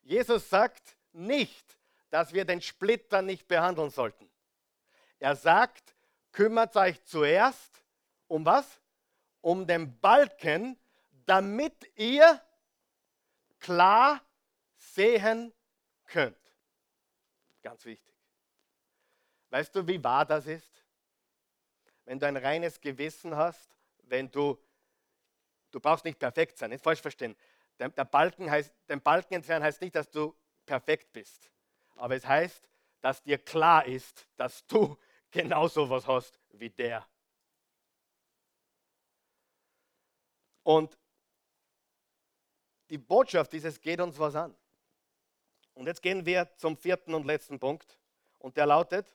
Jesus 0.03 0.49
sagt 0.49 0.97
nicht, 1.13 1.79
dass 2.11 2.33
wir 2.33 2.45
den 2.45 2.63
Splitter 2.63 3.21
nicht 3.21 3.47
behandeln 3.47 3.91
sollten. 3.91 4.31
Er 5.19 5.37
sagt, 5.37 5.95
kümmert 6.33 6.75
euch 6.77 7.03
zuerst 7.05 7.85
um 8.27 8.45
was? 8.45 8.81
Um 9.41 9.67
den 9.67 9.99
Balken, 10.01 10.79
damit 11.27 11.91
ihr 11.97 12.41
klar 13.61 14.21
sehen 14.77 15.53
könnt. 16.07 16.37
Ganz 17.63 17.85
wichtig. 17.85 18.15
Weißt 19.51 19.75
du, 19.75 19.87
wie 19.87 20.03
wahr 20.03 20.25
das 20.25 20.47
ist? 20.47 20.85
Wenn 22.05 22.19
du 22.19 22.27
ein 22.27 22.37
reines 22.37 22.81
Gewissen 22.81 23.37
hast, 23.37 23.78
wenn 24.11 24.31
du, 24.31 24.59
du 25.71 25.81
brauchst 25.81 26.05
nicht 26.05 26.19
perfekt 26.19 26.59
sein, 26.59 26.71
nicht 26.71 26.83
falsch 26.83 27.01
verstehen, 27.01 27.37
der, 27.79 27.91
der 27.91 28.05
Balken 28.05 28.51
heißt, 28.51 28.73
den 28.89 29.01
Balken 29.01 29.35
entfernen 29.35 29.65
heißt 29.65 29.81
nicht, 29.81 29.95
dass 29.95 30.11
du 30.11 30.35
perfekt 30.67 31.13
bist. 31.13 31.51
Aber 31.97 32.17
es 32.17 32.27
heißt, 32.27 32.69
dass 33.01 33.23
dir 33.23 33.39
klar 33.39 33.87
ist, 33.87 34.27
dass 34.37 34.67
du 34.67 34.97
genauso 35.31 35.89
was 35.89 36.07
hast 36.07 36.41
wie 36.51 36.71
der. 36.71 37.07
Und 40.63 40.99
die 42.91 42.99
Botschaft 42.99 43.55
ist, 43.55 43.65
es 43.65 43.81
geht 43.81 44.01
uns 44.01 44.19
was 44.19 44.35
an. 44.35 44.55
Und 45.75 45.87
jetzt 45.87 46.03
gehen 46.03 46.27
wir 46.27 46.51
zum 46.57 46.77
vierten 46.77 47.15
und 47.15 47.25
letzten 47.25 47.59
Punkt. 47.59 47.99
Und 48.39 48.57
der 48.57 48.67
lautet, 48.67 49.15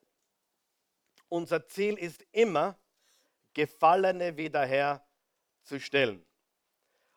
unser 1.27 1.65
Ziel 1.67 1.97
ist 1.97 2.25
immer, 2.31 2.77
Gefallene 3.53 4.35
wiederherzustellen. 4.35 6.25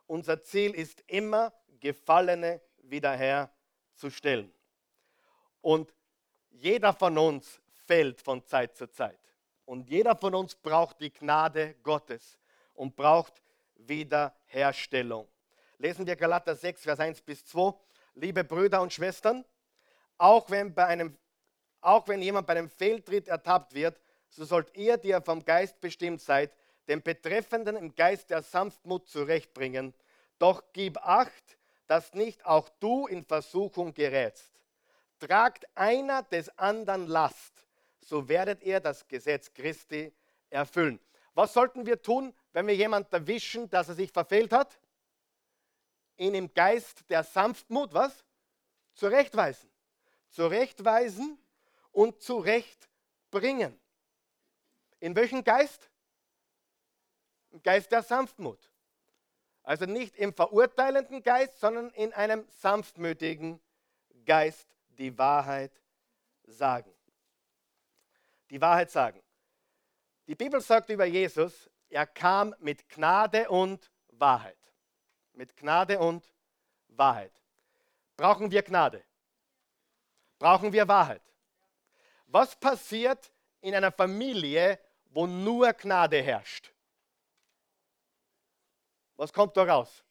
Unser 0.07 0.43
Ziel 0.43 0.75
ist 0.75 1.03
immer, 1.07 1.53
Gefallene 1.81 2.61
wiederherzustellen. 2.79 4.53
Und 5.61 5.93
jeder 6.51 6.93
von 6.93 7.19
uns 7.19 7.61
fällt 7.87 8.21
von 8.21 8.45
Zeit 8.45 8.77
zu 8.77 8.91
Zeit. 8.91 9.19
Und 9.65 9.89
jeder 9.89 10.17
von 10.17 10.35
uns 10.35 10.55
braucht 10.55 11.01
die 11.01 11.13
Gnade 11.13 11.75
Gottes 11.83 12.39
und 12.75 12.95
braucht 12.95 13.43
Wiederherstellung. 13.75 15.29
Lesen 15.79 16.07
wir 16.07 16.17
Galater 16.17 16.55
6, 16.55 16.83
Vers 16.83 17.01
1 17.01 17.21
bis 17.21 17.45
2. 17.47 17.75
Liebe 18.15 18.45
Brüder 18.45 18.81
und 18.81 18.93
Schwestern, 18.93 19.45
auch 20.17 20.49
wenn, 20.51 20.75
bei 20.75 20.87
einem, 20.87 21.19
auch 21.81 22.09
wenn 22.09 22.23
jemand 22.23 22.47
bei 22.47 22.55
einem 22.55 22.71
Fehltritt 22.71 23.29
ertappt 23.29 23.75
wird, 23.75 24.01
so 24.37 24.45
sollt 24.45 24.77
ihr, 24.77 24.99
die 24.99 25.09
ihr 25.09 25.23
vom 25.23 25.45
Geist 25.45 25.81
bestimmt 25.81 26.21
seid, 26.21 26.53
den 26.89 27.03
Betreffenden 27.03 27.75
im 27.77 27.95
Geist 27.95 28.31
der 28.31 28.43
Sanftmut 28.43 29.09
zurechtbringen. 29.09 29.95
Doch 30.39 30.63
gib 30.73 30.99
acht, 30.99 31.59
dass 31.87 32.13
nicht 32.15 32.45
auch 32.45 32.69
du 32.81 33.07
in 33.07 33.25
Versuchung 33.25 33.95
gerätst. 33.95 34.61
Tragt 35.19 35.67
einer 35.75 36.23
des 36.23 36.51
anderen 36.59 37.07
Last, 37.07 37.67
so 38.01 38.29
werdet 38.29 38.63
ihr 38.63 38.79
das 38.79 39.09
Gesetz 39.09 39.53
Christi 39.55 40.13
erfüllen. 40.51 41.01
Was 41.35 41.55
sollten 41.55 41.87
wir 41.87 42.01
tun, 42.01 42.35
wenn 42.53 42.67
wir 42.67 42.77
jemanden 42.77 43.15
erwischen, 43.15 43.69
dass 43.71 43.89
er 43.89 43.95
sich 43.95 44.13
verfehlt 44.13 44.53
hat? 44.53 44.79
Ihn 46.19 46.35
im 46.35 46.53
Geist 46.53 47.09
der 47.09 47.25
Sanftmut, 47.25 47.93
was? 47.95 48.25
Zurechtweisen. 48.95 49.71
Zurechtweisen 50.29 51.39
und 51.93 52.23
zurechtbringen. 52.23 53.79
In 55.01 55.15
welchem 55.15 55.45
Geist? 55.45 55.91
Im 57.51 57.63
Geist 57.63 57.93
der 57.93 58.03
Sanftmut. 58.03 58.71
Also 59.63 59.85
nicht 59.85 60.17
im 60.17 60.33
verurteilenden 60.33 61.23
Geist, 61.23 61.59
sondern 61.59 61.91
in 61.91 62.13
einem 62.13 62.47
sanftmütigen 62.49 63.61
Geist 64.25 64.69
die 64.91 65.17
Wahrheit 65.19 65.73
sagen. 66.45 66.93
Die 68.51 68.61
Wahrheit 68.61 68.91
sagen. 68.91 69.23
Die 70.27 70.35
Bibel 70.35 70.61
sagt 70.61 70.91
über 70.91 71.05
Jesus, 71.05 71.69
er 71.89 72.07
kam 72.07 72.55
mit 72.59 72.89
Gnade 72.89 73.49
und 73.49 73.91
Wahrheit. 74.09 74.59
Mit 75.33 75.57
Gnade 75.57 75.99
und 75.99 76.33
Wahrheit. 76.89 77.33
Brauchen 78.17 78.51
wir 78.51 78.63
Gnade? 78.63 79.05
Brauchen 80.39 80.73
wir 80.73 80.87
Wahrheit? 80.89 81.23
Was 82.27 82.57
passiert 82.57 83.33
in 83.61 83.75
einer 83.75 83.93
Familie, 83.93 84.79
wo 85.17 85.27
nur 85.27 85.73
Gnade 85.73 86.23
herrscht? 86.23 86.71
Was 89.17 89.33
kommt 89.33 89.57
da 89.57 89.63
raus? 89.63 90.05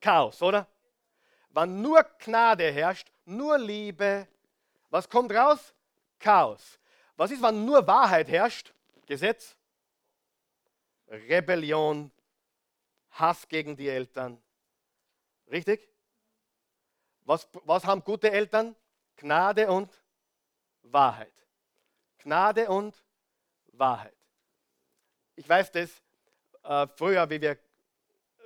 Chaos, 0.00 0.40
oder? 0.40 0.66
Wenn 1.50 1.82
nur 1.82 2.02
Gnade 2.02 2.72
herrscht, 2.72 3.12
nur 3.26 3.58
Liebe, 3.58 4.26
was 4.88 5.06
kommt 5.10 5.30
raus? 5.32 5.74
Chaos. 6.18 6.78
Was 7.16 7.32
ist, 7.32 7.42
wenn 7.42 7.66
nur 7.66 7.86
Wahrheit 7.86 8.28
herrscht? 8.28 8.72
Gesetz, 9.04 9.54
Rebellion, 11.08 12.10
Hass 13.10 13.46
gegen 13.46 13.76
die 13.76 13.88
Eltern. 13.88 14.42
Richtig? 15.50 15.86
Was, 17.26 17.46
was 17.64 17.84
haben 17.84 18.02
gute 18.02 18.30
Eltern? 18.30 18.74
Gnade 19.16 19.70
und 19.70 19.92
Wahrheit. 20.80 21.34
Gnade 22.16 22.66
und 22.70 23.04
Wahrheit. 23.80 24.14
Ich 25.34 25.48
weiß 25.48 25.72
das, 25.72 25.90
äh, 26.62 26.86
früher, 26.94 27.28
wie 27.28 27.40
wir, 27.40 27.58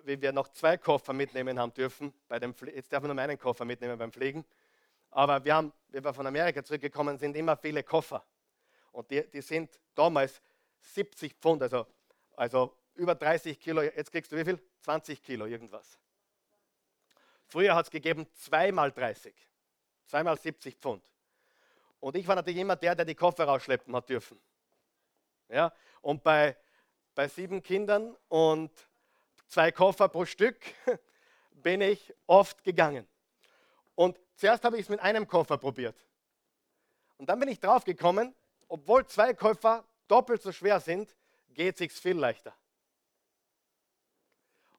wie 0.04 0.20
wir 0.20 0.32
noch 0.32 0.48
zwei 0.48 0.78
Koffer 0.78 1.12
mitnehmen 1.12 1.58
haben 1.58 1.74
dürfen, 1.74 2.14
bei 2.28 2.38
dem 2.38 2.54
jetzt 2.74 2.92
darf 2.92 3.02
man 3.02 3.08
nur 3.08 3.16
meinen 3.16 3.38
Koffer 3.38 3.64
mitnehmen 3.64 3.98
beim 3.98 4.12
Pflegen, 4.12 4.44
aber 5.10 5.44
wir 5.44 5.54
haben, 5.54 5.72
wie 5.88 6.02
wir 6.02 6.14
von 6.14 6.26
Amerika 6.26 6.62
zurückgekommen 6.64 7.18
sind, 7.18 7.36
immer 7.36 7.56
viele 7.56 7.82
Koffer. 7.82 8.24
Und 8.92 9.10
die, 9.10 9.28
die 9.30 9.42
sind 9.42 9.78
damals 9.94 10.40
70 10.80 11.34
Pfund, 11.34 11.62
also, 11.62 11.86
also 12.36 12.76
über 12.94 13.14
30 13.14 13.58
Kilo. 13.58 13.82
Jetzt 13.82 14.10
kriegst 14.10 14.30
du 14.30 14.36
wie 14.36 14.44
viel? 14.44 14.60
20 14.82 15.22
Kilo, 15.22 15.46
irgendwas. 15.46 15.98
Früher 17.46 17.74
hat 17.74 17.86
es 17.86 17.90
gegeben 17.90 18.26
zweimal 18.34 18.92
30, 18.92 19.34
zweimal 20.06 20.38
70 20.38 20.76
Pfund. 20.76 21.04
Und 22.00 22.16
ich 22.16 22.26
war 22.26 22.34
natürlich 22.34 22.60
immer 22.60 22.76
der, 22.76 22.94
der 22.94 23.04
die 23.04 23.14
Koffer 23.14 23.44
rausschleppen 23.44 23.94
hat 23.94 24.08
dürfen. 24.08 24.40
Ja? 25.48 25.72
Und 26.00 26.22
bei, 26.22 26.56
bei 27.14 27.28
sieben 27.28 27.62
Kindern 27.62 28.16
und 28.28 28.70
zwei 29.46 29.72
Koffer 29.72 30.08
pro 30.08 30.24
Stück 30.24 30.58
bin 31.50 31.80
ich 31.80 32.14
oft 32.26 32.62
gegangen. 32.64 33.06
Und 33.94 34.18
zuerst 34.34 34.64
habe 34.64 34.76
ich 34.76 34.82
es 34.82 34.88
mit 34.88 35.00
einem 35.00 35.26
Koffer 35.26 35.58
probiert. 35.58 35.96
Und 37.16 37.28
dann 37.28 37.38
bin 37.38 37.48
ich 37.48 37.60
drauf 37.60 37.84
gekommen, 37.84 38.34
obwohl 38.68 39.06
zwei 39.06 39.34
Koffer 39.34 39.84
doppelt 40.08 40.42
so 40.42 40.52
schwer 40.52 40.80
sind, 40.80 41.14
geht 41.50 41.80
es 41.80 41.98
viel 41.98 42.18
leichter. 42.18 42.54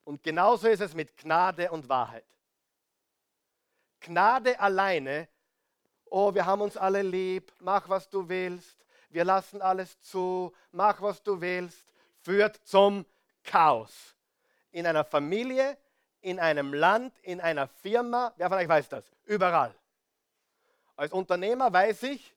Und 0.04 0.22
genauso 0.22 0.68
ist 0.68 0.82
es 0.82 0.94
mit 0.94 1.18
Gnade 1.18 1.72
und 1.72 1.90
Wahrheit. 1.90 2.26
Gnade 4.02 4.60
alleine, 4.60 5.28
oh, 6.06 6.34
wir 6.34 6.46
haben 6.46 6.62
uns 6.62 6.78
alle 6.78 7.02
lieb, 7.02 7.52
mach 7.60 7.90
was 7.90 8.08
du 8.10 8.28
willst, 8.30 8.85
wir 9.16 9.24
lassen 9.24 9.62
alles 9.62 9.98
zu, 10.02 10.54
mach 10.74 11.02
was 11.02 11.24
du 11.24 11.40
willst, 11.40 11.88
führt 12.22 12.58
zum 12.68 13.06
Chaos. 13.46 14.14
In 14.72 14.86
einer 14.86 15.06
Familie, 15.06 15.78
in 16.20 16.38
einem 16.38 16.74
Land, 16.74 17.18
in 17.20 17.40
einer 17.40 17.70
Firma, 17.70 18.34
wer 18.36 18.50
von 18.50 18.58
euch 18.58 18.68
weiß 18.68 18.90
das? 18.90 19.10
Überall. 19.24 19.74
Als 20.98 21.14
Unternehmer 21.14 21.72
weiß 21.72 22.04
ich, 22.04 22.36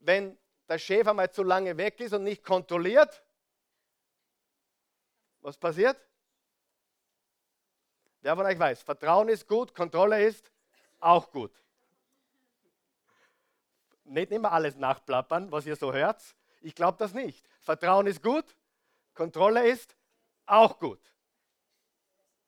wenn 0.00 0.38
der 0.66 0.78
Chef 0.78 1.06
einmal 1.06 1.30
zu 1.30 1.42
lange 1.42 1.76
weg 1.76 2.00
ist 2.00 2.14
und 2.14 2.24
nicht 2.24 2.42
kontrolliert, 2.42 3.22
was 5.42 5.58
passiert? 5.58 6.00
Wer 8.22 8.34
von 8.34 8.46
euch 8.46 8.58
weiß, 8.58 8.80
Vertrauen 8.80 9.28
ist 9.28 9.46
gut, 9.46 9.74
Kontrolle 9.74 10.24
ist 10.24 10.50
auch 11.00 11.30
gut. 11.30 11.52
Nicht 14.08 14.32
immer 14.32 14.52
alles 14.52 14.76
nachplappern, 14.76 15.52
was 15.52 15.66
ihr 15.66 15.76
so 15.76 15.92
hört. 15.92 16.22
Ich 16.60 16.74
glaube 16.74 16.98
das 16.98 17.12
nicht. 17.12 17.46
Vertrauen 17.60 18.06
ist 18.06 18.22
gut, 18.22 18.44
Kontrolle 19.14 19.68
ist 19.68 19.96
auch 20.46 20.78
gut. 20.78 21.00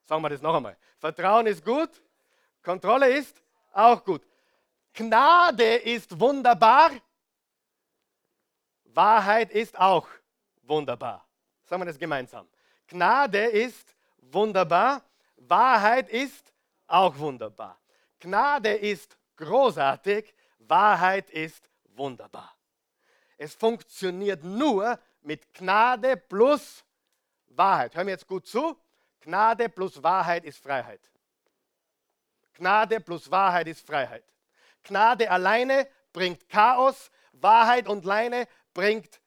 Sagen 0.05 0.21
wir 0.21 0.29
das 0.29 0.41
noch 0.41 0.55
einmal. 0.55 0.77
Vertrauen 0.97 1.47
ist 1.47 1.63
gut, 1.63 1.89
Kontrolle 2.63 3.09
ist 3.09 3.41
auch 3.71 4.03
gut. 4.03 4.21
Gnade 4.93 5.75
ist 5.77 6.19
wunderbar, 6.19 6.91
Wahrheit 8.85 9.51
ist 9.51 9.77
auch 9.79 10.07
wunderbar. 10.63 11.25
Sagen 11.63 11.81
wir 11.81 11.85
das 11.85 11.97
gemeinsam. 11.97 12.47
Gnade 12.87 13.45
ist 13.45 13.95
wunderbar, 14.17 15.01
Wahrheit 15.37 16.09
ist 16.09 16.51
auch 16.87 17.17
wunderbar. 17.17 17.79
Gnade 18.19 18.73
ist 18.73 19.17
großartig, 19.37 20.33
Wahrheit 20.67 21.29
ist 21.29 21.69
wunderbar. 21.95 22.55
Es 23.37 23.55
funktioniert 23.55 24.43
nur 24.43 24.99
mit 25.21 25.53
Gnade 25.53 26.17
plus 26.17 26.83
Wahrheit. 27.47 27.95
Hör 27.95 28.03
mir 28.03 28.11
jetzt 28.11 28.27
gut 28.27 28.47
zu. 28.47 28.77
Gnade 29.21 29.69
plus 29.69 30.01
Wahrheit 30.01 30.45
ist 30.45 30.59
Freiheit. 30.59 31.01
Gnade 32.53 32.99
plus 32.99 33.29
Wahrheit 33.29 33.67
ist 33.67 33.85
Freiheit. 33.85 34.23
Gnade 34.83 35.29
alleine 35.29 35.87
bringt 36.13 36.49
Chaos, 36.49 37.11
Wahrheit 37.33 37.87
und 37.87 38.05
Leine 38.05 38.47
bringt 38.73 39.21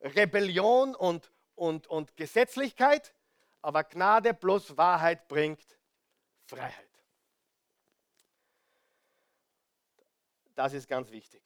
Rebellion 0.00 0.94
und, 0.94 1.30
und, 1.54 1.86
und 1.86 2.16
Gesetzlichkeit, 2.16 3.14
aber 3.62 3.84
Gnade 3.84 4.34
plus 4.34 4.76
Wahrheit 4.76 5.28
bringt 5.28 5.78
Freiheit. 6.46 6.93
Das 10.54 10.72
ist 10.72 10.88
ganz 10.88 11.10
wichtig. 11.10 11.42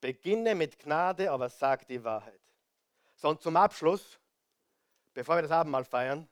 Beginne 0.00 0.54
mit 0.54 0.78
Gnade, 0.78 1.30
aber 1.30 1.48
sag 1.48 1.86
die 1.86 2.02
Wahrheit. 2.02 2.40
So, 3.16 3.28
und 3.28 3.40
zum 3.40 3.56
Abschluss, 3.56 4.18
bevor 5.12 5.36
wir 5.36 5.42
das 5.42 5.50
Abendmahl 5.50 5.84
feiern, 5.84 6.28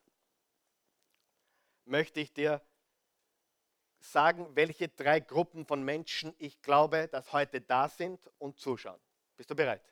möchte 1.85 2.21
ich 2.21 2.33
dir 2.33 2.61
sagen, 3.99 4.55
welche 4.55 4.89
drei 4.89 5.21
Gruppen 5.21 5.65
von 5.65 5.83
Menschen 5.83 6.35
ich 6.39 6.61
glaube, 6.61 7.09
dass 7.09 7.33
heute 7.33 7.61
da 7.61 7.89
sind 7.89 8.31
und 8.39 8.59
zuschauen. 8.59 9.01
Bist 9.37 9.51
du 9.51 9.55
bereit? 9.55 9.83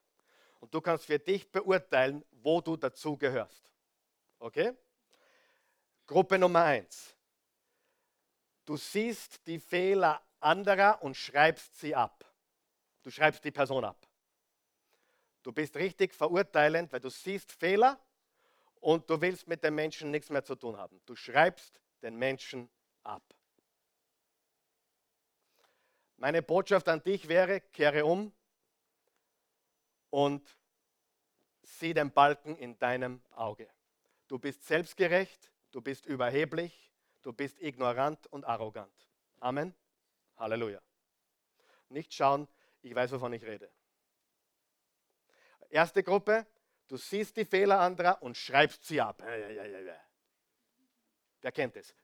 Und 0.58 0.74
du 0.74 0.80
kannst 0.80 1.06
für 1.06 1.18
dich 1.18 1.50
beurteilen, 1.50 2.24
wo 2.30 2.60
du 2.60 2.76
dazugehörst. 2.76 3.72
Okay? 4.38 4.72
Gruppe 6.06 6.38
Nummer 6.38 6.64
eins. 6.64 7.16
Du 8.64 8.76
siehst 8.76 9.46
die 9.46 9.58
Fehler 9.58 10.20
anderer 10.40 11.02
und 11.02 11.16
schreibst 11.16 11.78
sie 11.78 11.94
ab. 11.94 12.24
Du 13.02 13.10
schreibst 13.10 13.44
die 13.44 13.50
Person 13.50 13.84
ab. 13.84 14.06
Du 15.42 15.52
bist 15.52 15.76
richtig 15.76 16.14
verurteilend, 16.14 16.92
weil 16.92 17.00
du 17.00 17.08
siehst 17.08 17.52
Fehler 17.52 17.98
und 18.80 19.08
du 19.08 19.20
willst 19.20 19.46
mit 19.48 19.64
den 19.64 19.74
Menschen 19.74 20.10
nichts 20.10 20.30
mehr 20.30 20.44
zu 20.44 20.54
tun 20.54 20.76
haben. 20.76 21.00
Du 21.06 21.16
schreibst 21.16 21.80
den 22.02 22.16
Menschen 22.16 22.68
ab. 23.02 23.22
Meine 26.16 26.42
Botschaft 26.42 26.88
an 26.88 27.02
dich 27.02 27.28
wäre, 27.28 27.60
kehre 27.60 28.04
um 28.04 28.32
und 30.10 30.56
sieh 31.62 31.94
den 31.94 32.10
Balken 32.12 32.56
in 32.56 32.78
deinem 32.78 33.22
Auge. 33.30 33.68
Du 34.28 34.38
bist 34.38 34.66
selbstgerecht, 34.66 35.50
du 35.70 35.80
bist 35.80 36.04
überheblich, 36.04 36.92
du 37.22 37.32
bist 37.32 37.60
ignorant 37.62 38.26
und 38.26 38.44
arrogant. 38.44 38.92
Amen. 39.38 39.74
Halleluja. 40.40 40.80
Nicht 41.90 42.12
schauen, 42.12 42.48
ich 42.82 42.94
weiß, 42.94 43.12
wovon 43.12 43.32
ich 43.34 43.42
rede. 43.42 43.70
Erste 45.68 46.02
Gruppe, 46.02 46.46
du 46.88 46.96
siehst 46.96 47.36
die 47.36 47.44
Fehler 47.44 47.78
anderer 47.78 48.20
und 48.22 48.36
schreibst 48.36 48.84
sie 48.84 49.00
ab. 49.00 49.22
Wer 51.40 51.52
kennt 51.52 51.76
es? 51.76 51.94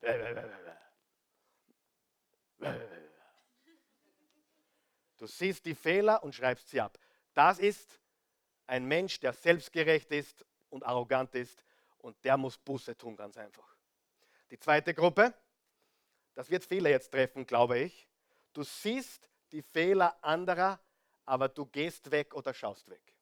Du 5.16 5.26
siehst 5.26 5.64
die 5.64 5.74
Fehler 5.74 6.22
und 6.22 6.34
schreibst 6.34 6.68
sie 6.68 6.80
ab. 6.80 6.98
Das 7.32 7.58
ist 7.58 8.00
ein 8.66 8.84
Mensch, 8.84 9.18
der 9.20 9.32
selbstgerecht 9.32 10.10
ist 10.12 10.44
und 10.68 10.84
arrogant 10.84 11.34
ist 11.34 11.64
und 11.98 12.22
der 12.24 12.36
muss 12.36 12.58
Buße 12.58 12.96
tun, 12.96 13.16
ganz 13.16 13.36
einfach. 13.36 13.76
Die 14.50 14.58
zweite 14.58 14.94
Gruppe, 14.94 15.34
das 16.34 16.50
wird 16.50 16.64
viele 16.64 16.90
jetzt 16.90 17.10
treffen, 17.10 17.46
glaube 17.46 17.78
ich. 17.78 18.08
Du 18.56 18.62
siehst 18.62 19.28
die 19.52 19.60
Fehler 19.60 20.16
anderer, 20.24 20.80
aber 21.26 21.46
du 21.46 21.66
gehst 21.66 22.10
weg 22.10 22.34
oder 22.34 22.54
schaust 22.54 22.88
weg. 22.88 23.14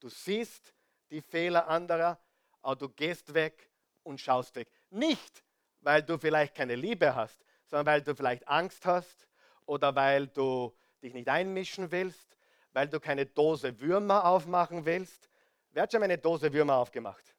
Du 0.00 0.08
siehst 0.08 0.72
die 1.10 1.20
Fehler 1.20 1.68
anderer, 1.68 2.18
aber 2.62 2.76
du 2.76 2.88
gehst 2.88 3.34
weg 3.34 3.70
und 4.02 4.18
schaust 4.18 4.56
weg. 4.56 4.72
Nicht, 4.88 5.44
weil 5.80 6.02
du 6.02 6.16
vielleicht 6.16 6.54
keine 6.54 6.76
Liebe 6.76 7.14
hast, 7.14 7.44
sondern 7.66 7.92
weil 7.92 8.00
du 8.00 8.14
vielleicht 8.14 8.48
Angst 8.48 8.86
hast 8.86 9.28
oder 9.66 9.94
weil 9.94 10.28
du 10.28 10.74
dich 11.02 11.12
nicht 11.12 11.28
einmischen 11.28 11.90
willst, 11.90 12.38
weil 12.72 12.88
du 12.88 13.00
keine 13.00 13.26
Dose 13.26 13.78
Würmer 13.80 14.24
aufmachen 14.24 14.86
willst. 14.86 15.28
Wer 15.72 15.82
hat 15.82 15.92
schon 15.92 16.02
eine 16.02 16.16
Dose 16.16 16.50
Würmer 16.50 16.76
aufgemacht? 16.76 17.36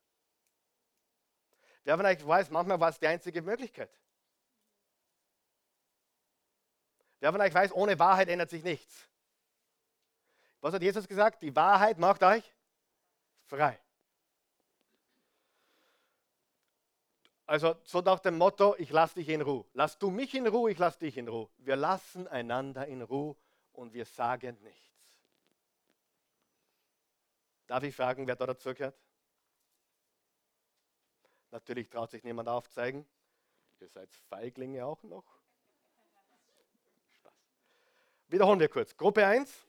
Wer 1.83 1.97
euch 1.97 2.27
weiß, 2.27 2.51
manchmal 2.51 2.79
war 2.79 2.89
es 2.89 2.99
die 2.99 3.07
einzige 3.07 3.41
Möglichkeit. 3.41 4.00
Wer 7.21 7.31
von 7.31 7.39
euch 7.39 7.53
weiß, 7.53 7.71
ohne 7.73 7.97
Wahrheit 7.99 8.27
ändert 8.27 8.49
sich 8.49 8.63
nichts. 8.63 9.07
Was 10.59 10.73
hat 10.73 10.81
Jesus 10.81 11.07
gesagt? 11.07 11.41
Die 11.43 11.55
Wahrheit 11.55 11.97
macht 11.99 12.23
euch 12.23 12.43
frei. 13.45 13.79
Also 17.45 17.75
so 17.83 18.01
nach 18.01 18.19
dem 18.19 18.37
Motto, 18.37 18.75
ich 18.77 18.89
lasse 18.89 19.15
dich 19.15 19.29
in 19.29 19.41
Ruhe. 19.41 19.65
Lass 19.73 19.99
du 19.99 20.09
mich 20.09 20.33
in 20.33 20.47
Ruhe, 20.47 20.71
ich 20.71 20.79
lasse 20.79 20.99
dich 20.99 21.15
in 21.17 21.27
Ruhe. 21.27 21.49
Wir 21.57 21.75
lassen 21.75 22.27
einander 22.27 22.87
in 22.87 23.03
Ruhe 23.03 23.35
und 23.73 23.93
wir 23.93 24.05
sagen 24.05 24.57
nichts. 24.61 24.89
Darf 27.67 27.83
ich 27.83 27.95
fragen, 27.95 28.25
wer 28.25 28.35
da 28.35 28.47
dazu 28.47 28.73
gehört? 28.73 28.97
Natürlich 31.51 31.87
traut 31.89 32.09
sich 32.09 32.23
niemand 32.23 32.49
aufzeigen. 32.49 33.05
Ihr 33.79 33.89
seid 33.89 34.11
Feiglinge 34.29 34.85
auch 34.85 35.03
noch. 35.03 35.40
Wiederholen 38.31 38.61
wir 38.61 38.69
kurz. 38.69 38.95
Gruppe 38.95 39.25
1. 39.27 39.67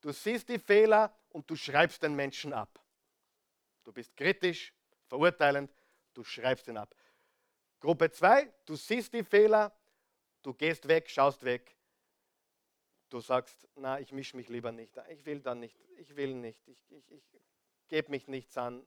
Du 0.00 0.12
siehst 0.12 0.48
die 0.48 0.58
Fehler 0.58 1.14
und 1.28 1.48
du 1.50 1.54
schreibst 1.54 2.02
den 2.02 2.16
Menschen 2.16 2.54
ab. 2.54 2.80
Du 3.84 3.92
bist 3.92 4.16
kritisch, 4.16 4.72
verurteilend, 5.08 5.70
du 6.14 6.24
schreibst 6.24 6.68
ihn 6.68 6.78
ab. 6.78 6.94
Gruppe 7.78 8.10
2. 8.10 8.50
Du 8.64 8.76
siehst 8.76 9.12
die 9.12 9.22
Fehler, 9.22 9.76
du 10.42 10.54
gehst 10.54 10.88
weg, 10.88 11.10
schaust 11.10 11.44
weg. 11.44 11.76
Du 13.10 13.20
sagst, 13.20 13.68
na, 13.76 14.00
ich 14.00 14.10
mische 14.10 14.38
mich 14.38 14.48
lieber 14.48 14.72
nicht. 14.72 14.98
Ich 15.10 15.26
will 15.26 15.40
dann 15.40 15.60
nicht, 15.60 15.78
ich 15.98 16.16
will 16.16 16.34
nicht, 16.34 16.66
ich, 16.66 16.90
ich, 16.90 17.10
ich 17.10 17.22
gebe 17.88 18.10
mich 18.10 18.26
nichts 18.26 18.56
an. 18.56 18.86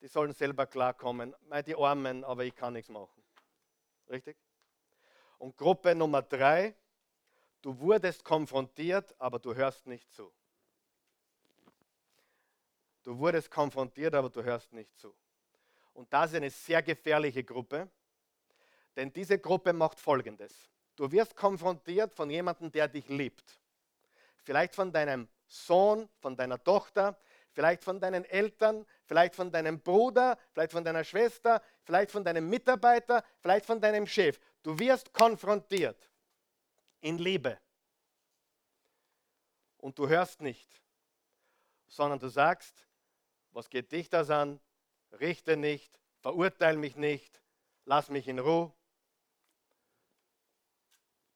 Die 0.00 0.06
sollen 0.06 0.32
selber 0.32 0.66
klarkommen. 0.66 1.34
Die 1.66 1.74
Armen, 1.74 2.22
aber 2.22 2.44
ich 2.44 2.54
kann 2.54 2.74
nichts 2.74 2.90
machen. 2.90 3.24
Richtig? 4.08 4.36
Und 5.38 5.56
Gruppe 5.56 5.96
Nummer 5.96 6.22
drei, 6.22 6.76
du 7.62 7.78
wurdest 7.78 8.24
konfrontiert, 8.24 9.14
aber 9.18 9.38
du 9.38 9.54
hörst 9.54 9.86
nicht 9.86 10.12
zu. 10.12 10.32
Du 13.02 13.18
wurdest 13.18 13.50
konfrontiert, 13.50 14.14
aber 14.14 14.28
du 14.28 14.42
hörst 14.42 14.72
nicht 14.72 14.96
zu. 14.98 15.14
Und 15.94 16.12
das 16.12 16.30
ist 16.30 16.36
eine 16.36 16.50
sehr 16.50 16.82
gefährliche 16.82 17.42
Gruppe, 17.44 17.88
denn 18.96 19.12
diese 19.12 19.38
Gruppe 19.38 19.72
macht 19.72 19.98
Folgendes. 19.98 20.68
Du 20.96 21.10
wirst 21.10 21.34
konfrontiert 21.34 22.14
von 22.14 22.28
jemandem, 22.30 22.70
der 22.70 22.88
dich 22.88 23.08
liebt. 23.08 23.58
Vielleicht 24.42 24.74
von 24.74 24.92
deinem 24.92 25.28
Sohn, 25.46 26.08
von 26.18 26.36
deiner 26.36 26.62
Tochter, 26.62 27.18
vielleicht 27.52 27.82
von 27.82 27.98
deinen 27.98 28.24
Eltern, 28.24 28.86
vielleicht 29.06 29.34
von 29.34 29.50
deinem 29.50 29.80
Bruder, 29.80 30.38
vielleicht 30.52 30.72
von 30.72 30.84
deiner 30.84 31.04
Schwester, 31.04 31.62
vielleicht 31.82 32.10
von 32.10 32.22
deinem 32.22 32.48
Mitarbeiter, 32.48 33.24
vielleicht 33.40 33.66
von 33.66 33.80
deinem 33.80 34.06
Chef. 34.06 34.38
Du 34.62 34.78
wirst 34.78 35.12
konfrontiert 35.12 36.09
in 37.00 37.18
Liebe. 37.18 37.58
Und 39.78 39.98
du 39.98 40.08
hörst 40.08 40.40
nicht, 40.40 40.68
sondern 41.86 42.18
du 42.18 42.28
sagst, 42.28 42.86
was 43.52 43.68
geht 43.68 43.90
dich 43.92 44.08
das 44.08 44.30
an? 44.30 44.60
Richte 45.12 45.56
nicht, 45.56 45.98
verurteile 46.20 46.78
mich 46.78 46.96
nicht, 46.96 47.42
lass 47.84 48.10
mich 48.10 48.28
in 48.28 48.38
Ruhe. 48.38 48.72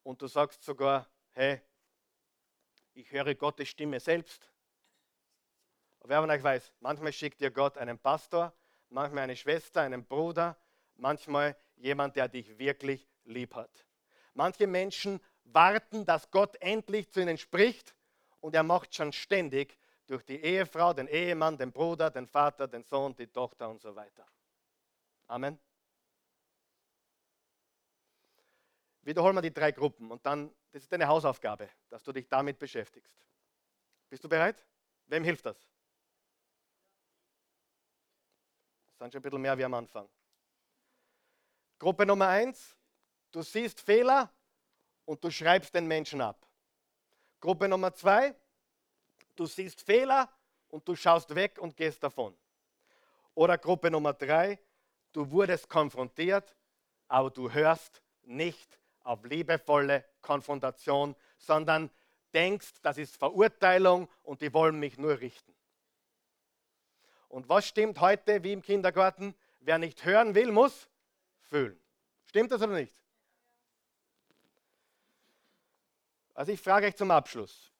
Und 0.02 0.20
du 0.20 0.26
sagst 0.26 0.62
sogar, 0.62 1.08
hey, 1.32 1.60
ich 2.92 3.10
höre 3.10 3.34
Gottes 3.34 3.68
Stimme 3.68 3.98
selbst. 3.98 4.48
Wer 6.06 6.20
von 6.20 6.30
euch 6.30 6.42
weiß, 6.42 6.72
manchmal 6.80 7.12
schickt 7.14 7.40
dir 7.40 7.50
Gott 7.50 7.78
einen 7.78 7.98
Pastor, 7.98 8.52
manchmal 8.90 9.24
eine 9.24 9.36
Schwester, 9.36 9.80
einen 9.80 10.04
Bruder, 10.04 10.56
manchmal 10.96 11.56
jemand, 11.76 12.14
der 12.16 12.28
dich 12.28 12.58
wirklich 12.58 13.08
lieb 13.24 13.54
hat. 13.54 13.86
Manche 14.34 14.66
Menschen 14.66 15.20
warten, 15.44 16.04
dass 16.04 16.30
Gott 16.30 16.56
endlich 16.56 17.10
zu 17.10 17.20
ihnen 17.20 17.38
spricht 17.38 17.94
und 18.40 18.54
er 18.54 18.62
macht 18.62 18.94
schon 18.94 19.12
ständig 19.12 19.78
durch 20.06 20.22
die 20.24 20.40
Ehefrau, 20.40 20.92
den 20.92 21.08
Ehemann, 21.08 21.56
den 21.56 21.72
Bruder, 21.72 22.10
den 22.10 22.26
Vater, 22.26 22.68
den 22.68 22.84
Sohn, 22.84 23.14
die 23.16 23.26
Tochter 23.26 23.68
und 23.68 23.80
so 23.80 23.94
weiter. 23.94 24.26
Amen. 25.26 25.58
Wiederholen 29.02 29.34
wir 29.34 29.42
die 29.42 29.52
drei 29.52 29.70
Gruppen 29.72 30.10
und 30.10 30.24
dann, 30.24 30.54
das 30.72 30.82
ist 30.82 30.92
deine 30.92 31.06
Hausaufgabe, 31.06 31.68
dass 31.90 32.02
du 32.02 32.12
dich 32.12 32.28
damit 32.28 32.58
beschäftigst. 32.58 33.16
Bist 34.08 34.24
du 34.24 34.28
bereit? 34.28 34.64
Wem 35.06 35.24
hilft 35.24 35.44
das? 35.44 35.58
Das 38.88 38.98
sind 38.98 39.12
schon 39.12 39.18
ein 39.18 39.22
bisschen 39.22 39.40
mehr 39.42 39.58
wie 39.58 39.64
am 39.64 39.74
Anfang. 39.74 40.08
Gruppe 41.78 42.06
Nummer 42.06 42.28
eins, 42.28 42.76
du 43.30 43.42
siehst 43.42 43.80
Fehler 43.80 44.32
und 45.04 45.22
du 45.22 45.30
schreibst 45.30 45.74
den 45.74 45.86
Menschen 45.86 46.20
ab. 46.20 46.46
Gruppe 47.40 47.68
Nummer 47.68 47.92
zwei, 47.94 48.34
du 49.36 49.46
siehst 49.46 49.82
Fehler 49.82 50.30
und 50.68 50.86
du 50.88 50.96
schaust 50.96 51.34
weg 51.34 51.58
und 51.58 51.76
gehst 51.76 52.02
davon. 52.02 52.36
Oder 53.34 53.58
Gruppe 53.58 53.90
Nummer 53.90 54.14
drei, 54.14 54.58
du 55.12 55.30
wurdest 55.30 55.68
konfrontiert, 55.68 56.56
aber 57.08 57.30
du 57.30 57.50
hörst 57.50 58.02
nicht 58.22 58.78
auf 59.02 59.24
liebevolle 59.24 60.04
Konfrontation, 60.22 61.14
sondern 61.36 61.90
denkst, 62.32 62.72
das 62.82 62.98
ist 62.98 63.16
Verurteilung 63.16 64.08
und 64.22 64.40
die 64.40 64.52
wollen 64.52 64.78
mich 64.78 64.98
nur 64.98 65.20
richten. 65.20 65.54
Und 67.28 67.48
was 67.48 67.66
stimmt 67.66 68.00
heute 68.00 68.42
wie 68.42 68.52
im 68.52 68.62
Kindergarten? 68.62 69.34
Wer 69.60 69.78
nicht 69.78 70.04
hören 70.04 70.34
will, 70.34 70.52
muss 70.52 70.88
fühlen. 71.40 71.78
Stimmt 72.24 72.50
das 72.52 72.62
oder 72.62 72.74
nicht? 72.74 72.96
Also 76.34 76.52
ich 76.52 76.60
frage 76.60 76.86
euch 76.86 76.96
zum 76.96 77.10
Abschluss, 77.10 77.72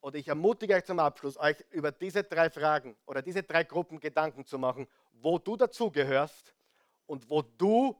oder 0.00 0.16
ich 0.18 0.28
ermutige 0.28 0.74
euch 0.74 0.84
zum 0.84 0.98
Abschluss, 0.98 1.36
euch 1.36 1.62
über 1.70 1.92
diese 1.92 2.24
drei 2.24 2.48
Fragen 2.48 2.96
oder 3.06 3.20
diese 3.20 3.42
drei 3.42 3.64
Gruppen 3.64 4.00
Gedanken 4.00 4.46
zu 4.46 4.58
machen, 4.58 4.88
wo 5.12 5.38
du 5.38 5.56
dazugehörst 5.56 6.54
und 7.06 7.28
wo 7.28 7.42
du 7.42 7.94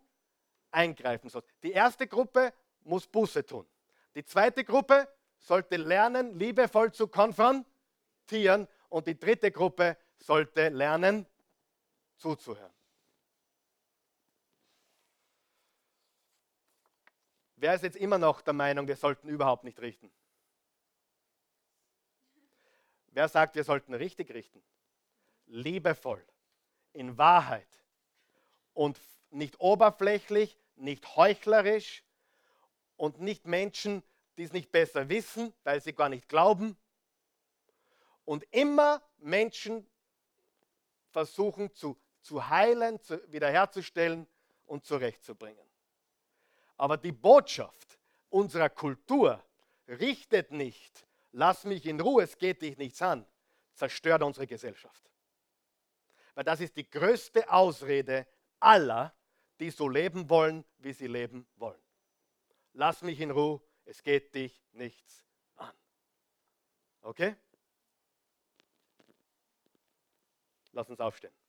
eingreifen 0.71 1.29
sollst. 1.29 1.49
Die 1.63 1.73
erste 1.73 2.07
Gruppe 2.07 2.55
muss 2.85 3.07
Buße 3.07 3.45
tun. 3.45 3.67
Die 4.15 4.25
zweite 4.25 4.65
Gruppe 4.65 5.09
sollte 5.39 5.77
lernen, 5.77 6.39
liebevoll 6.39 6.93
zu 6.93 7.07
konfrontieren 7.07 8.67
und 8.89 9.07
die 9.07 9.19
dritte 9.19 9.51
Gruppe 9.51 9.97
sollte 10.17 10.71
lernen, 10.71 11.27
zuzuhören. 12.17 12.73
Wer 17.61 17.75
ist 17.75 17.83
jetzt 17.83 17.99
immer 17.99 18.17
noch 18.17 18.41
der 18.41 18.55
Meinung, 18.55 18.89
wir 18.89 18.97
sollten 18.97 19.29
überhaupt 19.29 19.65
nicht 19.65 19.79
richten? 19.81 20.11
Wer 23.09 23.29
sagt, 23.29 23.55
wir 23.55 23.65
sollten 23.65 23.93
richtig 23.93 24.33
richten? 24.33 24.63
Liebevoll, 25.45 26.25
in 26.95 27.19
Wahrheit 27.19 27.69
und 28.73 28.99
nicht 29.29 29.61
oberflächlich, 29.61 30.57
nicht 30.77 31.17
heuchlerisch 31.17 32.03
und 32.97 33.21
nicht 33.21 33.47
Menschen, 33.47 34.03
die 34.39 34.45
es 34.45 34.55
nicht 34.55 34.73
besser 34.73 35.11
wissen, 35.11 35.53
weil 35.63 35.83
sie 35.83 35.93
gar 35.93 36.09
nicht 36.09 36.31
glauben. 36.31 36.79
Und 38.25 38.47
immer 38.53 39.03
Menschen 39.19 39.87
versuchen 41.11 41.75
zu, 41.75 42.01
zu 42.23 42.49
heilen, 42.49 43.03
zu, 43.03 43.21
wiederherzustellen 43.31 44.27
und 44.65 44.87
zurechtzubringen. 44.87 45.70
Aber 46.81 46.97
die 46.97 47.13
Botschaft 47.13 47.99
unserer 48.31 48.71
Kultur 48.71 49.45
richtet 49.87 50.51
nicht, 50.51 51.07
lass 51.31 51.65
mich 51.65 51.85
in 51.85 52.01
Ruhe, 52.01 52.23
es 52.23 52.39
geht 52.39 52.63
dich 52.63 52.79
nichts 52.79 53.03
an, 53.03 53.27
zerstört 53.75 54.23
unsere 54.23 54.47
Gesellschaft. 54.47 55.11
Weil 56.35 56.45
das 56.45 56.63
ist 56.63 56.75
die 56.79 56.89
größte 56.89 57.53
Ausrede 57.53 58.27
aller, 58.61 59.15
die 59.59 59.69
so 59.69 59.91
leben 59.91 60.31
wollen, 60.31 60.65
wie 60.79 60.95
sie 60.95 61.07
leben 61.07 61.47
wollen. 61.57 61.83
Lass 62.73 63.03
mich 63.03 63.21
in 63.21 63.31
Ruhe, 63.31 63.61
es 63.85 64.03
geht 64.03 64.35
dich 64.35 64.59
nichts 64.73 65.27
an. 65.57 65.75
Okay? 67.03 67.37
Lass 70.73 70.89
uns 70.89 71.01
aufstehen. 71.01 71.40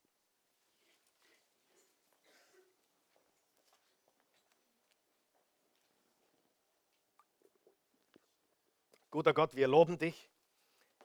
Guter 9.12 9.34
Gott, 9.34 9.53
wir 9.57 9.68
loben 9.68 9.97
dich, 9.97 10.30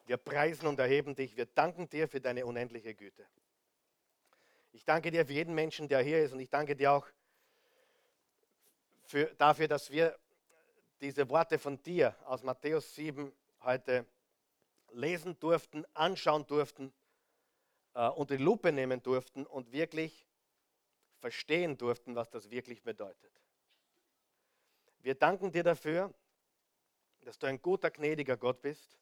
wir 0.07 0.16
preisen 0.16 0.68
und 0.68 0.78
erheben 0.78 1.16
dich, 1.16 1.36
wir 1.36 1.46
danken 1.46 1.88
dir 1.88 2.07
für 2.07 2.20
deine 2.20 2.46
unendliche 2.46 2.94
Güte. 2.94 3.26
Ich 4.70 4.84
danke 4.84 5.11
dir 5.11 5.26
für 5.26 5.32
jeden 5.32 5.57
Menschen, 5.57 5.88
der 5.88 6.02
hier 6.02 6.22
ist 6.22 6.32
und 6.32 6.38
ich 6.38 6.48
danke 6.48 6.76
dir 6.76 6.92
auch 6.92 7.09
für, 9.07 9.26
dafür, 9.38 9.66
dass 9.66 9.90
wir 9.90 10.16
diese 11.00 11.28
Worte 11.28 11.59
von 11.59 11.82
dir 11.82 12.14
aus 12.26 12.44
Matthäus 12.44 12.94
7 12.94 13.32
heute 13.62 14.07
lesen 14.92 15.36
durften, 15.40 15.84
anschauen 15.92 16.46
durften, 16.46 16.92
äh, 17.94 18.09
unter 18.11 18.36
die 18.36 18.42
Lupe 18.42 18.70
nehmen 18.70 19.02
durften 19.02 19.44
und 19.46 19.72
wirklich 19.72 20.28
verstehen 21.18 21.76
durften, 21.76 22.14
was 22.14 22.30
das 22.30 22.50
wirklich 22.50 22.84
bedeutet. 22.84 23.32
Wir 25.00 25.16
danken 25.16 25.50
dir 25.50 25.64
dafür, 25.64 26.14
dass 27.27 27.41
du 27.41 27.49
ein 27.49 27.61
guter, 27.61 27.91
gnädiger 27.91 28.37
Gott 28.37 28.62
bist, 28.62 28.97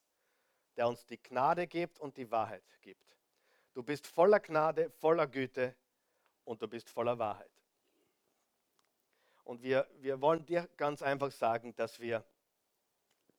der 0.76 0.88
uns 0.88 1.04
die 1.04 1.22
Gnade 1.22 1.66
gibt 1.66 2.00
und 2.00 2.16
die 2.16 2.30
Wahrheit 2.30 2.64
gibt. 2.80 3.18
Du 3.74 3.82
bist 3.82 4.06
voller 4.06 4.40
Gnade, 4.40 4.90
voller 4.92 5.26
Güte 5.26 5.76
und 6.44 6.62
du 6.62 6.66
bist 6.66 6.88
voller 6.88 7.18
Wahrheit. 7.18 7.50
Und 9.44 9.62
wir, 9.62 9.86
wir 10.00 10.22
wollen 10.22 10.46
dir 10.46 10.70
ganz 10.78 11.02
einfach 11.02 11.30
sagen, 11.32 11.76
dass 11.76 12.00
wir 12.00 12.24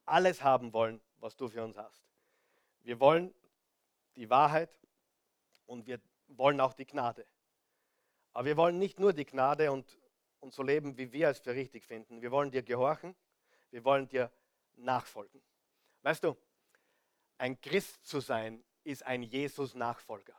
alles 0.05 0.43
haben 0.43 0.71
wollen, 0.71 1.01
was 1.17 1.35
du 1.35 1.47
für 1.47 1.63
uns 1.63 1.77
hast. 1.77 2.05
Wir 2.83 2.99
wollen 2.99 3.33
die 4.15 4.29
Wahrheit 4.29 4.69
und 5.65 5.87
wir 5.87 5.99
wollen 6.27 6.61
auch 6.61 6.73
die 6.73 6.85
Gnade. 6.85 7.25
Aber 8.33 8.45
wir 8.45 8.55
wollen 8.55 8.77
nicht 8.77 8.99
nur 8.99 9.13
die 9.13 9.25
Gnade 9.25 9.71
und, 9.71 9.97
und 10.41 10.53
so 10.53 10.61
leben, 10.61 10.95
wie 10.95 11.11
wir 11.11 11.29
es 11.29 11.39
für 11.39 11.55
richtig 11.55 11.85
finden. 11.85 12.21
Wir 12.21 12.29
wollen 12.29 12.51
dir 12.51 12.61
gehorchen, 12.61 13.15
wir 13.71 13.83
wollen 13.83 14.07
dir 14.07 14.31
nachfolgen. 14.77 15.41
Weißt 16.01 16.23
du, 16.23 16.37
ein 17.37 17.59
Christ 17.59 18.05
zu 18.05 18.19
sein, 18.19 18.63
ist 18.83 19.03
ein 19.03 19.23
Jesus-Nachfolger. 19.23 20.35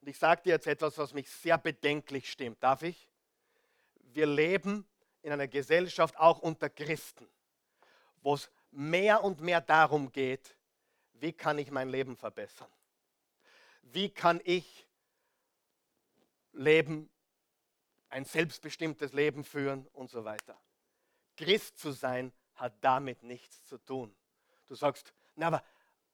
Und 0.00 0.08
ich 0.08 0.18
sage 0.18 0.42
dir 0.42 0.50
jetzt 0.50 0.66
etwas, 0.66 0.98
was 0.98 1.14
mich 1.14 1.30
sehr 1.30 1.58
bedenklich 1.58 2.30
stimmt. 2.30 2.62
Darf 2.62 2.82
ich? 2.82 3.08
Wir 4.12 4.26
leben 4.26 4.86
in 5.22 5.32
einer 5.32 5.48
Gesellschaft, 5.48 6.16
auch 6.18 6.38
unter 6.38 6.68
Christen, 6.68 7.28
wo 8.22 8.34
es 8.34 8.50
mehr 8.70 9.22
und 9.22 9.40
mehr 9.40 9.60
darum 9.60 10.12
geht, 10.12 10.56
wie 11.14 11.32
kann 11.32 11.58
ich 11.58 11.70
mein 11.70 11.88
Leben 11.88 12.16
verbessern? 12.16 12.70
Wie 13.82 14.10
kann 14.10 14.40
ich 14.44 14.86
leben, 16.52 17.08
ein 18.08 18.24
selbstbestimmtes 18.24 19.12
Leben 19.12 19.44
führen 19.44 19.86
und 19.88 20.10
so 20.10 20.24
weiter? 20.24 20.60
Christ 21.36 21.78
zu 21.78 21.92
sein 21.92 22.32
hat 22.54 22.74
damit 22.82 23.22
nichts 23.22 23.64
zu 23.64 23.78
tun. 23.78 24.14
Du 24.66 24.74
sagst, 24.74 25.12
na, 25.36 25.48
aber 25.48 25.64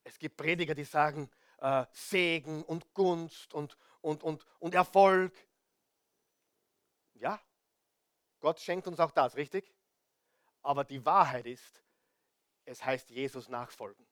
es 0.05 0.19
gibt 0.19 0.37
Prediger, 0.37 0.75
die 0.75 0.85
sagen 0.85 1.31
äh, 1.59 1.85
Segen 1.93 2.63
und 2.65 2.93
Gunst 2.95 3.55
und, 3.55 3.77
und, 4.01 4.23
und, 4.23 4.47
und 4.59 4.75
Erfolg. 4.75 5.35
Ja, 7.15 7.41
Gott 8.41 8.59
schenkt 8.61 8.87
uns 8.87 8.99
auch 8.99 9.11
das, 9.11 9.37
richtig? 9.37 9.73
Aber 10.63 10.85
die 10.85 11.05
Wahrheit 11.05 11.47
ist, 11.47 11.83
es 12.65 12.85
heißt 12.85 13.11
Jesus 13.11 13.49
nachfolgen. 13.49 14.07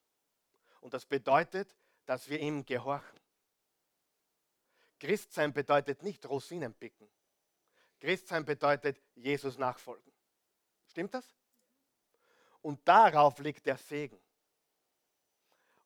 Und 0.81 0.93
das 0.93 1.05
bedeutet, 1.05 1.75
dass 2.05 2.29
wir 2.29 2.39
ihm 2.39 2.65
gehorchen. 2.65 3.19
Christsein 4.99 5.53
bedeutet 5.53 6.03
nicht 6.03 6.27
Rosinen 6.27 6.73
picken. 6.73 7.09
Christsein 7.99 8.45
bedeutet 8.45 9.01
Jesus 9.15 9.57
nachfolgen. 9.57 10.11
Stimmt 10.87 11.13
das? 11.13 11.38
Und 12.61 12.85
darauf 12.87 13.39
liegt 13.39 13.65
der 13.65 13.77
Segen. 13.77 14.19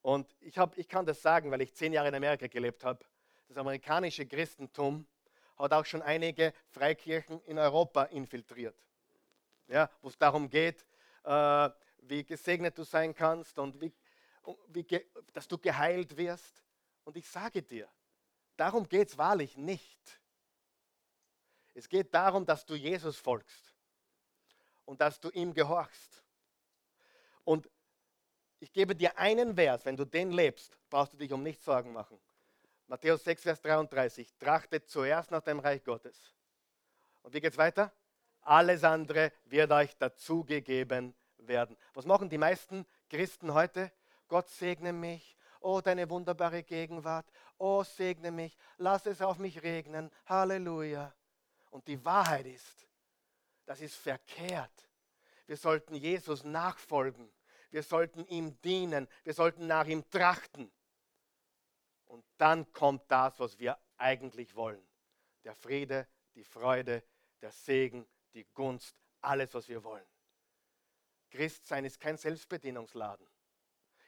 Und 0.02 0.36
ich, 0.42 0.58
hab, 0.58 0.78
ich 0.78 0.88
kann 0.88 1.06
das 1.06 1.22
sagen, 1.22 1.50
weil 1.50 1.62
ich 1.62 1.74
zehn 1.74 1.94
Jahre 1.94 2.10
in 2.10 2.16
Amerika 2.16 2.48
gelebt 2.48 2.84
habe. 2.84 3.06
Das 3.48 3.58
amerikanische 3.58 4.26
Christentum 4.26 5.08
hat 5.58 5.72
auch 5.72 5.86
schon 5.86 6.02
einige 6.02 6.54
Freikirchen 6.70 7.42
in 7.44 7.58
Europa 7.58 8.04
infiltriert. 8.04 8.76
Ja, 9.68 9.90
wo 10.02 10.10
es 10.10 10.18
darum 10.18 10.50
geht, 10.50 10.86
äh, 11.24 11.70
wie 12.00 12.24
gesegnet 12.26 12.78
du 12.78 12.84
sein 12.84 13.16
kannst 13.16 13.58
und 13.58 13.80
wie, 13.80 13.94
wie 14.68 14.86
dass 15.32 15.48
du 15.48 15.58
geheilt 15.58 16.18
wirst. 16.18 16.64
Und 17.06 17.16
ich 17.16 17.28
sage 17.28 17.62
dir, 17.62 17.88
darum 18.58 18.88
geht 18.88 19.10
es 19.10 19.18
wahrlich 19.18 19.56
nicht. 19.56 20.20
Es 21.74 21.88
geht 21.88 22.14
darum, 22.14 22.46
dass 22.46 22.66
du 22.66 22.76
Jesus 22.76 23.18
folgst 23.18 23.74
und 24.86 25.02
dass 25.02 25.20
du 25.20 25.30
ihm 25.30 25.54
gehorchst. 25.54 26.23
Und 27.44 27.70
ich 28.60 28.72
gebe 28.72 28.96
dir 28.96 29.18
einen 29.18 29.56
Vers, 29.56 29.86
wenn 29.86 29.98
du 29.98 30.06
den 30.06 30.32
lebst, 30.32 30.78
brauchst 30.90 31.14
du 31.14 31.18
dich 31.18 31.32
um 31.34 31.44
nichts 31.44 31.66
Sorgen 31.66 31.92
machen. 31.92 32.20
Matthäus 32.88 33.24
6, 33.24 33.42
Vers 33.42 33.62
33. 33.62 34.36
Trachtet 34.38 34.90
zuerst 34.90 35.32
nach 35.32 35.42
dem 35.42 35.60
Reich 35.60 35.84
Gottes. 35.84 36.34
Und 37.24 37.34
wie 37.34 37.42
geht 37.42 37.54
es 37.54 37.58
weiter? 37.58 37.92
Alles 38.42 38.84
andere 38.84 39.32
wird 39.46 39.72
euch 39.72 39.96
dazugegeben 39.98 41.16
werden. 41.38 41.78
Was 41.94 42.06
machen 42.06 42.30
die 42.30 42.38
meisten 42.38 42.86
Christen 43.10 43.54
heute? 43.54 43.92
Gott 44.28 44.50
segne 44.50 44.94
mich. 44.94 45.38
Oh, 45.60 45.80
deine 45.80 46.10
wunderbare 46.10 46.64
Gegenwart. 46.64 47.26
Oh, 47.58 47.84
segne 47.84 48.32
mich. 48.32 48.58
Lass 48.78 49.06
es 49.06 49.22
auf 49.22 49.38
mich 49.38 49.64
regnen. 49.64 50.12
Halleluja. 50.26 51.14
Und 51.70 51.88
die 51.88 52.04
Wahrheit 52.04 52.46
ist, 52.46 52.86
das 53.66 53.80
ist 53.82 53.96
verkehrt. 53.96 54.90
Wir 55.46 55.58
sollten 55.58 55.96
Jesus 55.96 56.44
nachfolgen. 56.44 57.32
Wir 57.70 57.84
sollten 57.84 58.26
ihm 58.28 58.60
dienen. 58.62 59.08
Wir 59.24 59.34
sollten 59.34 59.68
nach 59.68 59.88
ihm 59.88 60.10
trachten. 60.10 60.72
Und 62.06 62.24
dann 62.38 62.72
kommt 62.72 63.10
das, 63.10 63.40
was 63.40 63.60
wir 63.60 63.78
eigentlich 63.98 64.56
wollen. 64.56 64.86
Der 65.44 65.56
Friede, 65.56 66.08
die 66.36 66.44
Freude, 66.44 67.04
der 67.42 67.52
Segen, 67.52 68.08
die 68.34 68.46
Gunst, 68.54 68.96
alles, 69.22 69.54
was 69.54 69.68
wir 69.68 69.84
wollen. 69.84 70.06
Christsein 71.32 71.86
ist 71.86 72.00
kein 72.00 72.18
Selbstbedienungsladen. 72.18 73.28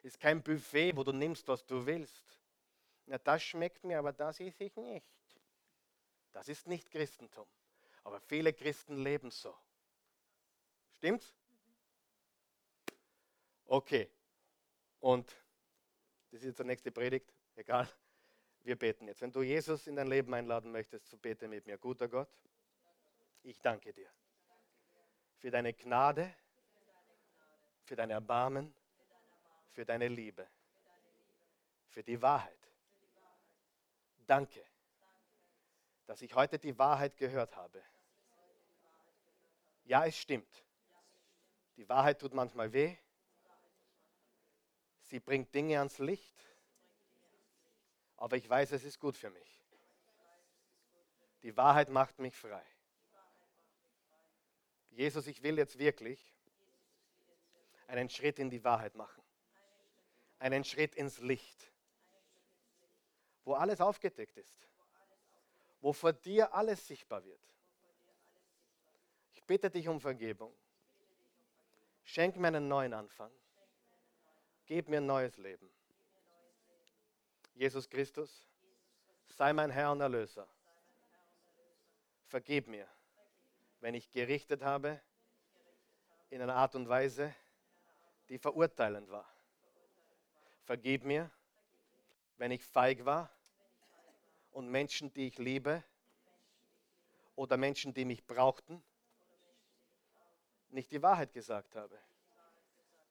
Ist 0.03 0.19
kein 0.19 0.43
Buffet, 0.43 0.95
wo 0.95 1.03
du 1.03 1.11
nimmst, 1.11 1.47
was 1.47 1.65
du 1.65 1.85
willst. 1.85 2.39
Na, 3.07 3.17
das 3.17 3.41
schmeckt 3.41 3.83
mir, 3.83 3.97
aber 3.97 4.13
das 4.13 4.39
esse 4.39 4.63
ich 4.63 4.75
nicht. 4.75 5.05
Das 6.31 6.47
ist 6.47 6.67
nicht 6.67 6.91
Christentum. 6.91 7.47
Aber 8.03 8.19
viele 8.19 8.53
Christen 8.53 8.97
leben 8.97 9.31
so. 9.31 9.57
Stimmt's? 10.97 11.35
Okay. 13.65 14.09
Und 14.99 15.29
das 16.31 16.41
ist 16.41 16.45
jetzt 16.47 16.59
der 16.59 16.65
nächste 16.65 16.91
Predigt. 16.91 17.33
Egal. 17.55 17.87
Wir 18.63 18.77
beten 18.77 19.07
jetzt. 19.07 19.21
Wenn 19.21 19.31
du 19.31 19.43
Jesus 19.43 19.87
in 19.87 19.95
dein 19.95 20.07
Leben 20.07 20.33
einladen 20.33 20.71
möchtest, 20.71 21.07
so 21.07 21.17
bete 21.17 21.47
mit 21.47 21.67
mir. 21.67 21.77
Guter 21.77 22.07
Gott, 22.07 22.29
ich 23.43 23.59
danke 23.61 23.93
dir 23.93 24.09
für 25.37 25.51
deine 25.51 25.73
Gnade, 25.73 26.33
für 27.83 27.95
dein 27.95 28.09
Erbarmen, 28.09 28.73
für 29.71 29.85
deine 29.85 30.07
Liebe. 30.07 30.47
für 31.95 32.03
die 32.03 32.21
Wahrheit. 32.21 32.59
Danke, 34.27 34.61
dass 36.07 36.21
ich 36.21 36.35
heute 36.35 36.59
die 36.59 36.77
Wahrheit 36.77 37.15
gehört 37.15 37.55
habe. 37.55 37.81
Ja, 39.85 40.05
es 40.05 40.17
stimmt. 40.17 40.64
Die 41.77 41.87
Wahrheit 41.89 42.19
tut 42.19 42.33
manchmal 42.33 42.71
weh. 42.71 42.95
Sie 45.03 45.19
bringt 45.19 45.53
Dinge 45.53 45.77
ans 45.77 45.99
Licht. 45.99 46.33
Aber 48.17 48.37
ich 48.37 48.49
weiß, 48.49 48.71
es 48.71 48.83
ist 48.83 48.99
gut 48.99 49.17
für 49.17 49.29
mich. 49.29 49.61
Die 51.43 51.55
Wahrheit 51.55 51.89
macht 51.89 52.17
mich 52.19 52.35
frei. 52.35 52.65
Jesus, 54.91 55.27
ich 55.27 55.43
will 55.43 55.57
jetzt 55.57 55.77
wirklich 55.77 56.33
einen 57.87 58.09
Schritt 58.09 58.39
in 58.39 58.49
die 58.49 58.63
Wahrheit 58.63 58.95
machen. 58.95 59.21
Einen 60.39 60.63
Schritt 60.63 60.95
ins 60.95 61.19
Licht, 61.19 61.71
wo 63.43 63.53
alles 63.53 63.81
aufgedeckt 63.81 64.37
ist, 64.37 64.67
wo 65.81 65.93
vor 65.93 66.13
dir 66.13 66.53
alles 66.53 66.87
sichtbar 66.87 67.23
wird. 67.25 67.41
Ich 69.33 69.43
bitte 69.43 69.69
dich 69.69 69.87
um 69.87 69.99
Vergebung. 69.99 70.53
Schenk 72.05 72.37
mir 72.37 72.47
einen 72.47 72.67
neuen 72.67 72.93
Anfang. 72.93 73.31
Gib 74.67 74.87
mir 74.87 74.97
ein 74.97 75.05
neues 75.05 75.37
Leben. 75.37 75.69
Jesus 77.55 77.89
Christus, 77.89 78.47
sei 79.27 79.51
mein 79.53 79.71
Herr 79.71 79.91
und 79.91 80.01
Erlöser. 80.01 80.47
Vergib 82.27 82.67
mir, 82.67 82.87
wenn 83.81 83.95
ich 83.95 84.11
gerichtet 84.11 84.63
habe 84.63 85.01
in 86.29 86.41
einer 86.41 86.55
Art 86.55 86.75
und 86.75 86.87
Weise, 86.87 87.33
die 88.29 88.37
verurteilend 88.37 89.09
war. 89.09 89.27
Vergib 90.63 91.03
mir, 91.03 91.29
wenn 92.37 92.51
ich 92.51 92.63
feig 92.63 93.05
war 93.05 93.29
und 94.51 94.69
Menschen, 94.69 95.13
die 95.13 95.27
ich 95.27 95.37
liebe 95.37 95.83
oder 97.35 97.57
Menschen, 97.57 97.93
die 97.93 98.05
mich 98.05 98.25
brauchten, 98.25 98.83
nicht 100.75 100.91
die 100.91 101.01
Wahrheit 101.01 101.33
gesagt 101.33 101.75
habe, 101.75 101.97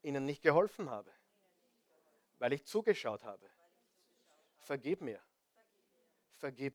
ihnen 0.03 0.25
nicht 0.27 0.43
geholfen 0.43 0.91
habe, 0.91 1.11
weil 2.39 2.53
ich 2.53 2.65
zugeschaut 2.65 3.25
habe. 3.25 3.51
Vergib 4.59 5.01
mir. 5.01 5.21
Vergib. 6.37 6.75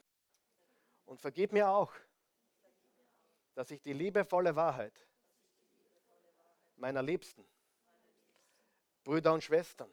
Und 1.05 1.21
vergib 1.21 1.51
mir 1.51 1.69
auch, 1.69 1.93
dass 3.53 3.71
ich 3.71 3.81
die 3.81 3.93
liebevolle 3.93 4.55
Wahrheit 4.55 5.07
meiner 6.75 7.03
Liebsten, 7.03 7.45
Brüder 9.03 9.33
und 9.33 9.43
Schwestern 9.43 9.91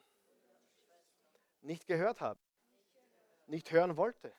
nicht 1.60 1.86
gehört 1.86 2.20
habe, 2.20 2.40
nicht 3.46 3.70
hören 3.70 3.96
wollte. 3.96 4.32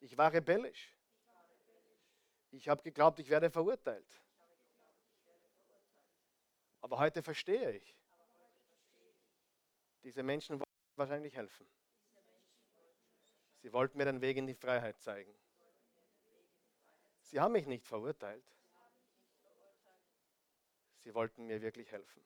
Ich 0.00 0.16
war 0.18 0.32
rebellisch. 0.32 0.92
Ich 2.52 2.68
habe 2.68 2.82
geglaubt, 2.82 3.18
ich 3.18 3.28
werde 3.28 3.50
verurteilt. 3.50 4.06
Aber 6.86 6.98
heute 6.98 7.20
verstehe 7.20 7.72
ich, 7.72 7.96
diese 10.04 10.22
Menschen 10.22 10.60
wollten 10.60 10.94
wahrscheinlich 10.94 11.34
helfen. 11.34 11.66
Sie 13.56 13.72
wollten 13.72 13.98
mir 13.98 14.04
den 14.04 14.20
Weg 14.20 14.36
in 14.36 14.46
die 14.46 14.54
Freiheit 14.54 15.00
zeigen. 15.00 15.34
Sie 17.22 17.40
haben 17.40 17.50
mich 17.50 17.66
nicht 17.66 17.84
verurteilt. 17.84 18.44
Sie 20.98 21.12
wollten 21.12 21.46
mir 21.46 21.60
wirklich 21.60 21.90
helfen. 21.90 22.24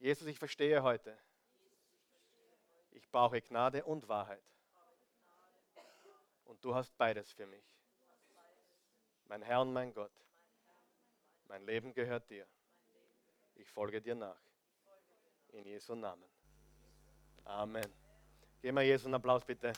Jesus, 0.00 0.26
ich 0.26 0.40
verstehe 0.40 0.82
heute, 0.82 1.16
ich 2.90 3.08
brauche 3.08 3.40
Gnade 3.40 3.84
und 3.84 4.08
Wahrheit. 4.08 4.42
Und 6.42 6.64
du 6.64 6.74
hast 6.74 6.98
beides 6.98 7.30
für 7.30 7.46
mich. 7.46 7.78
Mein 9.26 9.42
Herr 9.42 9.60
und 9.60 9.72
mein 9.72 9.94
Gott, 9.94 10.26
mein 11.44 11.64
Leben 11.64 11.94
gehört 11.94 12.28
dir. 12.28 12.48
Ich 13.60 13.70
folge 13.70 14.00
dir 14.00 14.14
nach. 14.14 14.40
In 15.48 15.66
Jesu 15.66 15.94
Namen. 15.94 16.24
Amen. 17.44 17.92
Geben 18.62 18.78
wir 18.78 18.84
Jesus 18.84 19.04
einen 19.04 19.16
Applaus 19.16 19.44
bitte. 19.44 19.74